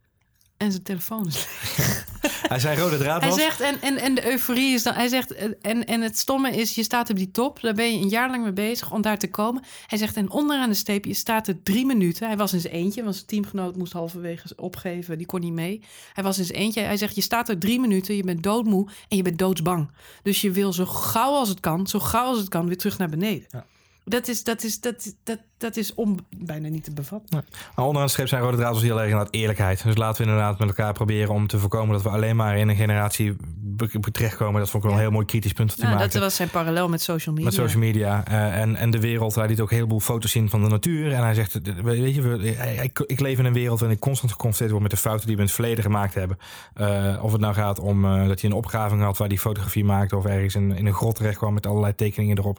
En 0.64 0.72
zijn 0.72 0.84
telefoon 0.84 1.28
is 1.28 1.48
leeg. 1.78 2.06
Hij 2.54 2.60
zei 2.60 2.80
rode 2.80 2.98
draad 2.98 3.22
Hij 3.22 3.30
was. 3.30 3.40
zegt, 3.40 3.60
en, 3.60 3.82
en, 3.82 3.98
en 3.98 4.16
de 4.16 4.32
euforie 4.32 4.74
is 4.74 4.84
dan... 4.84 4.94
Hij 4.94 5.08
zegt, 5.08 5.34
eh, 5.34 5.50
en, 5.62 5.86
en 5.86 6.02
het 6.02 6.18
stomme 6.18 6.52
is, 6.52 6.76
je 6.76 6.84
staat 6.84 7.10
op 7.10 7.16
die 7.16 7.32
top. 7.32 7.62
Daar 7.62 7.74
ben 7.74 7.92
je 7.92 8.00
een 8.00 8.10
jaar 8.10 8.30
lang 8.30 8.44
mee 8.44 8.54
bezig 8.54 8.92
om 8.92 9.02
daar 9.02 9.18
te 9.18 9.30
komen. 9.30 9.64
Hij 9.88 9.98
zegt, 9.98 10.16
en 10.16 10.30
onderaan 10.30 10.70
de 10.70 10.76
streep, 10.76 11.06
je 11.06 11.14
staat 11.14 11.48
er 11.48 11.64
drie 11.64 11.86
minuten. 11.86 12.28
Hij 12.28 12.38
was 12.38 12.54
in 12.54 12.60
zijn 12.60 12.74
eentje, 12.74 13.04
want 13.04 13.16
zijn 13.16 13.28
teamgenoot 13.28 13.76
moest 13.76 13.94
halverwege 13.94 14.48
opgeven. 14.56 15.18
Die 15.18 15.28
kon 15.28 15.40
niet 15.40 15.54
mee. 15.54 15.82
Hij 16.14 16.24
was 16.24 16.38
in 16.38 16.46
zijn 16.46 16.60
eentje. 16.60 16.82
Hij 16.82 16.98
zegt, 16.98 17.16
je 17.16 17.22
staat 17.22 17.50
er 17.50 17.60
drie 17.60 17.80
minuten, 17.80 18.16
je 18.16 18.24
bent 18.24 18.44
doodmoe 18.44 18.90
en 19.08 19.18
je 19.18 19.24
bent 19.24 19.38
doodsbang. 19.38 19.92
Dus 20.24 20.42
je 20.42 20.52
wil 20.52 20.74
zo 20.74 20.86
gauw 20.86 21.34
als 21.34 21.50
het 21.50 21.60
kan, 21.60 21.88
zo 21.88 22.00
gauw 22.00 22.26
als 22.26 22.38
het 22.40 22.50
kan, 22.50 22.68
weer 22.68 22.78
terug 22.78 22.98
naar 22.98 23.10
beneden. 23.10 23.48
Ja. 23.50 23.66
Dat 24.06 24.28
is, 24.28 24.44
dat 24.44 24.64
is, 24.64 24.80
dat, 24.80 25.16
dat, 25.24 25.38
dat 25.58 25.78
is 25.78 25.94
om, 25.94 26.18
bijna 26.38 26.68
niet 26.68 26.84
te 26.84 26.94
bevatten. 26.94 27.46
Maar 27.76 27.86
onderaan 27.86 28.06
de 28.06 28.12
streep 28.14 28.28
zijn 28.28 28.42
rode 28.42 28.58
draad 28.58 28.74
was 28.74 28.82
heel 28.82 28.98
erg 29.02 29.10
inderdaad 29.10 29.34
eerlijkheid. 29.34 29.84
Dus 29.84 29.98
laten 29.98 30.24
we 30.24 30.30
inderdaad 30.32 30.60
met 30.60 30.68
elkaar 30.68 30.94
proberen 30.94 31.34
om 31.34 31.48
te 31.48 31.60
voorkomen 31.60 31.94
dat 31.94 32.04
we 32.04 32.10
alleen 32.10 32.36
maar 32.36 32.58
in 32.58 32.70
een 32.70 32.76
generatie 32.76 33.36
terechtkomen. 34.12 34.60
Dat 34.60 34.70
vond 34.70 34.84
ik 34.84 34.90
wel 34.90 34.98
een 34.98 35.04
heel 35.06 35.14
mooi 35.14 35.26
kritisch 35.26 35.54
punt 35.54 35.78
Nou, 35.78 35.98
dat 35.98 36.14
was 36.14 36.36
zijn 36.36 36.50
parallel 36.50 36.90
met 36.90 37.02
social 37.02 37.36
media. 37.36 37.50
Met 37.50 37.60
social 37.60 37.82
media 37.82 38.26
eh, 38.26 38.62
en, 38.62 38.76
en 38.76 38.92
de 38.92 39.00
wereld. 39.00 39.36
Hij 39.36 39.48
liet 39.48 39.60
ook 39.60 39.70
een 39.70 39.76
heleboel 39.76 40.00
foto's 40.00 40.32
zien 40.32 40.50
van 40.50 40.64
de 40.64 40.70
natuur. 40.70 41.12
En 41.14 41.24
hij 41.24 41.34
zegt, 41.34 41.62
eh, 41.62 41.74
weet 41.76 42.16
je, 42.16 42.22
we- 42.22 42.50
hij- 42.50 42.92
ik 43.06 43.20
leef 43.20 43.40
in 43.40 43.46
een 43.46 43.54
wereld 43.54 43.80
waarin 43.80 43.98
ik 43.98 44.04
constant 44.04 44.32
geconfronteerd 44.32 44.70
word 44.72 44.82
met 44.82 44.92
de 44.92 44.98
fouten 44.98 45.26
die 45.28 45.36
we 45.36 45.42
in 45.42 45.48
het 45.48 45.56
verleden 45.56 45.84
gemaakt 45.84 46.14
hebben. 46.14 46.38
Eh, 46.74 47.20
of 47.24 47.32
het 47.32 47.42
nou 47.42 47.54
gaat 47.54 47.80
om 47.80 48.02
dat 48.02 48.42
hij 48.42 48.50
een 48.50 48.56
opgraving 48.56 49.02
had 49.02 49.18
waar 49.18 49.28
hij 49.28 49.38
fotografie 49.38 49.86
maakte. 49.86 50.18
Of 50.18 50.26
ergens 50.26 50.56
in, 50.56 50.76
in 50.76 50.86
een 50.86 50.94
grot 50.94 51.16
terecht 51.16 51.38
kwam 51.38 51.54
met 51.54 51.66
allerlei 51.68 51.96
tekeningen 51.96 52.38
erop. 52.38 52.58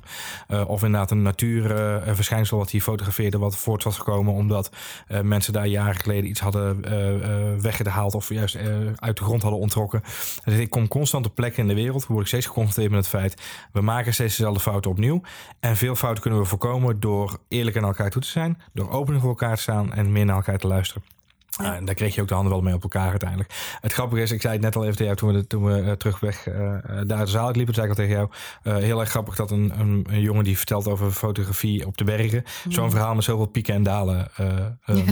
Of 0.67 0.83
inderdaad 0.83 1.11
een 1.11 1.23
natuurverschijnsel 1.39 2.59
wat 2.59 2.71
hij 2.71 2.81
fotografeerde 2.81 3.39
wat 3.39 3.57
voort 3.57 3.83
was 3.83 3.97
gekomen 3.97 4.33
omdat 4.33 4.71
eh, 5.07 5.21
mensen 5.21 5.53
daar 5.53 5.67
jaren 5.67 6.01
geleden 6.01 6.31
iets 6.31 6.41
hadden 6.41 6.85
eh, 6.85 7.15
eh, 7.15 7.61
weggehaald 7.61 8.15
of 8.15 8.29
juist 8.29 8.55
eh, 8.55 8.67
uit 8.97 9.17
de 9.17 9.25
grond 9.25 9.43
hadden 9.43 9.61
ontrokken. 9.61 10.03
Zegt, 10.45 10.61
ik 10.61 10.71
kom 10.71 10.89
constant 10.89 11.27
op 11.27 11.35
plekken 11.35 11.63
in 11.63 11.69
de 11.69 11.75
wereld, 11.75 12.07
word 12.07 12.21
ik 12.21 12.27
steeds 12.27 12.47
geconfronteerd 12.47 12.91
met 12.91 12.99
het 12.99 13.09
feit, 13.09 13.43
we 13.73 13.81
maken 13.81 14.15
steeds 14.15 14.37
dezelfde 14.37 14.61
fouten 14.61 14.91
opnieuw. 14.91 15.21
En 15.61 15.77
veel 15.77 15.97
fouten 15.97 16.23
kunnen 16.23 16.41
we 16.41 16.47
voorkomen 16.47 17.01
door 17.01 17.39
eerlijk 17.49 17.77
naar 17.77 17.85
elkaar 17.85 18.11
toe 18.11 18.23
te 18.23 18.29
zijn, 18.29 18.61
door 18.73 18.91
open 18.91 19.21
voor 19.21 19.29
elkaar 19.29 19.57
te 19.57 19.63
staan 19.63 19.93
en 19.93 20.13
meer 20.13 20.25
naar 20.25 20.37
elkaar 20.37 20.59
te 20.59 20.67
luisteren. 20.67 21.14
Ah, 21.57 21.75
en 21.75 21.85
daar 21.85 21.95
kreeg 21.95 22.15
je 22.15 22.21
ook 22.21 22.29
de 22.29 22.35
handen 22.35 22.53
wel 22.53 22.63
mee 22.63 22.75
op 22.75 22.83
elkaar 22.83 23.11
uiteindelijk. 23.11 23.51
Het 23.81 23.93
grappige 23.93 24.23
is, 24.23 24.31
ik 24.31 24.41
zei 24.41 24.53
het 24.53 24.63
net 24.63 24.77
al 24.77 24.83
even 24.85 24.97
tegen 24.97 25.15
jou 25.15 25.17
toen 25.17 25.33
we, 25.33 25.47
toen 25.47 25.65
we 25.65 25.81
eh, 25.81 25.93
terugweg 25.93 26.47
eh, 26.47 26.75
eh, 26.75 26.81
daar 27.07 27.25
de 27.25 27.31
zaal 27.31 27.51
liepen. 27.51 27.65
Toen 27.65 27.75
zei 27.75 27.87
ik 27.87 27.99
al 27.99 28.05
tegen 28.05 28.29
jou, 28.63 28.83
heel 28.83 29.01
erg 29.01 29.09
grappig 29.09 29.37
dat 29.37 29.51
een, 29.51 29.73
een, 29.79 30.07
een 30.11 30.21
jongen 30.21 30.45
die 30.45 30.57
vertelt 30.57 30.89
over 30.89 31.11
fotografie 31.11 31.87
op 31.87 31.97
de 31.97 32.05
bergen... 32.05 32.45
zo'n 32.69 32.91
verhaal 32.91 33.15
met 33.15 33.25
zoveel 33.25 33.47
pieken 33.47 33.75
en 33.75 33.83
dalen 33.83 34.29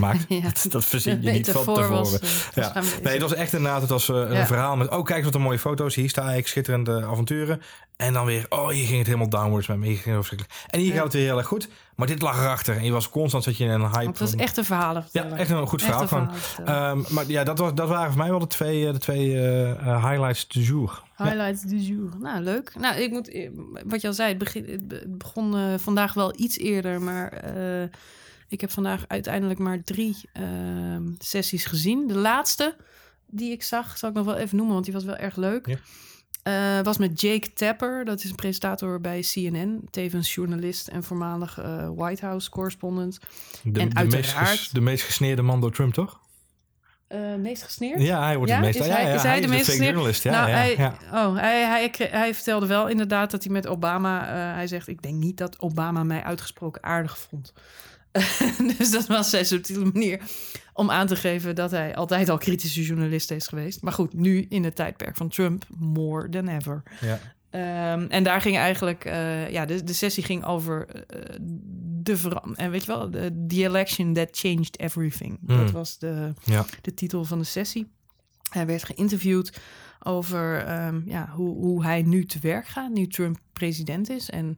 maakt. 0.01 0.25
Ja. 0.33 0.41
Dat, 0.41 0.67
dat 0.69 0.85
verzin 0.85 1.23
je 1.23 1.31
niet 1.31 1.51
van 1.51 1.65
tevoren. 1.65 1.89
was, 1.89 2.19
ja. 2.55 2.73
Nee, 3.03 3.13
het 3.13 3.23
was 3.23 3.35
echt 3.35 3.53
inderdaad, 3.53 3.81
het 3.81 3.91
was 3.91 4.09
een 4.09 4.33
Ja. 4.33 4.47
verhaal 4.47 4.77
met... 4.77 4.89
oh, 4.89 5.05
kijk 5.05 5.17
eens 5.17 5.25
wat 5.25 5.35
een 5.35 5.41
mooie 5.41 5.59
foto's, 5.59 5.95
hier 5.95 6.09
sta 6.09 6.33
ik, 6.33 6.47
schitterende 6.47 7.05
avonturen. 7.05 7.61
En 8.03 8.12
dan 8.12 8.27
weer, 8.27 8.47
oh, 8.49 8.69
hier 8.69 8.87
ging 8.87 8.99
het 8.99 9.07
helemaal 9.07 9.29
downwards 9.29 9.67
met 9.67 9.79
me. 9.79 9.87
Hier 9.87 9.97
ging 9.97 10.29
het. 10.29 10.47
En 10.67 10.81
hier 10.81 10.88
Ja. 10.88 10.95
gaat 10.95 11.05
het 11.05 11.12
weer 11.12 11.25
heel 11.25 11.38
erg 11.38 11.47
goed. 11.47 11.69
Maar 11.97 12.07
dit 12.07 12.23
lag 12.23 12.38
erachter. 12.38 12.77
En 12.77 12.85
je 12.85 12.93
was 12.93 13.09
constant, 13.09 13.45
zat 13.45 13.57
je 13.57 13.65
in 13.65 13.71
een 13.71 13.81
hype. 13.91 14.07
Het 14.07 14.19
was 14.19 14.35
echt 14.35 14.57
een 14.57 14.65
verhalen. 14.65 15.07
Ja, 15.12 15.31
echt 15.31 15.51
een 15.51 15.67
goed 15.67 15.83
verhaal. 15.83 16.03
een 16.03 16.09
Van, 16.09 16.35
verhaal. 16.37 16.97
Ehm, 16.97 17.15
maar 17.15 17.27
ja, 17.29 17.45
dat, 17.45 17.59
was, 17.59 17.75
dat 17.75 17.88
waren 17.88 18.09
voor 18.12 18.19
mij 18.21 18.31
wel 18.31 18.38
de 18.38 18.47
twee, 18.47 18.87
eh, 18.87 18.93
de 18.93 18.99
twee 18.99 19.41
eh, 19.41 20.11
highlights 20.11 20.49
du 20.49 20.61
jour. 20.61 21.03
Ja. 21.19 21.25
Highlights 21.25 21.62
du 21.62 21.77
jour. 21.77 22.11
Nou, 22.21 22.43
leuk. 22.43 22.73
Nou, 22.79 22.97
ik 22.97 23.11
moet, 23.11 23.49
wat 23.85 24.01
je 24.01 24.07
al 24.09 24.15
zei, 24.15 24.29
het, 24.29 24.38
begin, 24.38 24.65
het 24.69 24.88
be- 24.88 24.95
het 24.95 25.19
begon 25.19 25.79
vandaag 25.79 26.15
wel 26.15 26.33
iets 26.37 26.59
eerder, 26.59 27.03
maar 27.03 27.45
ik 28.49 28.61
heb 28.61 28.71
vandaag 28.71 29.05
uiteindelijk 29.09 29.59
maar 29.59 29.83
drie 29.85 30.17
ehm, 30.33 31.03
sessies 31.19 31.65
gezien. 31.65 32.07
De 32.07 32.15
laatste 32.19 32.77
die 33.27 33.53
ik 33.53 33.62
zag, 33.62 33.99
zal 33.99 34.09
ik 34.09 34.15
nog 34.15 34.25
wel 34.25 34.37
even 34.37 34.57
noemen, 34.57 34.75
want 34.75 34.85
die 34.87 34.95
was 34.95 35.05
wel 35.05 35.17
erg 35.17 35.37
leuk. 35.37 35.67
Ja. 35.67 35.77
Eh, 36.43 36.81
was 36.83 36.99
met 36.99 37.21
Jake 37.21 37.53
Tapper, 37.53 38.05
dat 38.05 38.25
is 38.25 38.31
een 38.31 38.37
presentator 38.37 39.01
bij 39.01 39.21
CNN, 39.21 39.89
tevens 39.91 40.35
journalist 40.35 40.89
en 40.89 41.03
voormalig 41.03 41.59
eh, 41.59 41.89
White 41.95 42.25
House 42.27 42.51
correspondent. 42.51 43.19
De, 43.63 43.81
En 43.81 43.89
de, 43.89 43.95
meest 44.05 44.15
uiteraard- 44.15 44.75
de 44.75 44.81
meest 44.81 45.05
gesneerde 45.05 45.43
man 45.43 45.61
door 45.61 45.73
Trump, 45.73 45.93
toch? 45.95 46.21
Eh, 47.07 47.35
meest 47.39 47.63
gesneerd? 47.63 48.01
Ja, 48.03 48.23
hij 48.25 48.37
wordt 48.37 48.51
Ja, 48.51 48.57
het 48.57 48.65
meest. 48.67 48.81
is 48.81 48.87
ja, 48.87 48.93
hij- 48.93 49.07
ja, 49.07 49.15
is 49.15 49.23
hij 49.23 49.41
de 49.41 49.49
meest 49.49 49.65
gesneerd? 49.65 49.85
journalist. 49.91 50.23
Ja, 50.23 50.31
nou, 50.31 50.49
ja, 50.49 50.57
hij. 50.57 50.93
Oh, 51.13 51.37
hij, 51.37 51.91
hij, 52.11 52.35
vertelde 52.35 52.67
wel 52.67 52.89
inderdaad 52.89 53.31
dat 53.31 53.45
hij 53.45 53.53
met 53.53 53.67
Obama... 53.67 54.25
hij 54.55 54.67
zegt, 54.67 54.89
ik 54.89 55.03
denk 55.03 55.15
niet 55.15 55.37
dat 55.37 55.61
Obama 55.61 56.03
mij 56.05 56.23
uitgesproken 56.23 56.83
aardig 56.83 57.19
vond. 57.19 57.53
dus 58.79 58.90
dat 58.90 59.07
was 59.07 59.31
zijn 59.31 59.46
subtiele 59.46 59.85
manier 59.92 60.20
om 60.72 60.90
aan 60.90 61.07
te 61.07 61.16
geven... 61.16 61.55
dat 61.55 61.70
hij 61.70 61.94
altijd 61.94 62.29
al 62.29 62.38
kritische 62.38 62.83
journalist 62.83 63.31
is 63.31 63.46
geweest. 63.46 63.83
Maar 63.83 63.92
goed, 63.92 64.12
nu 64.12 64.46
in 64.48 64.64
het 64.64 64.77
tijdperk 64.77 65.16
van 65.16 65.29
Trump, 65.29 65.64
more 65.79 66.29
than 66.29 66.48
ever. 66.48 66.83
Ja. 67.01 67.18
Ehm, 67.51 68.07
en 68.09 68.22
daar 68.22 68.40
ging 68.40 68.57
eigenlijk, 68.57 69.05
eh, 69.05 69.51
ja, 69.51 69.66
de, 69.66 69.85
de 69.85 69.92
sessie 69.92 70.22
ging 70.22 70.44
over 70.44 70.87
eh, 70.88 71.37
de 72.03 72.16
verandering. 72.16 72.57
En 72.59 72.70
weet 72.70 72.85
je 72.85 72.87
wel, 72.87 73.11
de 73.11 73.44
the 73.48 73.64
election 73.64 74.12
that 74.12 74.29
changed 74.31 74.79
everything. 74.79 75.38
Hmm. 75.46 75.57
Dat 75.57 75.70
was 75.70 75.98
de, 75.98 76.33
Ja. 76.44 76.64
de 76.81 76.94
titel 76.94 77.25
van 77.25 77.38
de 77.38 77.44
sessie. 77.44 77.90
Hij 78.51 78.66
werd 78.66 78.85
geïnterviewd 78.85 79.61
over 80.03 80.64
ehm, 80.64 81.01
ja, 81.05 81.29
hoe, 81.35 81.57
hoe 81.57 81.85
hij 81.85 82.03
nu 82.03 82.27
te 82.27 82.38
werk 82.42 82.66
gaat, 82.66 82.90
nu 82.90 83.07
Trump 83.07 83.38
president 83.53 84.11
is. 84.11 84.31
En, 84.31 84.57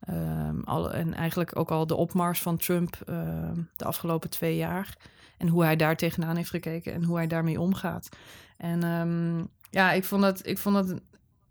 ehm, 0.00 0.60
al, 0.60 0.92
en 0.92 1.14
eigenlijk 1.14 1.58
ook 1.58 1.70
al 1.70 1.86
de 1.86 1.94
opmars 1.94 2.40
van 2.40 2.56
Trump 2.56 2.96
ehm, 3.06 3.60
de 3.76 3.84
afgelopen 3.84 4.30
twee 4.30 4.56
jaar. 4.56 4.96
En 5.36 5.48
hoe 5.48 5.64
hij 5.64 5.76
daar 5.76 5.96
tegenaan 5.96 6.36
heeft 6.36 6.50
gekeken 6.50 6.92
en 6.92 7.04
hoe 7.04 7.16
hij 7.16 7.26
daarmee 7.26 7.60
omgaat. 7.60 8.08
En 8.56 8.82
ehm, 8.82 9.44
ja, 9.70 9.92
ik 9.92 10.04
vond 10.04 10.22
dat, 10.22 10.46
ik 10.46 10.58
vond 10.58 10.74
dat 10.74 10.88
een 10.88 11.02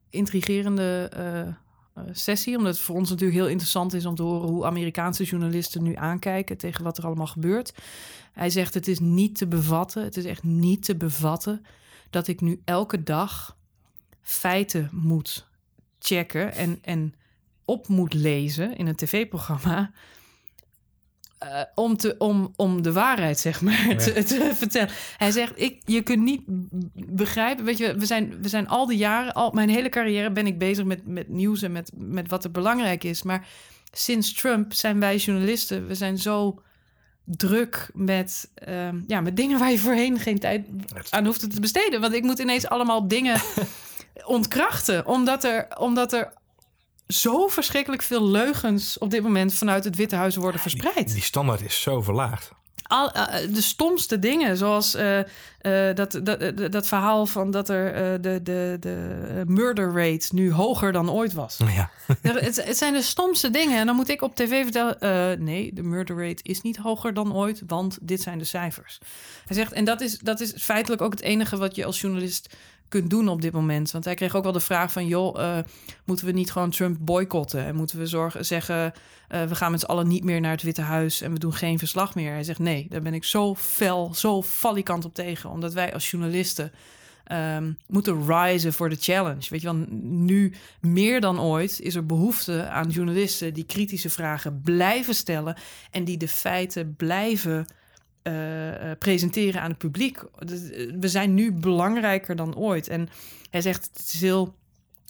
intrigerende 0.10 1.10
eh, 1.14 1.48
eh, 1.48 1.54
sessie. 2.12 2.58
Omdat 2.58 2.74
het 2.74 2.84
voor 2.84 2.96
ons 2.96 3.10
natuurlijk 3.10 3.40
heel 3.40 3.48
interessant 3.48 3.94
is 3.94 4.06
om 4.06 4.16
te 4.16 4.24
horen 4.24 4.50
hoe 4.50 4.66
Amerikaanse 4.66 5.24
journalisten 5.24 5.84
nu 5.84 5.96
aankijken 5.96 6.58
tegen 6.58 6.84
wat 6.84 6.98
er 6.98 7.06
allemaal 7.06 7.28
gebeurt. 7.28 7.74
Hij 8.34 8.50
zegt: 8.50 8.74
Het 8.74 8.88
is 8.88 9.00
niet 9.00 9.38
te 9.38 9.48
bevatten. 9.48 10.04
Het 10.04 10.18
is 10.18 10.26
echt 10.26 10.44
niet 10.44 10.84
te 10.84 10.96
bevatten 10.96 11.66
dat 12.10 12.28
ik 12.28 12.42
nu 12.42 12.62
elke 12.66 13.04
dag 13.04 13.58
feiten 14.22 14.90
moet 14.92 15.48
checken 16.00 16.54
en, 16.54 16.80
en 16.82 17.14
op 17.68 17.88
moet 17.88 18.14
lezen 18.14 18.78
in 18.78 18.88
een 18.88 18.96
tv-programma. 18.96 19.92
eh, 21.38 21.62
om, 21.76 21.98
te, 21.98 22.16
om, 22.18 22.54
om 22.56 22.82
de 22.82 22.92
waarheid, 22.92 23.40
zeg 23.40 23.62
maar, 23.62 23.98
te, 23.98 24.24
te 24.24 24.52
vertellen. 24.56 24.90
Hij 25.18 25.32
zegt, 25.32 25.52
ik, 25.56 25.82
je 25.86 26.02
kunt 26.02 26.24
niet 26.24 26.42
begrijpen... 27.16 27.66
Weet 27.66 27.78
je, 27.78 27.96
we 27.96 28.06
zijn, 28.06 28.42
we 28.42 28.48
zijn 28.48 28.68
al 28.68 28.86
die 28.86 28.98
jaren... 28.98 29.34
Al, 29.34 29.52
mijn 29.52 29.70
hele 29.70 29.90
carrière 29.90 30.32
ben 30.32 30.48
ik 30.48 30.58
bezig 30.58 30.86
met, 30.86 31.08
met 31.08 31.30
nieuws... 31.30 31.62
en 31.62 31.72
met, 31.72 31.92
met 31.96 32.30
wat 32.30 32.44
er 32.44 32.52
belangrijk 32.52 33.04
is. 33.04 33.24
Maar 33.24 33.48
sinds 33.92 34.34
Trump 34.34 34.74
zijn 34.74 35.00
wij 35.00 35.16
journalisten... 35.16 35.88
we 35.88 35.96
zijn 35.96 36.18
zo 36.18 36.62
druk 37.24 37.90
met, 37.94 38.52
ehm, 38.54 39.02
ja, 39.08 39.22
met 39.22 39.36
dingen 39.38 39.60
waar 39.60 39.72
je 39.72 39.80
voorheen 39.80 40.20
geen 40.20 40.40
tijd 40.40 40.68
aan 41.10 41.26
hoefde 41.26 41.48
te 41.48 41.60
besteden. 41.60 42.02
Want 42.02 42.14
ik 42.14 42.24
moet 42.24 42.40
ineens 42.40 42.68
allemaal 42.68 43.08
dingen 43.08 43.42
ontkrachten. 44.26 45.06
Omdat 45.06 45.44
er, 45.44 45.68
omdat 45.78 46.14
er 46.14 46.34
zo 47.08 47.48
verschrikkelijk 47.48 48.02
veel 48.02 48.28
leugens 48.28 48.98
op 48.98 49.10
dit 49.10 49.24
moment 49.24 49.54
vanuit 49.54 49.84
het 49.84 49.96
Witte 49.96 50.16
Huis 50.16 50.36
worden 50.36 50.62
verspreid. 50.62 51.14
Die 51.14 51.22
standaard 51.22 51.62
is 51.62 51.82
zo 51.82 52.02
verlaagd. 52.02 52.52
Al, 52.84 53.12
eh, 53.12 53.54
de 53.54 53.62
stomste 53.62 54.20
dingen, 54.20 54.58
zoals 54.58 54.94
eh, 54.94 55.20
eh, 55.68 55.96
dat, 55.96 56.20
dat, 56.24 56.72
dat, 56.72 56.88
verhaal 56.88 57.26
van 57.26 57.52
dat 57.52 57.70
er 57.70 57.94
eh, 57.94 58.22
de, 58.22 58.40
de, 58.44 58.78
de 58.80 59.44
murder 59.46 59.94
rate 59.94 60.36
nu 60.36 60.52
hoger 60.52 60.92
dan 60.92 61.12
ooit 61.12 61.34
was. 61.34 61.58
Ja. 61.78 61.90
Het, 62.22 62.66
het 62.66 62.78
zijn 62.78 62.94
de 62.94 63.02
stomste 63.02 63.50
dingen. 63.50 63.80
En 63.80 63.86
dan 63.86 63.96
moet 63.96 64.10
ik 64.10 64.22
op 64.22 64.36
tv 64.36 64.64
vertellen: 64.64 65.00
eh, 65.00 65.40
nee, 65.40 65.74
de 65.74 65.84
murder 65.84 66.28
rate 66.28 66.44
is 66.44 66.62
niet 66.62 66.78
hoger 66.78 67.14
dan 67.14 67.34
ooit, 67.34 67.62
want 67.68 67.98
dit 68.02 68.22
zijn 68.22 68.38
de 68.38 68.44
cijfers. 68.44 69.00
Hij 69.46 69.56
zegt, 69.56 69.72
en 69.72 69.86
dat 69.86 70.02
is, 70.02 70.20
dat 70.20 70.40
is 70.40 70.54
feitelijk 70.58 71.02
ook 71.02 71.12
het 71.12 71.22
enige 71.22 71.58
wat 71.58 71.76
je 71.76 71.86
als 71.86 72.02
journalist 72.02 72.56
kunt 72.90 73.10
doen 73.10 73.28
op 73.28 73.42
dit 73.42 73.54
moment. 73.54 73.92
Want 73.92 74.06
hij 74.06 74.14
kreeg 74.14 74.36
ook 74.36 74.44
wel 74.44 74.52
de 74.52 74.60
vraag 74.60 74.92
van: 74.92 75.08
joh, 75.08 75.42
eh, 75.42 75.64
moeten 76.06 76.26
we 76.26 76.32
niet 76.32 76.52
gewoon 76.52 76.70
Trump 76.70 76.98
boycotten? 77.00 77.66
En 77.66 77.76
moeten 77.76 78.00
we 78.00 78.06
zorgen, 78.06 78.46
zeggen: 78.46 78.94
eh, 79.28 79.44
we 79.44 79.56
gaan 79.56 79.72
met 79.72 79.80
z'n 79.80 79.86
allen 79.86 80.08
niet 80.08 80.24
meer 80.24 80.42
naar 80.42 80.52
het 80.52 80.64
Witte 80.64 80.82
Huis 80.82 81.22
en 81.22 81.32
we 81.32 81.40
doen 81.40 81.54
geen 81.54 81.80
verslag 81.80 82.16
meer? 82.16 82.32
Hij 82.32 82.44
zegt: 82.44 82.60
nee, 82.60 82.88
daar 82.90 83.02
ben 83.02 83.14
ik 83.14 83.24
zo 83.24 83.56
fel, 83.56 84.14
zo 84.14 84.44
falikant 84.44 85.06
op 85.06 85.14
tegen, 85.14 85.50
omdat 85.50 85.74
wij 85.74 85.94
als 85.94 86.12
journalisten 86.12 86.72
ehm, 87.24 87.72
moeten 87.88 88.26
risen 88.28 88.74
voor 88.74 88.90
de 88.90 88.98
challenge. 89.00 89.48
Weet 89.50 89.62
je 89.62 89.68
wel, 89.74 89.86
nu 90.02 90.54
meer 90.82 91.22
dan 91.22 91.40
ooit 91.40 91.80
is 91.80 91.96
er 91.96 92.06
behoefte 92.06 92.68
aan 92.68 92.90
journalisten 92.90 93.54
die 93.54 93.66
kritische 93.66 94.10
vragen 94.10 94.62
blijven 94.62 95.16
stellen 95.16 95.58
en 95.92 96.04
die 96.04 96.18
de 96.18 96.28
feiten 96.28 96.96
blijven 96.96 97.66
eh, 98.28 98.92
eh, 98.92 98.98
presenteren 98.98 99.62
aan 99.62 99.70
het 99.70 99.78
publiek. 99.78 100.24
Dus, 100.46 100.70
eh, 100.70 100.92
We 101.00 101.08
zijn 101.08 101.34
nu 101.34 101.52
belangrijker 101.52 102.36
dan 102.36 102.56
ooit. 102.56 102.88
En 102.88 103.10
hij 103.50 103.62
zegt 103.62 103.90
het 103.94 104.14
is 104.14 104.22
heel 104.22 104.56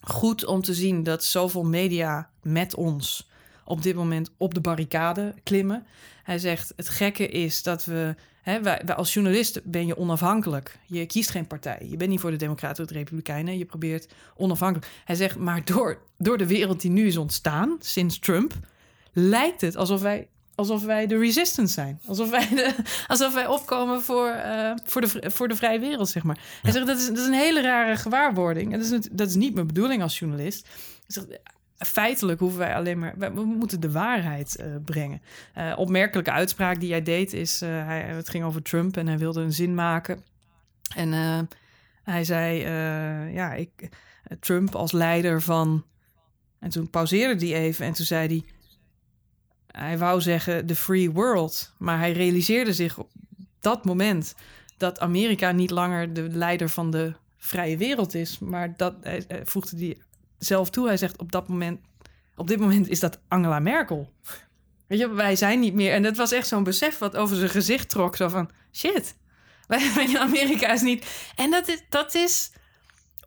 goed 0.00 0.44
om 0.44 0.62
te 0.62 0.74
zien 0.74 1.02
dat 1.02 1.24
zoveel 1.24 1.64
media 1.64 2.30
met 2.42 2.74
ons 2.74 3.30
op 3.64 3.82
dit 3.82 3.94
moment 3.94 4.30
op 4.36 4.54
de 4.54 4.60
barricade 4.60 5.34
klimmen. 5.42 5.86
Hij 6.22 6.38
zegt: 6.38 6.72
Het 6.76 6.88
gekke 6.88 7.28
is 7.28 7.62
dat 7.62 7.84
we. 7.84 8.14
Hè, 8.42 8.86
als 8.94 9.14
journalist 9.14 9.60
ben 9.64 9.86
je 9.86 9.96
onafhankelijk. 9.96 10.78
Je 10.86 11.06
kiest 11.06 11.30
geen 11.30 11.46
partij. 11.46 11.86
Je 11.90 11.96
bent 11.96 12.10
niet 12.10 12.20
voor 12.20 12.30
de 12.30 12.36
Democraten 12.36 12.84
of 12.84 12.90
de 12.90 12.96
Republikeinen. 12.96 13.58
Je 13.58 13.64
probeert 13.64 14.08
onafhankelijk. 14.36 14.92
Hij 15.04 15.16
zegt: 15.16 15.36
Maar 15.36 15.64
door, 15.64 16.02
door 16.18 16.38
de 16.38 16.46
wereld 16.46 16.80
die 16.80 16.90
nu 16.90 17.06
is 17.06 17.16
ontstaan, 17.16 17.76
sinds 17.80 18.18
Trump, 18.18 18.54
lijkt 19.12 19.60
het 19.60 19.76
alsof 19.76 20.00
wij 20.00 20.28
alsof 20.58 20.84
wij 20.84 21.06
de 21.06 21.18
resistance 21.18 21.72
zijn. 21.72 22.00
Alsof 22.06 22.30
wij, 22.30 22.48
de, 22.48 22.74
alsof 23.06 23.34
wij 23.34 23.46
opkomen 23.46 24.02
voor, 24.02 24.34
uh, 24.36 24.72
voor, 24.84 25.00
de, 25.00 25.30
voor 25.30 25.48
de 25.48 25.56
vrije 25.56 25.78
wereld, 25.78 26.08
zeg 26.08 26.22
maar. 26.22 26.38
Hij 26.62 26.72
zegt, 26.72 26.86
dat 26.86 26.98
is, 26.98 27.06
dat 27.06 27.18
is 27.18 27.26
een 27.26 27.32
hele 27.32 27.62
rare 27.62 27.96
gewaarwording. 27.96 28.72
En 28.72 28.80
dat 28.80 28.90
is, 28.90 29.08
dat 29.12 29.28
is 29.28 29.34
niet 29.34 29.54
mijn 29.54 29.66
bedoeling 29.66 30.02
als 30.02 30.18
journalist. 30.18 30.68
Hij 30.68 31.06
zegt, 31.06 31.26
feitelijk 31.76 32.40
hoeven 32.40 32.58
wij 32.58 32.74
alleen 32.74 32.98
maar... 32.98 33.14
We 33.18 33.44
moeten 33.44 33.80
de 33.80 33.90
waarheid 33.90 34.56
uh, 34.60 34.66
brengen. 34.84 35.20
Uh, 35.58 35.72
opmerkelijke 35.76 36.30
uitspraak 36.30 36.80
die 36.80 36.90
hij 36.90 37.02
deed 37.02 37.32
is... 37.32 37.60
hij, 37.60 38.00
het 38.00 38.28
ging 38.28 38.44
over 38.44 38.62
Trump 38.62 38.96
en 38.96 39.06
hij 39.06 39.18
wilde 39.18 39.40
een 39.40 39.52
zin 39.52 39.74
maken. 39.74 40.24
En 40.96 41.12
hij 42.02 42.24
zei, 42.24 42.58
ja, 43.32 43.54
ik, 43.54 43.88
Trump 44.40 44.74
als 44.74 44.92
leider 44.92 45.42
van... 45.42 45.84
En 46.60 46.70
toen 46.70 46.90
pauzeerde 46.90 47.46
hij 47.46 47.56
even 47.56 47.86
en 47.86 47.92
toen 47.92 48.06
zei 48.06 48.26
hij 48.26 48.44
hij 49.80 49.98
wou 49.98 50.20
zeggen 50.20 50.66
de 50.66 50.76
free 50.76 51.10
world, 51.10 51.72
maar 51.78 51.98
hij 51.98 52.12
realiseerde 52.12 52.72
zich 52.72 52.98
op 52.98 53.10
dat 53.60 53.84
moment 53.84 54.34
dat 54.76 55.00
Amerika 55.00 55.52
niet 55.52 55.70
langer 55.70 56.12
de 56.12 56.28
leider 56.28 56.68
van 56.68 56.90
de 56.90 57.12
vrije 57.36 57.76
wereld 57.76 58.14
is, 58.14 58.38
maar 58.38 58.76
dat 58.76 58.94
hij, 59.00 59.26
voegde 59.44 59.76
die 59.76 60.02
zelf 60.38 60.70
toe. 60.70 60.86
Hij 60.86 60.96
zegt 60.96 61.18
op 61.18 61.32
dat 61.32 61.48
moment, 61.48 61.80
op 62.36 62.48
dit 62.48 62.60
moment 62.60 62.88
is 62.88 63.00
dat 63.00 63.18
Angela 63.28 63.58
Merkel. 63.58 64.12
Weet 64.86 64.98
je, 64.98 65.08
wij 65.08 65.36
zijn 65.36 65.60
niet 65.60 65.74
meer. 65.74 65.92
En 65.92 66.02
dat 66.02 66.16
was 66.16 66.32
echt 66.32 66.46
zo'n 66.46 66.64
besef 66.64 66.98
wat 66.98 67.16
over 67.16 67.36
zijn 67.36 67.50
gezicht 67.50 67.88
trok. 67.88 68.16
Zo 68.16 68.28
van, 68.28 68.50
shit, 68.72 69.14
wij, 69.66 70.16
Amerika 70.18 70.72
is 70.72 70.82
niet... 70.82 71.06
En 71.36 71.50
dat 71.50 71.68
is, 71.68 71.82
dat 71.88 72.14
is 72.14 72.52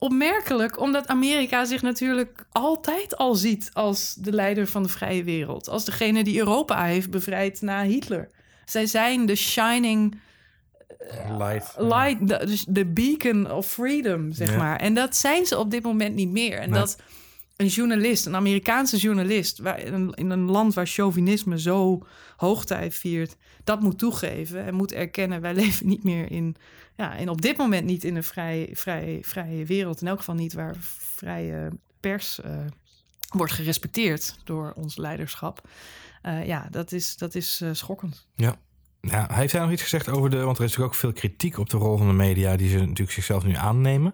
opmerkelijk, 0.04 0.80
omdat 0.80 1.08
Amerika 1.08 1.66
zich 1.66 1.82
natuurlijk 1.82 2.46
altijd 2.52 3.18
al 3.18 3.36
ziet 3.36 3.70
als 3.74 4.16
de 4.16 4.32
leider 4.32 4.68
van 4.68 4.84
de 4.84 4.90
vrije 4.90 5.24
wereld. 5.24 5.70
Als 5.70 5.86
degene 5.86 6.24
die 6.24 6.38
Europa 6.38 6.86
heeft 6.86 7.10
bevrijd 7.10 7.62
na 7.62 7.84
Hitler. 7.84 8.30
Zij 8.66 8.86
zijn 8.86 9.26
de 9.26 9.36
shining 9.36 10.20
uh, 11.00 11.38
light, 11.38 11.76
light 11.78 12.28
de, 12.28 12.46
dus 12.46 12.66
de 12.68 12.86
beacon 12.86 13.52
of 13.52 13.68
freedom, 13.68 14.32
zeg 14.32 14.58
maar. 14.58 14.80
En 14.80 14.94
dat 14.94 15.16
zijn 15.16 15.46
ze 15.46 15.58
op 15.58 15.72
dit 15.72 15.84
moment 15.84 16.16
niet 16.16 16.32
meer. 16.32 16.58
En 16.60 16.72
dat 16.72 16.98
een 17.58 17.68
journalist, 17.68 18.26
een 18.26 18.36
Amerikaanse 18.36 18.98
journalist, 18.98 19.60
waar, 19.60 19.80
in, 19.80 20.12
in 20.16 20.30
een 20.30 20.52
land 20.52 20.74
waar 20.74 20.88
chauvinisme 20.88 21.60
zo 21.60 22.06
hoogtij 22.38 22.92
viert, 22.92 23.36
dat 23.64 23.80
moet 23.80 23.98
toegeven 23.98 24.66
en 24.66 24.74
moet 24.74 24.94
erkennen: 24.94 25.42
wij 25.42 25.54
leven 25.64 25.88
niet 25.88 26.04
meer 26.04 26.32
in 26.32 26.56
ja, 26.96 27.18
en 27.18 27.30
op 27.30 27.42
dit 27.42 27.58
moment 27.58 27.86
niet 27.86 28.04
in 28.04 28.16
een 28.16 28.24
vrij, 28.24 28.70
vrij, 28.74 29.20
vrije 29.22 29.66
wereld. 29.66 30.02
In 30.02 30.08
elk 30.08 30.18
geval 30.18 30.36
niet 30.36 30.54
waar 30.54 30.76
vrije 30.80 31.72
pers 32.00 32.40
uh, 32.46 32.66
wordt 33.30 33.54
gerespecteerd 33.54 34.36
door 34.44 34.74
ons 34.76 34.98
leiderschap. 34.98 35.68
Uh, 36.24 36.46
ja, 36.46 36.68
dat 36.72 36.92
is, 36.92 37.18
dat 37.18 37.36
is 37.36 37.62
uh, 37.62 37.70
schokkend. 37.74 38.28
Ja. 38.36 38.56
Ja, 39.02 39.28
heeft 39.32 39.52
hij 39.52 39.62
nog 39.62 39.72
iets 39.72 39.82
gezegd 39.82 40.10
over 40.10 40.30
de. 40.30 40.38
Want 40.38 40.58
er 40.58 40.64
is 40.64 40.70
natuurlijk 40.70 40.94
ook 40.94 41.00
veel 41.00 41.14
kritiek 41.14 41.58
op 41.58 41.70
de 41.70 41.78
rol 41.78 41.98
van 41.98 42.08
de 42.08 42.14
media, 42.14 42.56
die 42.56 42.70
ze 42.70 42.78
natuurlijk 42.78 43.12
zichzelf 43.12 43.46
nu 43.46 43.56
aannemen. 43.56 44.14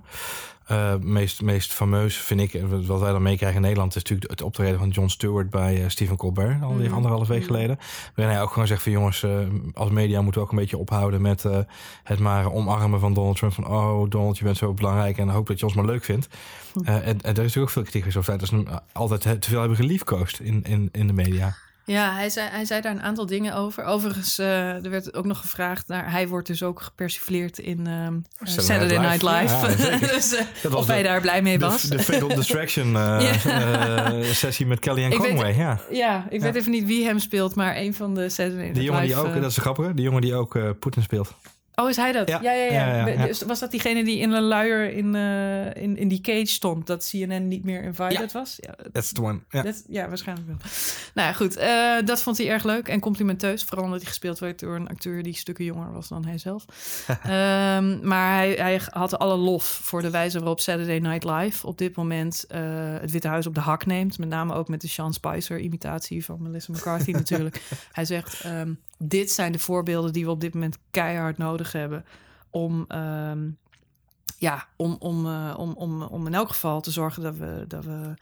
Uh, 0.71 0.95
meest, 0.99 1.41
meest 1.41 1.73
fameus 1.73 2.17
vind 2.17 2.39
ik, 2.41 2.61
wat 2.85 2.99
wij 2.99 3.11
dan 3.11 3.21
meekrijgen 3.21 3.57
in 3.57 3.63
Nederland, 3.63 3.95
is 3.95 4.01
natuurlijk 4.01 4.29
het 4.29 4.41
optreden 4.41 4.79
van 4.79 4.89
Jon 4.89 5.09
Stewart 5.09 5.49
bij 5.49 5.81
uh, 5.81 5.89
Stephen 5.89 6.17
Colbert, 6.17 6.63
al 6.63 6.71
mm. 6.71 6.93
anderhalf 6.93 7.27
week 7.27 7.43
geleden. 7.43 7.79
Waarin 8.15 8.35
hij 8.35 8.43
ook 8.43 8.51
gewoon 8.51 8.67
zegt 8.67 8.83
van 8.83 8.91
jongens, 8.91 9.23
uh, 9.23 9.39
als 9.73 9.89
media 9.89 10.21
moeten 10.21 10.41
we 10.41 10.47
ook 10.47 10.53
een 10.53 10.59
beetje 10.59 10.77
ophouden 10.77 11.21
met 11.21 11.45
het 12.03 12.19
maar 12.19 12.51
omarmen 12.51 12.99
van 12.99 13.13
Donald 13.13 13.38
Trump. 13.38 13.53
Van 13.53 13.67
oh 13.67 14.09
Donald, 14.09 14.38
je 14.38 14.43
bent 14.43 14.57
zo 14.57 14.73
belangrijk 14.73 15.17
en 15.17 15.29
hoop 15.29 15.47
dat 15.47 15.59
je 15.59 15.65
ons 15.65 15.75
maar 15.75 15.85
leuk 15.85 16.03
vindt. 16.03 16.27
Mm. 16.73 16.85
en, 16.85 17.01
en 17.03 17.17
er 17.21 17.27
is 17.27 17.33
natuurlijk 17.33 17.57
ook 17.57 17.69
veel 17.69 17.83
kritiek 17.83 18.17
over 18.17 18.38
dat 18.38 18.47
ze 18.47 18.63
altijd 18.91 19.21
te 19.21 19.49
veel 19.49 19.59
hebben 19.59 19.77
geliefkoosd 19.77 20.39
in, 20.39 20.63
in, 20.63 20.89
in 20.91 21.07
de 21.07 21.13
media. 21.13 21.55
Ja, 21.91 22.13
hij 22.13 22.29
zei, 22.29 22.49
hij 22.49 22.65
zei 22.65 22.81
daar 22.81 22.91
een 22.91 23.01
aantal 23.01 23.25
dingen 23.25 23.55
over. 23.55 23.83
Overigens, 23.83 24.39
uh, 24.39 24.83
er 24.85 24.89
werd 24.89 25.13
ook 25.13 25.25
nog 25.25 25.39
gevraagd 25.39 25.88
naar. 25.88 26.11
Hij 26.11 26.27
wordt 26.27 26.47
dus 26.47 26.63
ook 26.63 26.81
gepersifleerd 26.81 27.59
in 27.59 27.88
um, 27.88 28.25
Saturday 28.43 28.97
Night 28.97 29.21
Live. 29.21 29.83
Ja, 29.83 29.97
dus, 30.13 30.33
uh, 30.63 30.75
of 30.75 30.88
hij 30.88 31.03
daar 31.03 31.21
blij 31.21 31.41
mee 31.41 31.59
was. 31.59 31.81
De, 31.81 31.95
de 31.95 32.03
Fatal 32.03 32.27
Distraction 32.27 32.95
uh, 32.95 34.21
sessie 34.21 34.65
met 34.65 34.79
Kelly 34.79 35.03
en 35.03 35.17
Conway. 35.17 35.55
ja. 35.55 35.79
ja, 35.91 36.27
ik 36.29 36.41
weet 36.41 36.55
even 36.55 36.71
niet 36.71 36.85
wie 36.85 37.05
hem 37.05 37.19
speelt, 37.19 37.55
maar 37.55 37.77
een 37.77 37.93
van 37.93 38.15
de 38.15 38.29
Saturday 38.29 38.61
Night 38.61 38.75
De 38.75 38.83
jongen 38.83 39.01
die 39.01 39.15
ook, 39.15 39.33
dat 39.33 39.51
is 39.51 39.57
grappig, 39.57 39.93
de 39.93 40.01
jongen 40.01 40.21
die 40.21 40.35
ook 40.35 40.79
Poetin 40.79 41.03
speelt. 41.03 41.35
Oh, 41.82 41.89
is 41.89 41.95
hij 41.95 42.11
dat? 42.11 42.28
Ja, 42.28 42.39
ja, 42.41 42.51
ja. 42.51 42.71
ja. 42.71 43.07
ja, 43.07 43.25
Dus 43.25 43.41
was 43.41 43.59
dat 43.59 43.71
diegene 43.71 44.03
die 44.03 44.17
in 44.17 44.32
een 44.32 44.43
luier 44.43 44.93
in, 44.93 45.15
uh, 45.15 45.75
in, 45.75 45.97
in 45.97 46.07
die 46.07 46.21
cage 46.21 46.45
stond, 46.45 46.88
dat 46.88 47.09
CNN 47.09 47.47
niet 47.47 47.63
meer 47.63 47.84
invited 47.84 48.32
was? 48.32 48.57
Ja, 48.59 48.75
that's 48.91 49.11
the 49.11 49.21
one. 49.21 49.39
Ja, 49.49 49.73
ja 49.88 50.07
waarschijnlijk 50.07 50.47
wel. 50.47 50.57
Nou 51.13 51.28
ja, 51.28 51.34
goed. 51.34 51.57
Uh, 51.57 52.07
dat 52.07 52.21
vond 52.21 52.38
hij 52.38 52.49
erg 52.49 52.63
leuk 52.63 52.88
en 52.88 52.99
complimenteus. 52.99 53.63
Vooral 53.63 53.86
omdat 53.86 53.99
hij 53.99 54.07
gespeeld 54.09 54.39
werd 54.39 54.59
door 54.59 54.75
een 54.75 54.88
acteur 54.88 55.23
die 55.23 55.36
stukken 55.36 55.65
jonger 55.65 55.91
was 55.91 56.07
dan 56.07 56.25
hij 56.25 56.38
zelf. 56.38 56.65
um, 57.09 57.99
maar 58.09 58.36
hij, 58.36 58.53
hij 58.53 58.82
had 58.89 59.19
alle 59.19 59.36
lof 59.36 59.65
voor 59.65 60.01
de 60.01 60.09
wijze 60.09 60.39
waarop 60.39 60.59
Saturday 60.59 60.99
Night 60.99 61.23
Live 61.23 61.67
op 61.67 61.78
dit 61.78 61.95
moment 61.95 62.45
uh, 62.51 62.59
het 62.99 63.11
Witte 63.11 63.28
Huis 63.28 63.47
op 63.47 63.55
de 63.55 63.61
hak 63.61 63.86
neemt. 63.86 64.17
Met 64.17 64.30
name 64.30 64.53
ook 64.53 64.67
met 64.67 64.82
de 64.82 64.88
Sean 64.88 65.13
Spicer 65.13 65.59
imitatie 65.59 66.25
van 66.25 66.41
Melissa 66.41 66.71
McCarthy 66.71 67.11
natuurlijk. 67.11 67.61
Hij 67.91 68.05
zegt, 68.05 68.45
um, 68.45 68.80
dit 68.97 69.31
zijn 69.31 69.51
de 69.51 69.59
voorbeelden 69.59 70.13
die 70.13 70.25
we 70.25 70.31
op 70.31 70.41
dit 70.41 70.53
moment 70.53 70.77
keihard 70.91 71.37
nodig 71.37 71.71
hebben 71.71 72.05
om, 72.49 72.85
uh, 72.89 73.31
ja, 74.37 74.67
om, 74.75 74.95
om, 74.99 75.25
uh, 75.25 75.55
om, 75.57 75.73
om, 75.73 76.01
om 76.01 76.27
in 76.27 76.33
elk 76.33 76.49
geval 76.49 76.81
te 76.81 76.91
zorgen 76.91 77.23
dat 77.23 77.37
we, 77.37 77.65
dat 77.67 77.85
we 77.85 78.13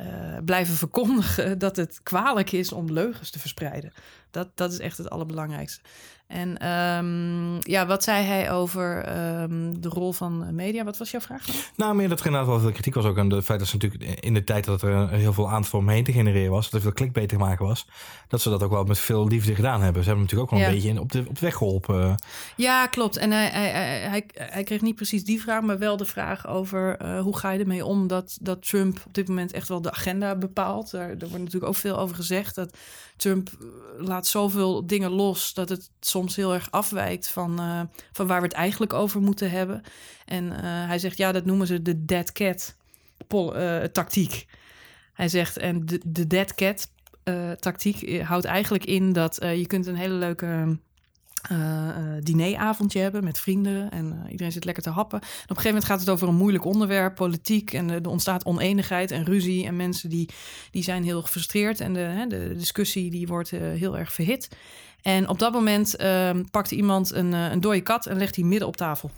uh, 0.00 0.36
blijven 0.44 0.74
verkondigen 0.74 1.58
dat 1.66 1.76
het 1.76 2.00
kwalijk 2.02 2.52
is 2.52 2.72
om 2.72 2.92
leugens 2.92 3.30
te 3.30 3.38
verspreiden. 3.38 3.92
Dat, 4.30 4.48
dat 4.54 4.72
is 4.72 4.78
echt 4.78 4.98
het 4.98 5.10
allerbelangrijkste. 5.10 5.80
En 6.30 6.68
um, 6.68 7.58
ja, 7.60 7.86
wat 7.86 8.02
zei 8.02 8.24
hij 8.24 8.52
over 8.52 9.16
um, 9.42 9.80
de 9.80 9.88
rol 9.88 10.12
van 10.12 10.54
media? 10.54 10.84
Wat 10.84 10.98
was 10.98 11.10
jouw 11.10 11.20
vraag? 11.20 11.46
Nou, 11.46 11.58
nou 11.76 11.94
meer 11.94 12.08
dat 12.08 12.20
er 12.20 12.26
inderdaad 12.26 12.50
wel 12.50 12.60
veel 12.60 12.72
kritiek 12.72 12.94
was 12.94 13.04
ook 13.04 13.18
aan 13.18 13.32
het 13.32 13.44
feit 13.44 13.58
dat 13.58 13.68
ze 13.68 13.76
natuurlijk 13.76 14.20
in 14.20 14.34
de 14.34 14.44
tijd 14.44 14.64
dat 14.64 14.82
er 14.82 15.08
heel 15.08 15.32
veel 15.32 15.50
aandacht 15.50 15.74
omheen 15.74 16.04
te 16.04 16.12
genereren 16.12 16.50
was, 16.50 16.64
dat 16.64 16.74
er 16.74 16.80
veel 16.80 16.92
klik 16.92 17.12
beter 17.12 17.28
te 17.28 17.44
maken 17.44 17.66
was, 17.66 17.86
dat 18.28 18.40
ze 18.40 18.50
dat 18.50 18.62
ook 18.62 18.70
wel 18.70 18.84
met 18.84 18.98
veel 18.98 19.28
liefde 19.28 19.54
gedaan 19.54 19.82
hebben. 19.82 20.02
Ze 20.02 20.08
hebben 20.08 20.26
natuurlijk 20.26 20.52
ook 20.52 20.58
wel 20.58 20.68
een 20.68 20.74
beetje 20.74 20.88
in, 20.88 20.98
op, 20.98 21.12
de, 21.12 21.24
op 21.28 21.38
weg 21.38 21.56
geholpen. 21.56 22.14
Ja, 22.56 22.86
klopt. 22.86 23.16
En 23.16 23.30
hij, 23.30 23.48
hij, 23.48 23.70
hij, 24.00 24.24
hij, 24.34 24.62
kreeg 24.62 24.80
niet 24.80 24.96
precies 24.96 25.24
die 25.24 25.40
vraag, 25.40 25.62
maar 25.62 25.78
wel 25.78 25.96
de 25.96 26.04
vraag 26.04 26.46
over 26.46 27.02
uh, 27.02 27.20
hoe 27.20 27.36
ga 27.36 27.50
je 27.50 27.58
ermee 27.58 27.84
om 27.84 28.06
dat, 28.06 28.38
dat 28.40 28.68
Trump 28.68 29.02
op 29.06 29.14
dit 29.14 29.28
moment 29.28 29.52
echt 29.52 29.68
wel 29.68 29.82
de 29.82 29.92
agenda 29.92 30.34
bepaalt. 30.34 30.90
Daar, 30.90 31.08
er 31.08 31.18
wordt 31.18 31.38
natuurlijk 31.38 31.64
ook 31.64 31.76
veel 31.76 31.98
over 31.98 32.16
gezegd 32.16 32.54
dat 32.54 32.76
Trump 33.20 33.50
laat 33.98 34.19
zoveel 34.26 34.86
dingen 34.86 35.10
los 35.10 35.54
dat 35.54 35.68
het 35.68 35.90
soms 36.00 36.36
heel 36.36 36.54
erg 36.54 36.70
afwijkt 36.70 37.28
van, 37.28 37.60
uh, 37.60 37.80
van 38.12 38.26
waar 38.26 38.40
we 38.40 38.46
het 38.46 38.56
eigenlijk 38.56 38.92
over 38.92 39.20
moeten 39.20 39.50
hebben. 39.50 39.82
En 40.24 40.44
uh, 40.44 40.58
hij 40.62 40.98
zegt, 40.98 41.16
ja, 41.16 41.32
dat 41.32 41.44
noemen 41.44 41.66
ze 41.66 41.82
de 41.82 42.04
dead 42.04 42.32
cat 42.32 42.76
uh, 43.34 43.82
tactiek. 43.84 44.46
Hij 45.12 45.28
zegt, 45.28 45.56
en 45.56 45.86
de, 45.86 46.00
de 46.06 46.26
dead 46.26 46.54
cat 46.54 46.90
tactiek 47.60 48.22
houdt 48.22 48.44
eigenlijk 48.44 48.84
in 48.84 49.12
dat 49.12 49.36
je 49.40 49.66
kunt 49.66 49.86
een 49.86 49.96
hele 49.96 50.14
leuke 50.14 50.78
uh, 51.52 51.96
dineravondje 52.22 53.00
hebben 53.00 53.24
met 53.24 53.38
vrienden 53.38 53.90
en 53.90 54.06
uh, 54.06 54.30
iedereen 54.30 54.52
zit 54.52 54.64
lekker 54.64 54.82
te 54.82 54.90
happen. 54.90 55.20
En 55.20 55.26
op 55.26 55.32
een 55.32 55.46
gegeven 55.48 55.68
moment 55.68 55.84
gaat 55.84 56.00
het 56.00 56.08
over 56.08 56.28
een 56.28 56.34
moeilijk 56.34 56.64
onderwerp, 56.64 57.14
politiek 57.14 57.72
en 57.72 57.90
er 57.90 58.08
ontstaat 58.08 58.44
oneenigheid 58.44 59.10
en 59.10 59.24
ruzie 59.24 59.66
en 59.66 59.76
mensen 59.76 60.10
die, 60.10 60.28
die 60.70 60.82
zijn 60.82 61.04
heel 61.04 61.22
gefrustreerd 61.22 61.80
en 61.80 61.92
de, 61.92 62.00
hè, 62.00 62.26
de 62.26 62.54
discussie 62.56 63.10
die 63.10 63.26
wordt 63.26 63.50
heel 63.50 63.98
erg 63.98 64.12
verhit. 64.12 64.48
En 65.02 65.28
op 65.28 65.38
dat 65.38 65.52
moment 65.52 65.96
ehm, 65.96 66.44
pakt 66.50 66.70
iemand 66.70 67.12
een, 67.12 67.32
een 67.32 67.60
dode 67.60 67.80
kat 67.80 68.06
en 68.06 68.16
legt 68.16 68.34
die 68.34 68.44
midden 68.44 68.68
op 68.68 68.76
tafel. 68.76 69.10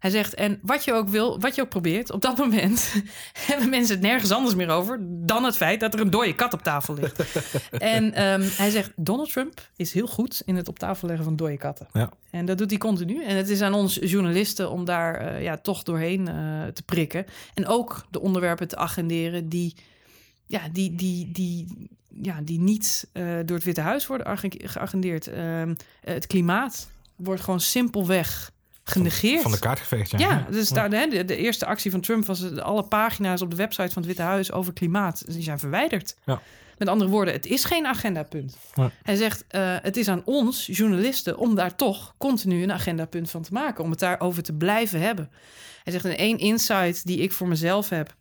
Hij 0.00 0.10
zegt, 0.10 0.34
en 0.34 0.58
wat 0.62 0.84
je 0.84 0.92
ook 0.92 1.08
wil, 1.08 1.40
wat 1.40 1.54
je 1.54 1.62
ook 1.62 1.68
probeert, 1.68 2.10
op 2.10 2.22
dat 2.22 2.36
moment 2.36 2.92
hebben 3.48 3.68
mensen 3.68 3.94
het 3.94 4.04
nergens 4.04 4.30
anders 4.30 4.54
meer 4.54 4.68
over 4.68 4.98
dan 5.02 5.44
het 5.44 5.56
feit 5.56 5.80
dat 5.80 5.94
er 5.94 6.00
een 6.00 6.10
dode 6.10 6.34
kat 6.34 6.52
op 6.52 6.62
tafel 6.62 6.94
ligt. 6.94 7.22
en 7.78 8.04
um, 8.04 8.42
hij 8.42 8.70
zegt, 8.70 8.92
Donald 8.96 9.32
Trump 9.32 9.68
is 9.76 9.92
heel 9.92 10.06
goed 10.06 10.42
in 10.44 10.56
het 10.56 10.68
op 10.68 10.78
tafel 10.78 11.06
leggen 11.06 11.24
van 11.24 11.36
dode 11.36 11.56
katten. 11.56 11.86
Ja. 11.92 12.10
En 12.30 12.46
dat 12.46 12.58
doet 12.58 12.70
hij 12.70 12.78
continu. 12.78 13.24
En 13.24 13.36
het 13.36 13.48
is 13.48 13.60
aan 13.60 13.74
ons 13.74 13.94
journalisten 13.94 14.70
om 14.70 14.84
daar 14.84 15.22
uh, 15.22 15.42
ja, 15.42 15.56
toch 15.56 15.82
doorheen 15.82 16.20
uh, 16.28 16.66
te 16.66 16.82
prikken. 16.82 17.26
En 17.54 17.66
ook 17.66 18.06
de 18.10 18.20
onderwerpen 18.20 18.68
te 18.68 18.76
agenderen 18.76 19.48
die, 19.48 19.74
ja, 20.46 20.60
die, 20.72 20.94
die, 20.94 21.32
die, 21.32 21.88
ja, 22.22 22.40
die 22.42 22.60
niet 22.60 23.08
uh, 23.12 23.24
door 23.44 23.56
het 23.56 23.64
Witte 23.64 23.80
Huis 23.80 24.06
worden 24.06 24.38
geagendeerd. 24.50 25.26
Ehm, 25.26 25.74
het 26.00 26.26
klimaat 26.26 26.90
wordt 27.16 27.40
gewoon 27.40 27.60
simpelweg 27.60 28.52
genegeerd. 28.90 29.42
Van 29.42 29.50
de 29.50 29.58
kaart 29.58 29.78
geveegd, 29.78 30.10
ja. 30.10 30.18
Ja, 30.18 30.46
dus 30.50 30.68
daar, 30.68 30.90
de, 30.90 31.24
de 31.24 31.36
eerste 31.36 31.66
actie 31.66 31.90
van 31.90 32.00
Trump 32.00 32.26
was 32.26 32.52
eh, 32.52 32.58
alle 32.58 32.82
pagina's 32.82 33.42
op 33.42 33.50
de 33.50 33.56
website 33.56 33.92
van 33.92 34.02
het 34.02 34.06
Witte 34.06 34.22
Huis 34.22 34.52
over 34.52 34.72
klimaat. 34.72 35.22
Die 35.26 35.42
zijn 35.42 35.58
verwijderd. 35.58 36.16
Ja. 36.24 36.40
Met 36.78 36.88
andere 36.88 37.10
woorden, 37.10 37.34
het 37.34 37.46
is 37.46 37.64
geen 37.64 37.86
agendapunt. 37.86 38.56
Hij 39.02 39.16
zegt, 39.16 39.44
eh, 39.48 39.76
het 39.82 39.96
is 39.96 40.08
aan 40.08 40.22
ons, 40.24 40.66
journalisten, 40.66 41.38
om 41.38 41.54
daar 41.54 41.76
toch 41.76 42.14
continu 42.18 42.62
een 42.62 42.72
agendapunt 42.72 43.30
van 43.30 43.42
te 43.42 43.52
maken. 43.52 43.84
Om 43.84 43.90
het 43.90 43.98
daarover 43.98 44.42
te 44.42 44.52
blijven 44.52 45.00
hebben. 45.00 45.30
Hij 45.84 45.92
zegt, 45.92 46.04
en 46.04 46.16
één 46.16 46.38
insight 46.38 47.06
die 47.06 47.18
ik 47.18 47.32
voor 47.32 47.48
mezelf 47.48 47.88
heb 47.88 48.14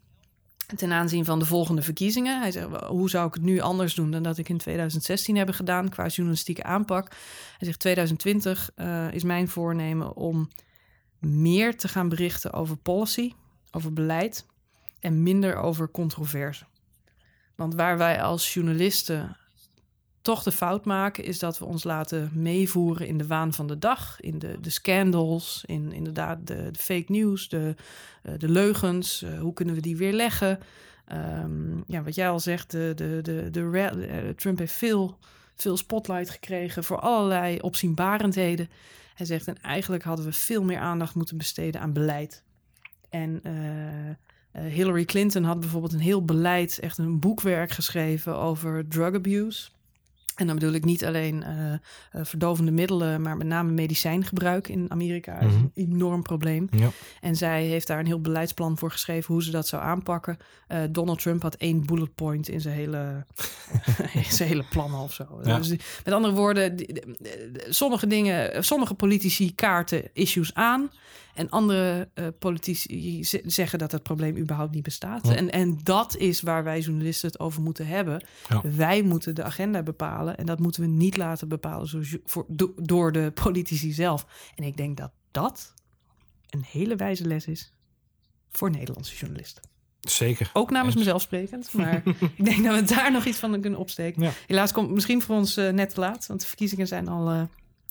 ten 0.75 0.91
aanzien 0.91 1.25
van 1.25 1.39
de 1.39 1.45
volgende 1.45 1.81
verkiezingen. 1.81 2.41
Hij 2.41 2.51
zegt, 2.51 2.67
hoe 2.85 3.09
zou 3.09 3.27
ik 3.27 3.33
het 3.33 3.43
nu 3.43 3.59
anders 3.59 3.93
doen 3.93 4.11
dan 4.11 4.23
dat 4.23 4.37
ik 4.37 4.49
in 4.49 4.57
2016 4.57 5.37
heb 5.37 5.49
gedaan 5.49 5.89
qua 5.89 6.07
journalistieke 6.07 6.63
aanpak? 6.63 7.09
Hij 7.57 7.67
zegt, 7.67 7.79
2020 7.79 8.69
eh, 8.75 9.11
is 9.11 9.23
mijn 9.23 9.47
voornemen 9.47 10.15
om 10.15 10.49
meer 11.19 11.77
te 11.77 11.87
gaan 11.87 12.09
berichten 12.09 12.53
over 12.53 12.77
policy, 12.77 13.33
over 13.71 13.93
beleid 13.93 14.45
en 14.99 15.23
minder 15.23 15.55
over 15.55 15.91
controverse. 15.91 16.65
Want 17.55 17.75
waar 17.75 17.97
wij 17.97 18.21
als 18.21 18.53
journalisten 18.53 19.37
toch 20.21 20.43
de 20.43 20.51
fout 20.51 20.85
maken, 20.85 21.23
is 21.23 21.39
dat 21.39 21.59
we 21.59 21.65
ons 21.65 21.83
laten 21.83 22.31
meevoeren 22.33 23.07
in 23.07 23.17
de 23.17 23.27
waan 23.27 23.53
van 23.53 23.67
de 23.67 23.77
dag, 23.77 24.19
in 24.19 24.39
de, 24.39 24.59
de 24.61 24.69
scandals, 24.69 25.63
in 25.65 25.91
inderdaad 25.91 26.47
de, 26.47 26.71
de 26.71 26.79
fake 26.79 27.11
news, 27.11 27.49
de, 27.49 27.75
eh, 28.23 28.33
de 28.37 28.49
leugens. 28.49 29.21
eh, 29.21 29.39
hoe 29.39 29.53
kunnen 29.53 29.75
we 29.75 29.81
die 29.81 29.97
weerleggen? 29.97 30.59
Ehm, 31.05 31.77
ja, 31.87 32.03
wat 32.03 32.15
jij 32.15 32.29
al 32.29 32.39
zegt, 32.39 32.71
de, 32.71 32.91
de, 32.95 33.19
de, 33.21 33.49
de, 33.49 33.79
eh, 33.79 34.29
Trump 34.29 34.57
heeft 34.57 34.73
veel, 34.73 35.17
veel 35.55 35.77
spotlight 35.77 36.29
gekregen 36.29 36.83
voor 36.83 36.99
allerlei 36.99 37.59
opzienbarendheden. 37.59 38.69
Hij 39.13 39.25
zegt, 39.25 39.47
en 39.47 39.61
eigenlijk 39.61 40.03
hadden 40.03 40.25
we 40.25 40.31
veel 40.31 40.63
meer 40.63 40.79
aandacht 40.79 41.15
moeten 41.15 41.37
besteden 41.37 41.81
aan 41.81 41.93
beleid. 41.93 42.43
En 43.09 43.41
Hillary 44.51 45.05
Clinton 45.05 45.43
had 45.43 45.59
bijvoorbeeld 45.59 45.93
een 45.93 45.99
heel 45.99 46.25
beleid, 46.25 46.79
echt 46.79 46.97
een 46.97 47.19
boekwerk 47.19 47.71
geschreven 47.71 48.37
over 48.37 48.87
drug 48.87 49.13
abuse. 49.13 49.69
En 50.39 50.47
dan 50.47 50.55
bedoel 50.55 50.73
ik 50.73 50.85
niet 50.85 51.05
alleen 51.05 51.43
eh, 51.43 51.73
eh, 51.73 51.79
verdovende 52.11 52.71
middelen, 52.71 53.21
maar 53.21 53.37
met 53.37 53.47
name 53.47 53.71
medicijngebruik 53.71 54.67
in 54.67 54.85
Amerika 54.91 55.39
is 55.39 55.45
Mhm. 55.53 55.55
een 55.63 55.71
enorm 55.73 56.21
probleem. 56.21 56.67
Ja. 56.71 56.89
En 57.21 57.35
zij 57.35 57.63
heeft 57.63 57.87
daar 57.87 57.99
een 57.99 58.05
heel 58.05 58.21
beleidsplan 58.21 58.77
voor 58.77 58.91
geschreven 58.91 59.33
hoe 59.33 59.43
ze 59.43 59.51
dat 59.51 59.67
zou 59.67 59.83
aanpakken. 59.83 60.37
Eh, 60.67 60.79
Donald 60.89 61.21
Trump 61.21 61.41
had 61.41 61.55
één 61.55 61.85
bullet 61.85 62.15
point 62.15 62.47
in 62.49 62.61
zijn 62.61 62.75
hele, 62.75 63.25
in 64.13 64.23
zijn 64.23 64.49
hele 64.49 64.65
plan 64.69 64.93
of 64.93 65.13
zo. 65.13 65.39
Ja. 65.43 65.57
Dus 65.57 65.69
met 66.03 66.13
andere 66.13 66.33
woorden, 66.33 66.75
sommige 67.69 68.07
dingen, 68.07 68.63
sommige 68.63 68.93
politici 68.93 69.55
kaarten 69.55 70.09
issues 70.13 70.53
aan. 70.53 70.91
En 71.39 71.49
andere 71.49 72.09
eh, 72.13 72.27
politici 72.39 73.23
zeggen 73.45 73.79
dat 73.79 73.91
het 73.91 74.03
probleem 74.03 74.37
überhaupt 74.37 74.73
niet 74.73 74.83
bestaat. 74.83 75.27
Ja. 75.27 75.35
En, 75.35 75.49
en 75.49 75.79
dat 75.83 76.17
is 76.17 76.41
waar 76.41 76.63
wij 76.63 76.79
journalisten 76.79 77.29
het 77.29 77.39
over 77.39 77.61
moeten 77.61 77.87
hebben. 77.87 78.23
Ja. 78.49 78.61
Wij 78.75 79.01
moeten 79.01 79.35
de 79.35 79.43
agenda 79.43 79.83
bepalen. 79.83 80.37
En 80.37 80.45
dat 80.45 80.59
moeten 80.59 80.81
we 80.81 80.87
niet 80.87 81.17
laten 81.17 81.47
bepalen 81.47 81.89
voor, 82.25 82.45
do- 82.47 82.73
door 82.75 83.11
de 83.11 83.31
politici 83.31 83.91
zelf. 83.91 84.25
En 84.55 84.63
ik 84.63 84.77
denk 84.77 84.97
dat 84.97 85.11
dat 85.31 85.73
een 86.49 86.63
hele 86.67 86.95
wijze 86.95 87.25
les 87.25 87.45
is 87.45 87.73
voor 88.51 88.69
Nederlandse 88.71 89.15
journalisten. 89.15 89.63
Zeker. 89.99 90.49
Ook 90.53 90.71
namens 90.71 90.95
mezelf 90.95 91.21
sprekend. 91.21 91.73
Maar 91.73 92.01
ik 92.35 92.45
denk 92.45 92.63
dat 92.63 92.79
we 92.79 92.95
daar 92.95 93.11
nog 93.11 93.25
iets 93.25 93.37
van 93.37 93.61
kunnen 93.61 93.79
opsteken. 93.79 94.21
Ja. 94.21 94.31
Helaas 94.47 94.71
komt 94.71 94.85
het 94.85 94.95
misschien 94.95 95.21
voor 95.21 95.35
ons 95.35 95.57
eh, 95.57 95.69
net 95.69 95.93
te 95.93 95.99
laat. 95.99 96.27
Want 96.27 96.41
de 96.41 96.47
verkiezingen 96.47 96.87
zijn 96.87 97.07
al 97.07 97.29
eh, 97.29 97.41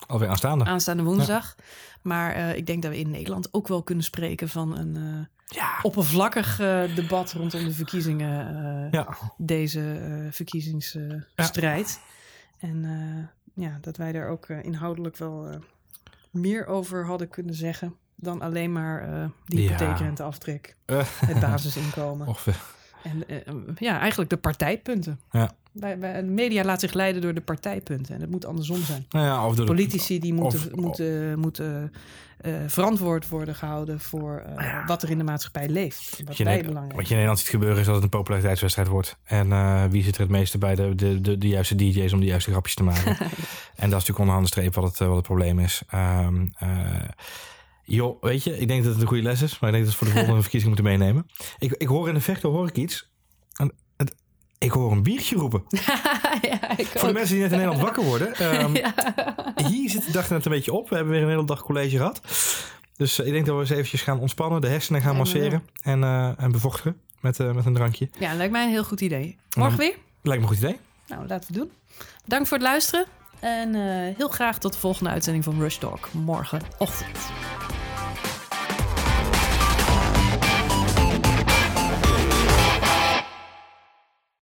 Alweer 0.07 0.29
aanstaande. 0.29 0.65
aanstaande 0.65 1.03
woensdag. 1.03 1.55
Maar 2.01 2.31
eh, 2.33 2.55
ik 2.55 2.65
denk 2.65 2.81
dat 2.81 2.91
we 2.91 2.99
in 2.99 3.09
Nederland 3.09 3.53
ook 3.53 3.67
wel 3.67 3.83
kunnen 3.83 4.03
spreken 4.03 4.49
van 4.49 4.77
een 4.77 4.95
eh, 4.95 5.25
Ja. 5.57 5.79
oppervlakkig 5.81 6.59
eh, 6.59 6.95
debat 6.95 7.31
rondom 7.31 7.63
de 7.63 7.73
verkiezingen. 7.73 8.87
Ja. 8.91 9.17
Deze 9.37 10.27
verkiezingsstrijd. 10.31 11.99
En 12.59 12.85
ja, 13.53 13.77
dat 13.81 13.97
wij 13.97 14.11
daar 14.11 14.27
ook 14.27 14.47
inhoudelijk 14.49 15.17
wel 15.17 15.59
meer 16.31 16.65
over 16.65 17.05
hadden 17.05 17.29
kunnen 17.29 17.55
zeggen. 17.55 17.95
Dan 18.15 18.41
alleen 18.41 18.71
maar 18.71 19.29
die 19.45 19.59
hypotheekrenteaftrek, 19.59 20.75
het 21.25 21.39
basisinkomen. 21.39 22.27
ongeveer. 22.27 22.61
En 23.03 23.27
eh, 23.27 23.53
ja, 23.77 23.99
eigenlijk 23.99 24.29
de 24.29 24.37
partijpunten. 24.37 25.19
Ja. 25.31 25.51
Bij, 25.71 26.23
media 26.23 26.63
laat 26.63 26.79
zich 26.79 26.93
leiden 26.93 27.21
door 27.21 27.33
de 27.33 27.41
partijpunten. 27.41 28.15
En 28.15 28.21
het 28.21 28.29
moet 28.29 28.45
andersom 28.45 28.81
zijn. 28.81 29.05
Nou 29.09 29.25
ja, 29.25 29.45
of 29.45 29.55
door 29.55 29.65
de- 29.65 29.71
Politici 29.71 30.19
die 30.19 30.33
moeten, 30.33 30.59
of- 30.59 30.75
moeten, 30.75 31.39
moeten 31.39 31.91
eh, 32.41 32.53
verantwoord 32.67 33.27
worden 33.27 33.55
gehouden 33.55 33.99
voor 33.99 34.43
eh, 34.57 34.87
wat 34.87 35.03
er 35.03 35.09
in 35.09 35.17
de 35.17 35.23
maatschappij 35.23 35.69
leeft. 35.69 36.21
Wat 36.25 36.37
je, 36.37 36.43
wij 36.43 36.63
belangrijk 36.63 36.93
wat 36.95 37.01
je 37.03 37.09
in 37.09 37.15
Nederland 37.15 37.39
ziet 37.39 37.49
gebeuren 37.49 37.79
is 37.79 37.85
dat 37.85 37.95
het 37.95 38.03
een 38.03 38.09
populariteitswedstrijd 38.09 38.87
wordt. 38.87 39.17
En 39.23 39.89
wie 39.91 40.03
zit 40.03 40.15
er 40.15 40.21
het 40.21 40.29
meeste 40.29 40.57
bij 40.57 40.75
de, 40.75 40.95
de, 40.95 41.21
de, 41.21 41.37
de 41.37 41.47
juiste 41.47 41.75
DJ's 41.75 42.13
om 42.13 42.19
de 42.19 42.25
juiste 42.25 42.51
grapjes 42.51 42.75
te 42.75 42.83
maken. 42.83 43.17
en 43.17 43.25
dat 43.75 43.83
is 43.85 43.89
natuurlijk 43.89 44.19
onderhand 44.19 44.45
de 44.45 44.51
streep 44.51 44.75
wat 44.75 44.83
het, 44.83 44.97
wat 44.97 45.15
het 45.15 45.25
probleem 45.25 45.59
is. 45.59 45.81
Ehm, 45.89 46.47
eh, 46.57 46.69
joh, 47.89 48.21
weet 48.21 48.43
je, 48.43 48.57
ik 48.57 48.67
denk 48.67 48.83
dat 48.83 48.91
het 48.93 49.01
een 49.01 49.07
goede 49.07 49.23
les 49.23 49.41
is. 49.41 49.59
Maar 49.59 49.69
ik 49.69 49.75
denk 49.75 49.87
dat 49.87 49.99
we 49.99 49.99
het 49.99 50.07
voor 50.07 50.07
de 50.07 50.13
volgende 50.13 50.41
verkiezing 50.49 50.75
moeten 50.75 50.91
meenemen. 50.91 51.25
Ik, 51.59 51.71
ik 51.71 51.87
hoor 51.87 52.07
in 52.07 52.13
de 52.13 52.21
vechten 52.21 52.49
hoor 52.49 52.67
ik 52.67 52.75
iets. 52.75 53.11
En 53.53 53.71
het, 53.97 54.15
ik 54.57 54.71
hoor 54.71 54.91
een 54.91 55.03
biertje 55.03 55.35
roepen. 55.35 55.63
ja, 56.49 56.77
ik 56.77 56.85
Voor 56.87 57.07
de 57.07 57.13
mensen 57.13 57.33
die 57.33 57.43
net 57.43 57.51
in 57.51 57.57
Nederland 57.57 57.81
wakker 57.83 58.03
worden. 58.03 58.33
ehm, 58.35 58.75
Ja. 58.75 58.93
hier 59.67 59.89
zit 59.89 60.05
de 60.05 60.11
dag 60.11 60.29
net 60.29 60.45
een 60.45 60.51
beetje 60.51 60.73
op. 60.73 60.89
We 60.89 60.95
hebben 60.95 61.13
weer 61.13 61.23
een 61.23 61.29
hele 61.29 61.45
dag 61.45 61.61
college 61.61 61.97
gehad. 61.97 62.21
Dus 62.97 63.19
eh, 63.19 63.25
ik 63.27 63.33
denk 63.33 63.45
dat 63.45 63.55
we 63.55 63.61
eens 63.61 63.69
eventjes 63.69 64.01
gaan 64.01 64.19
ontspannen. 64.19 64.61
De 64.61 64.67
hersenen 64.67 65.01
gaan 65.01 65.15
masseren. 65.15 65.63
En, 65.81 66.03
eh, 66.03 66.31
en 66.43 66.51
bevochtigen 66.51 67.01
met, 67.21 67.39
eh, 67.39 67.51
met 67.51 67.65
een 67.65 67.73
drankje. 67.73 68.09
ja, 68.19 68.33
lijkt 68.33 68.51
mij 68.51 68.63
een 68.63 68.71
heel 68.71 68.83
goed 68.83 69.01
idee. 69.01 69.37
Morgen 69.57 69.77
weer? 69.77 69.95
Lijkt 70.21 70.41
me 70.43 70.47
een 70.49 70.53
goed 70.55 70.63
idee. 70.63 70.79
Nou, 71.07 71.27
laten 71.27 71.53
we 71.53 71.59
doen. 71.59 71.71
Bedankt 72.23 72.47
voor 72.47 72.57
het 72.57 72.67
luisteren. 72.67 73.05
En 73.39 73.75
eh, 73.75 74.15
heel 74.17 74.27
graag 74.27 74.57
tot 74.57 74.73
de 74.73 74.79
volgende 74.79 75.09
uitzending 75.09 75.43
van 75.43 75.59
Rush 75.59 75.77
Talk 75.77 76.09
morgenochtend. 76.13 77.17